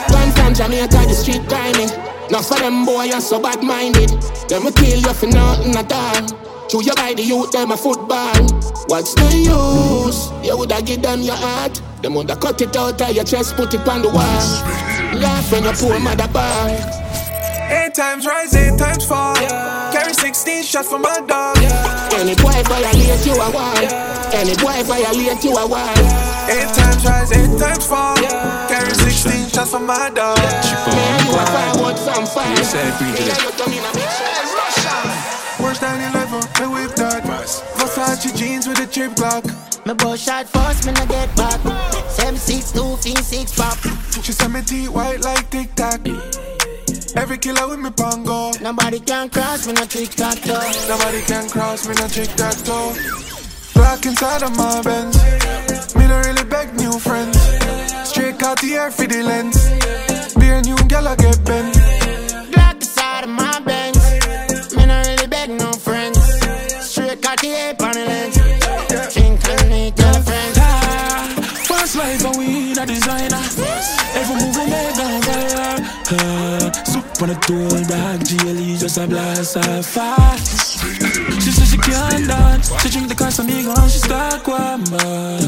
Gun 0.10 0.32
from 0.32 0.56
Jamaica, 0.56 1.06
the 1.06 1.13
street 1.13 1.46
grinding. 1.48 1.89
Not 2.32 2.46
for 2.46 2.58
them 2.58 2.86
boy, 2.86 3.04
you're 3.04 3.22
so 3.22 3.39
bad 3.39 3.62
minded. 3.62 4.10
Them 4.50 4.63
will 4.63 4.72
kill 4.72 4.98
you 4.98 5.13
for 5.13 5.28
nothing 5.28 5.76
at 5.76 5.91
all. 5.93 6.42
Chew 6.73 6.81
you 6.81 6.95
by 6.95 7.13
the 7.13 7.21
youth, 7.21 7.51
them 7.51 7.69
a 7.69 7.77
football. 7.77 8.33
What's 8.89 9.13
the 9.13 9.29
use? 9.45 10.33
You 10.41 10.57
woulda 10.57 10.81
give 10.81 11.03
them 11.03 11.21
your 11.21 11.38
heart. 11.38 11.79
Them 12.01 12.15
woulda 12.15 12.36
cut 12.36 12.59
it 12.65 12.75
out 12.75 12.99
of 12.99 13.13
your 13.13 13.23
chest, 13.23 13.53
put 13.53 13.75
it 13.75 13.88
on 13.88 14.01
the 14.01 14.09
wall. 14.09 14.41
Laugh 15.21 15.51
when 15.51 15.69
your 15.69 15.77
poor 15.77 15.99
mother 15.99 16.25
ball. 16.33 16.73
Eight 17.69 17.93
times 17.93 18.25
rise, 18.25 18.55
eight 18.55 18.73
times 18.79 19.05
fall. 19.05 19.36
Carry 19.93 20.13
16 20.17 20.63
shots 20.63 20.89
for 20.89 20.97
my 20.97 21.21
dog. 21.29 21.62
Any 22.17 22.33
boy 22.41 22.57
violate 22.65 23.21
you 23.21 23.38
I 23.38 23.45
a 23.45 23.53
wall. 23.53 24.33
Any 24.33 24.57
boy 24.57 24.81
violate 24.81 25.43
you 25.45 25.53
a 25.53 25.67
wall. 25.69 25.93
Eight 26.49 26.73
times 26.73 27.05
rise, 27.05 27.31
eight 27.38 27.53
times 27.62 27.86
fall. 27.86 28.17
Carry 28.65 28.89
16 28.97 29.49
shots 29.53 29.69
for 29.69 29.79
my 29.79 30.10
dog. 30.10 30.41
Man, 30.89 31.21
you 31.21 31.37
a 31.37 31.45
forward 31.54 32.00
from 32.02 32.25
far. 32.25 32.50
You 32.58 32.65
said 32.65 32.98
agree 32.98 33.13
to 33.13 33.54
Me 35.63 35.69
that. 35.69 35.83
and 35.83 36.01
you 36.01 36.01
turn 36.01 36.01
in 36.01 36.15
a 36.15 36.27
big 36.27 36.43
Worse 36.59 36.59
than 36.59 36.59
11, 36.59 36.59
me 36.59 36.75
whip 36.75 36.95
that. 36.95 37.23
Versace 37.77 38.35
jeans 38.35 38.67
with 38.67 38.79
a 38.79 38.87
chip 38.87 39.11
Glock. 39.13 39.45
Me 39.85 39.93
bust 39.93 40.25
shot 40.25 40.47
first, 40.47 40.85
me 40.85 40.91
no 40.91 41.05
get 41.05 41.35
back. 41.35 41.59
Seven 42.09 42.37
six 42.37 42.71
two, 42.71 42.95
fin 42.97 43.15
six 43.17 43.55
pop. 43.55 43.77
She 44.23 44.31
said 44.31 44.51
me 44.51 44.61
teeth 44.61 44.89
white 44.89 45.21
like 45.21 45.49
Tic 45.49 45.73
Tac. 45.75 46.01
Every 47.15 47.37
killer 47.37 47.67
with 47.69 47.79
me 47.79 47.91
pongo. 47.91 48.51
Nobody 48.61 48.99
can 48.99 49.29
cross 49.29 49.67
me 49.67 49.73
no 49.73 49.85
tic 49.85 50.09
tac 50.09 50.39
toe. 50.41 50.59
Nobody 50.87 51.21
can 51.21 51.49
cross 51.49 51.87
me, 51.87 51.93
no 51.95 52.07
trick 52.07 52.29
that 52.37 52.57
toe. 52.65 52.93
Black 53.73 54.05
inside 54.05 54.43
of 54.43 54.55
my 54.57 54.81
Benz. 54.81 55.17
Me 55.95 56.07
don't 56.07 56.25
really 56.25 56.43
beg 56.45 56.73
new 56.75 56.97
friends. 56.99 57.37
Straight 58.07 58.41
out 58.43 58.59
the 58.61 58.73
air 58.73 58.91
for 58.91 59.07
the 59.07 59.23
lens. 59.23 59.57
Beer 60.35 60.61
new 60.61 60.77
gal 60.87 61.07
I 61.07 61.15
get 61.15 61.43
bent. 61.45 61.73
On 77.24 77.30
a 77.30 77.40
tool 77.40 77.69
bag, 77.88 78.19
GLE 78.28 78.76
just 78.78 78.98
a 78.98 79.08
blast 79.08 79.56
off 79.56 79.86
fast. 79.86 80.84
She 81.42 81.52
said 81.52 81.67
she 81.67 81.78
can't 81.78 82.28
dance. 82.28 82.67
She 82.82 82.90
drink 82.90 83.08
the 83.08 83.15
Casamigo 83.15 83.71
and 83.80 83.90
she 83.90 84.00
start 84.00 84.46
one 84.46 84.84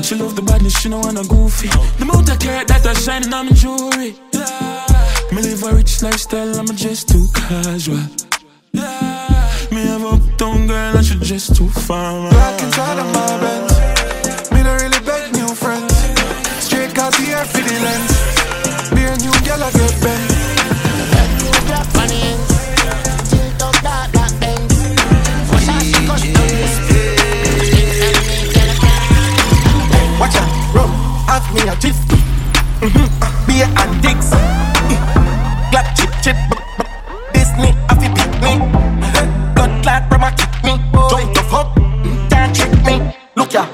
She 0.01 0.15
love 0.15 0.35
the 0.37 0.41
badness, 0.41 0.79
she 0.79 0.87
know 0.87 0.99
wanna 0.99 1.23
goofy. 1.23 1.67
The 1.99 2.05
motor 2.05 2.31
of 2.31 2.39
care 2.39 2.63
that 2.63 2.85
are 2.85 2.95
shining 2.95 3.33
on 3.33 3.47
my 3.47 3.51
jewelry. 3.51 4.15
Yeah. 4.31 4.87
Me 5.33 5.41
live 5.41 5.63
a 5.63 5.75
rich 5.75 6.01
lifestyle, 6.01 6.55
I'm 6.55 6.67
just 6.67 7.09
too 7.09 7.27
casual. 7.33 8.03
Me 9.73 9.81
have 9.91 10.05
uptown 10.05 10.67
girl 10.67 10.95
and 10.95 11.05
she 11.05 11.15
just 11.19 11.55
too 11.57 11.67
far. 11.67 12.29
Back 12.31 12.61
inside 12.63 12.99
of 12.99 13.07
my 13.11 13.27
Benz. 13.43 14.51
Me 14.51 14.63
don't 14.63 14.79
really 14.81 15.01
beg 15.03 15.33
new 15.33 15.51
friends. 15.53 15.93
Straight 16.63 16.95
cause 16.95 17.15
here 17.17 17.43
for 17.43 17.63
the 17.67 17.75
lens. 17.83 18.13
Me 18.95 19.03
a 19.03 19.15
new 19.19 19.35
girl 19.43 19.63
I 19.63 19.71
get 19.71 20.01
bent. 20.01 20.34
Me 31.55 31.61
a 31.69 31.75
tiff. 31.77 31.95
Mm-hmm. 32.83 33.07
Beer 33.47 33.65
and 33.65 34.01
dicks. 34.03 34.29
Mm. 34.91 34.99
Glad 35.71 35.87
chip 35.95 36.11
chip. 36.21 36.35
Disney, 37.33 37.71
have 37.87 38.03
you 38.03 38.11
pick 38.11 38.31
me? 38.43 38.59
Blood 39.55 39.71
clot 39.81 40.03
from 40.11 40.23
a 40.27 40.31
kick 40.35 40.51
me. 40.67 40.73
Joint 41.09 41.31
the 41.33 41.43
fuck, 41.47 41.71
can't 42.29 42.51
trick 42.55 42.75
me. 42.83 43.15
Look 43.35 43.53
ya. 43.53 43.65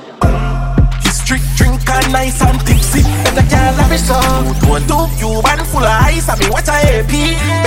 History 1.01 1.39
drink 1.57 1.81
and 1.89 2.13
nice 2.13 2.41
and 2.41 2.59
tipsy. 2.61 3.01
Better 3.33 3.57
have 3.57 3.91
it 3.91 3.99
so. 3.99 4.17
One 4.69 4.85
two 4.85 5.09
you 5.17 5.41
one 5.41 5.65
full 5.65 5.81
of 5.81 6.05
ice. 6.05 6.29
I 6.29 6.37
mean 6.37 6.51
what 6.51 6.67
a 6.69 6.77
AP. 6.77 7.11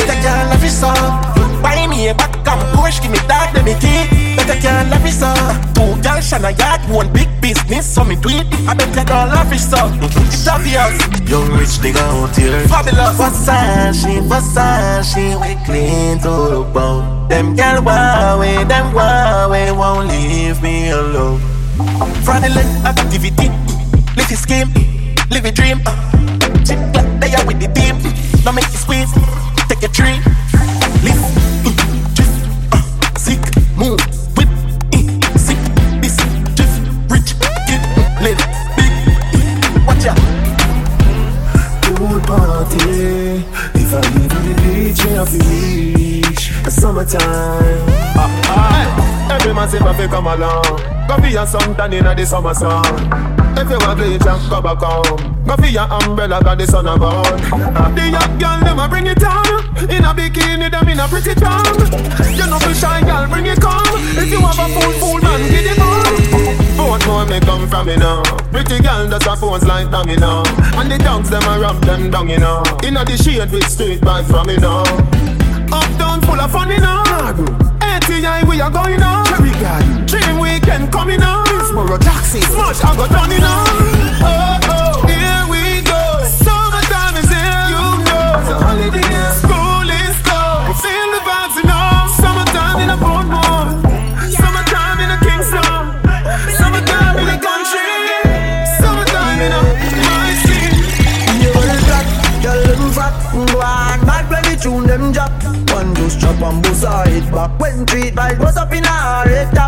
Better 0.07 0.29
have 0.31 0.63
it 0.63 0.71
so. 0.71 1.34
Buy 1.65 1.87
me 1.89 2.09
a 2.09 2.15
back 2.15 2.37
and 2.45 2.61
push, 2.77 3.01
give 3.01 3.11
me 3.11 3.17
that, 3.25 3.57
let 3.57 3.65
me 3.65 3.73
key. 3.81 4.37
Better 4.37 4.61
can't 4.61 4.93
have 4.93 5.01
it 5.09 5.17
so. 5.17 5.33
Two 5.73 5.97
girl 6.05 6.21
shine 6.21 6.45
a 6.45 6.53
yard, 6.53 6.85
one 6.93 7.11
big 7.11 7.33
business, 7.41 7.89
so 7.89 8.05
me 8.05 8.17
do 8.17 8.29
it. 8.29 8.45
I 8.69 8.75
bet 8.77 8.93
you 8.93 9.05
don't 9.09 9.33
love 9.33 9.49
it 9.49 9.65
so. 9.65 9.89
It's 10.29 10.47
obvious. 10.47 10.93
Young 11.25 11.49
rich 11.57 11.81
nigga 11.81 12.05
out 12.05 12.37
here. 12.37 12.61
Fabulous. 12.69 13.17
Versace, 13.17 14.21
Versace, 14.29 15.41
we 15.41 15.57
clean 15.65 16.21
to 16.21 16.33
the 16.53 16.61
bone. 16.75 17.29
Them 17.29 17.57
gal 17.57 17.81
Huawei, 17.81 18.69
them 18.69 18.93
Huawei 18.93 19.73
won't 19.75 20.09
leave 20.09 20.61
me 20.63 20.91
alone. 20.91 21.41
Fraudulent 22.25 22.69
activity. 22.85 23.49
Live 24.17 24.29
his 24.29 24.41
scheme, 24.43 24.69
live 25.31 25.47
a 25.47 25.51
dream. 25.51 25.79
Chip 26.69 26.79
clap 26.93 27.09
there 27.21 27.41
with 27.49 27.59
the 27.59 27.73
team. 27.73 27.97
Now 28.45 28.53
make 28.53 28.69
you 28.69 28.79
squeeze, 28.85 29.11
take 29.67 29.83
a 29.83 29.89
tree. 29.89 30.21
Live, 31.03 31.44
the 44.95 45.39
beach, 45.39 45.47
me 45.47 46.23
reach 46.23 46.51
a 46.67 46.71
summertime. 46.71 47.21
Ah, 48.17 48.43
ah. 48.47 49.35
Every 49.35 49.55
man 49.55 49.69
say 49.69 49.79
come 50.09 50.27
along. 50.27 50.63
Go 51.09 51.17
fi 51.17 51.29
your 51.29 51.47
suntan 51.47 51.93
inna 51.93 52.15
the 52.15 52.25
summer 52.25 52.55
sun. 52.55 53.34
If 53.57 53.71
you 53.71 53.79
want 53.79 53.99
bleach 53.99 54.27
and 54.27 54.51
go 54.51 54.61
back 54.61 54.79
home, 54.83 55.43
go 55.47 55.57
fi 55.57 55.69
your 55.69 55.87
umbrella 55.91 56.43
'cause 56.43 56.59
the 56.59 56.67
sun 56.67 56.87
a. 56.87 56.95
Ah, 56.95 57.91
The 57.95 58.05
young 58.11 58.39
girl 58.39 58.61
them 58.65 58.79
a 58.79 58.89
bring 58.89 59.07
it 59.07 59.23
on. 59.25 59.47
In 59.89 60.05
a 60.05 60.13
bikini 60.15 60.71
them 60.71 60.89
in 60.89 61.01
a 61.01 61.07
pretty 61.09 61.35
tongue. 61.35 61.65
You 62.39 62.47
know 62.47 62.59
fi 62.59 62.73
shy 62.73 63.01
girl 63.03 63.27
bring 63.29 63.47
it 63.47 63.61
come. 63.61 64.01
If 64.23 64.31
you 64.31 64.41
have 64.41 64.59
a 64.59 64.67
fool 64.75 64.93
fool 65.01 65.19
man 65.23 65.41
give 65.51 65.67
it 65.73 65.79
up. 65.79 66.77
Both 66.77 67.07
more 67.07 67.25
may 67.27 67.41
come 67.41 67.67
from 67.69 67.87
me 67.87 67.97
now. 67.97 68.23
Pretty 68.53 68.79
girl 68.81 69.09
does 69.09 69.27
a 69.27 69.37
pose 69.37 69.65
like 69.65 69.91
dummy 69.91 70.17
now. 70.17 70.43
And 70.79 70.91
the 70.91 70.99
dogs 70.99 71.31
them 71.31 71.43
a 71.49 71.59
ramp 71.59 71.81
them 71.85 72.11
down 72.11 72.29
you 72.29 72.39
know. 72.39 72.63
Inna 72.83 73.05
the 73.05 73.17
shade 73.17 73.51
with 73.53 73.69
street 73.71 74.01
vibes 74.03 74.27
from 74.27 74.47
me 74.49 74.57
now. 74.57 74.83
Uptown 75.73 76.04
full 76.27 76.41
of 76.41 76.51
fun, 76.51 76.71
you 76.71 76.81
know. 76.81 77.03
ATI, 77.81 78.45
we 78.49 78.61
are 78.61 78.71
going 78.71 79.03
on. 79.03 79.25
Cherry 79.27 79.53
Garden. 79.61 80.07
Dream 80.07 80.39
weekend 80.39 80.93
coming 80.93 81.23
on. 81.23 81.47
Hillsborough, 81.47 81.99
taxi. 81.99 82.41
Smash, 82.41 82.83
I 82.85 82.97
got 82.97 83.11
done, 83.11 83.31
you 83.31 83.41
know. 83.41 83.65
Oh, 84.27 84.59
oh, 84.75 85.07
here 85.07 85.45
we 85.53 85.83
go. 85.83 86.01
Summertime 86.45 87.17
is 87.21 87.29
here, 87.29 87.65
you 87.73 87.85
know. 88.09 88.41
It's 88.41 88.51
a 88.51 88.57
holiday. 88.59 89.15
School 89.41 89.64
treat 107.87 108.15
vibes 108.15 108.39
bust 108.39 108.59
up 108.59 108.73
in. 108.73 108.85
Oh 108.87 109.25
God, 109.55 109.64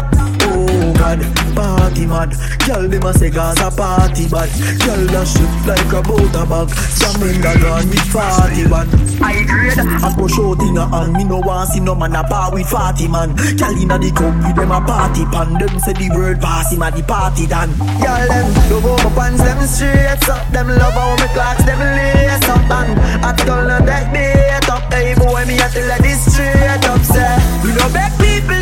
party 2.09 2.36
mad, 2.36 2.66
girl 2.66 2.88
them 2.88 3.02
a 3.02 3.12
say 3.14 3.30
Gaza 3.30 3.70
party 3.70 4.28
bad. 4.28 4.50
Girl 4.80 5.07
that 5.12 5.26
shit 5.26 5.52
like 5.66 5.92
a 5.92 6.00
butter 6.02 6.46
bag, 6.46 6.68
some 6.70 7.22
in 7.22 7.40
the 7.40 7.52
gun 7.61 7.88
with 7.88 8.09
forty 8.11 8.66
one. 8.66 8.88
I 9.22 9.44
grade, 9.44 9.78
I 9.78 10.14
push 10.14 10.38
out 10.38 10.61
in 10.62 10.76
a 10.76 10.86
hand, 10.86 11.12
me 11.14 11.24
no 11.24 11.38
want 11.38 11.70
see 11.70 11.80
no 11.80 11.94
man 11.94 12.14
a 12.14 12.22
bar 12.22 12.52
with 12.52 12.68
forty 12.68 13.09
man. 13.09 13.34
Girl 13.57 13.76
inna 13.76 13.98
the 13.98 14.11
cup 14.11 14.34
with 14.44 14.57
them 14.57 14.72
a 14.72 14.80
party 14.80 15.24
pan, 15.26 15.54
them 15.59 15.78
say 15.80 15.92
the 15.92 16.11
word 16.14 16.40
pass 16.40 16.72
him 16.72 16.82
a 16.82 16.90
the 16.90 17.02
party 17.02 17.46
done. 17.46 17.72
Girl 17.76 18.24
them 18.28 18.46
love 18.70 18.84
how 18.84 19.09
my 19.09 19.14
pants 19.14 19.42
them 19.42 19.61
straight 19.66 20.28
up, 20.28 20.42
them 20.52 20.68
love 20.68 20.94
how 20.94 21.16
my 21.16 21.26
clocks 21.34 21.64
them 21.64 21.80
lace 21.80 22.48
up 22.48 22.70
and 22.70 22.98
I 23.24 23.34
tell 23.36 23.66
them 23.66 23.86
that 23.86 24.12
bait 24.12 24.68
up, 24.68 24.92
hey 24.92 25.14
boy 25.14 25.44
me 25.46 25.57
a 25.59 25.68
tell 25.68 25.90
her 25.90 26.02
this 26.02 26.20
straight 26.32 26.84
up 26.86 27.00
say 27.02 27.36
We 27.64 27.72
no 27.74 27.88
beg 27.92 28.12
people 28.18 28.55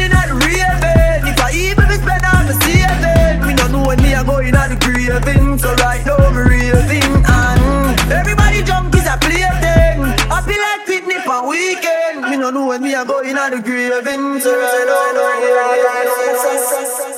a 4.24 4.26
go 4.26 4.38
in 4.38 4.54
a 4.54 4.68
the 4.68 4.76
craving, 4.76 5.58
so 5.58 5.74
right 5.74 6.04
now 6.06 6.16
me 6.30 6.42
raving 6.42 7.24
and 7.26 8.00
Everybody 8.10 8.62
jump 8.62 8.94
is 8.94 9.06
a 9.06 9.16
plaything, 9.18 10.00
feel 10.42 10.60
like 10.60 10.86
picnic 10.86 11.26
on 11.28 11.48
weekend 11.48 12.22
Me 12.30 12.36
no 12.36 12.50
know 12.50 12.66
when 12.66 12.82
me 12.82 12.94
a 12.94 13.04
going 13.04 13.30
in 13.30 13.38
a 13.38 13.50
the 13.50 13.62
craving, 13.62 14.40
so 14.40 14.50
right 14.56 14.86
now 14.86 15.14
Spinn, 16.64 16.96
spin. 16.96 17.13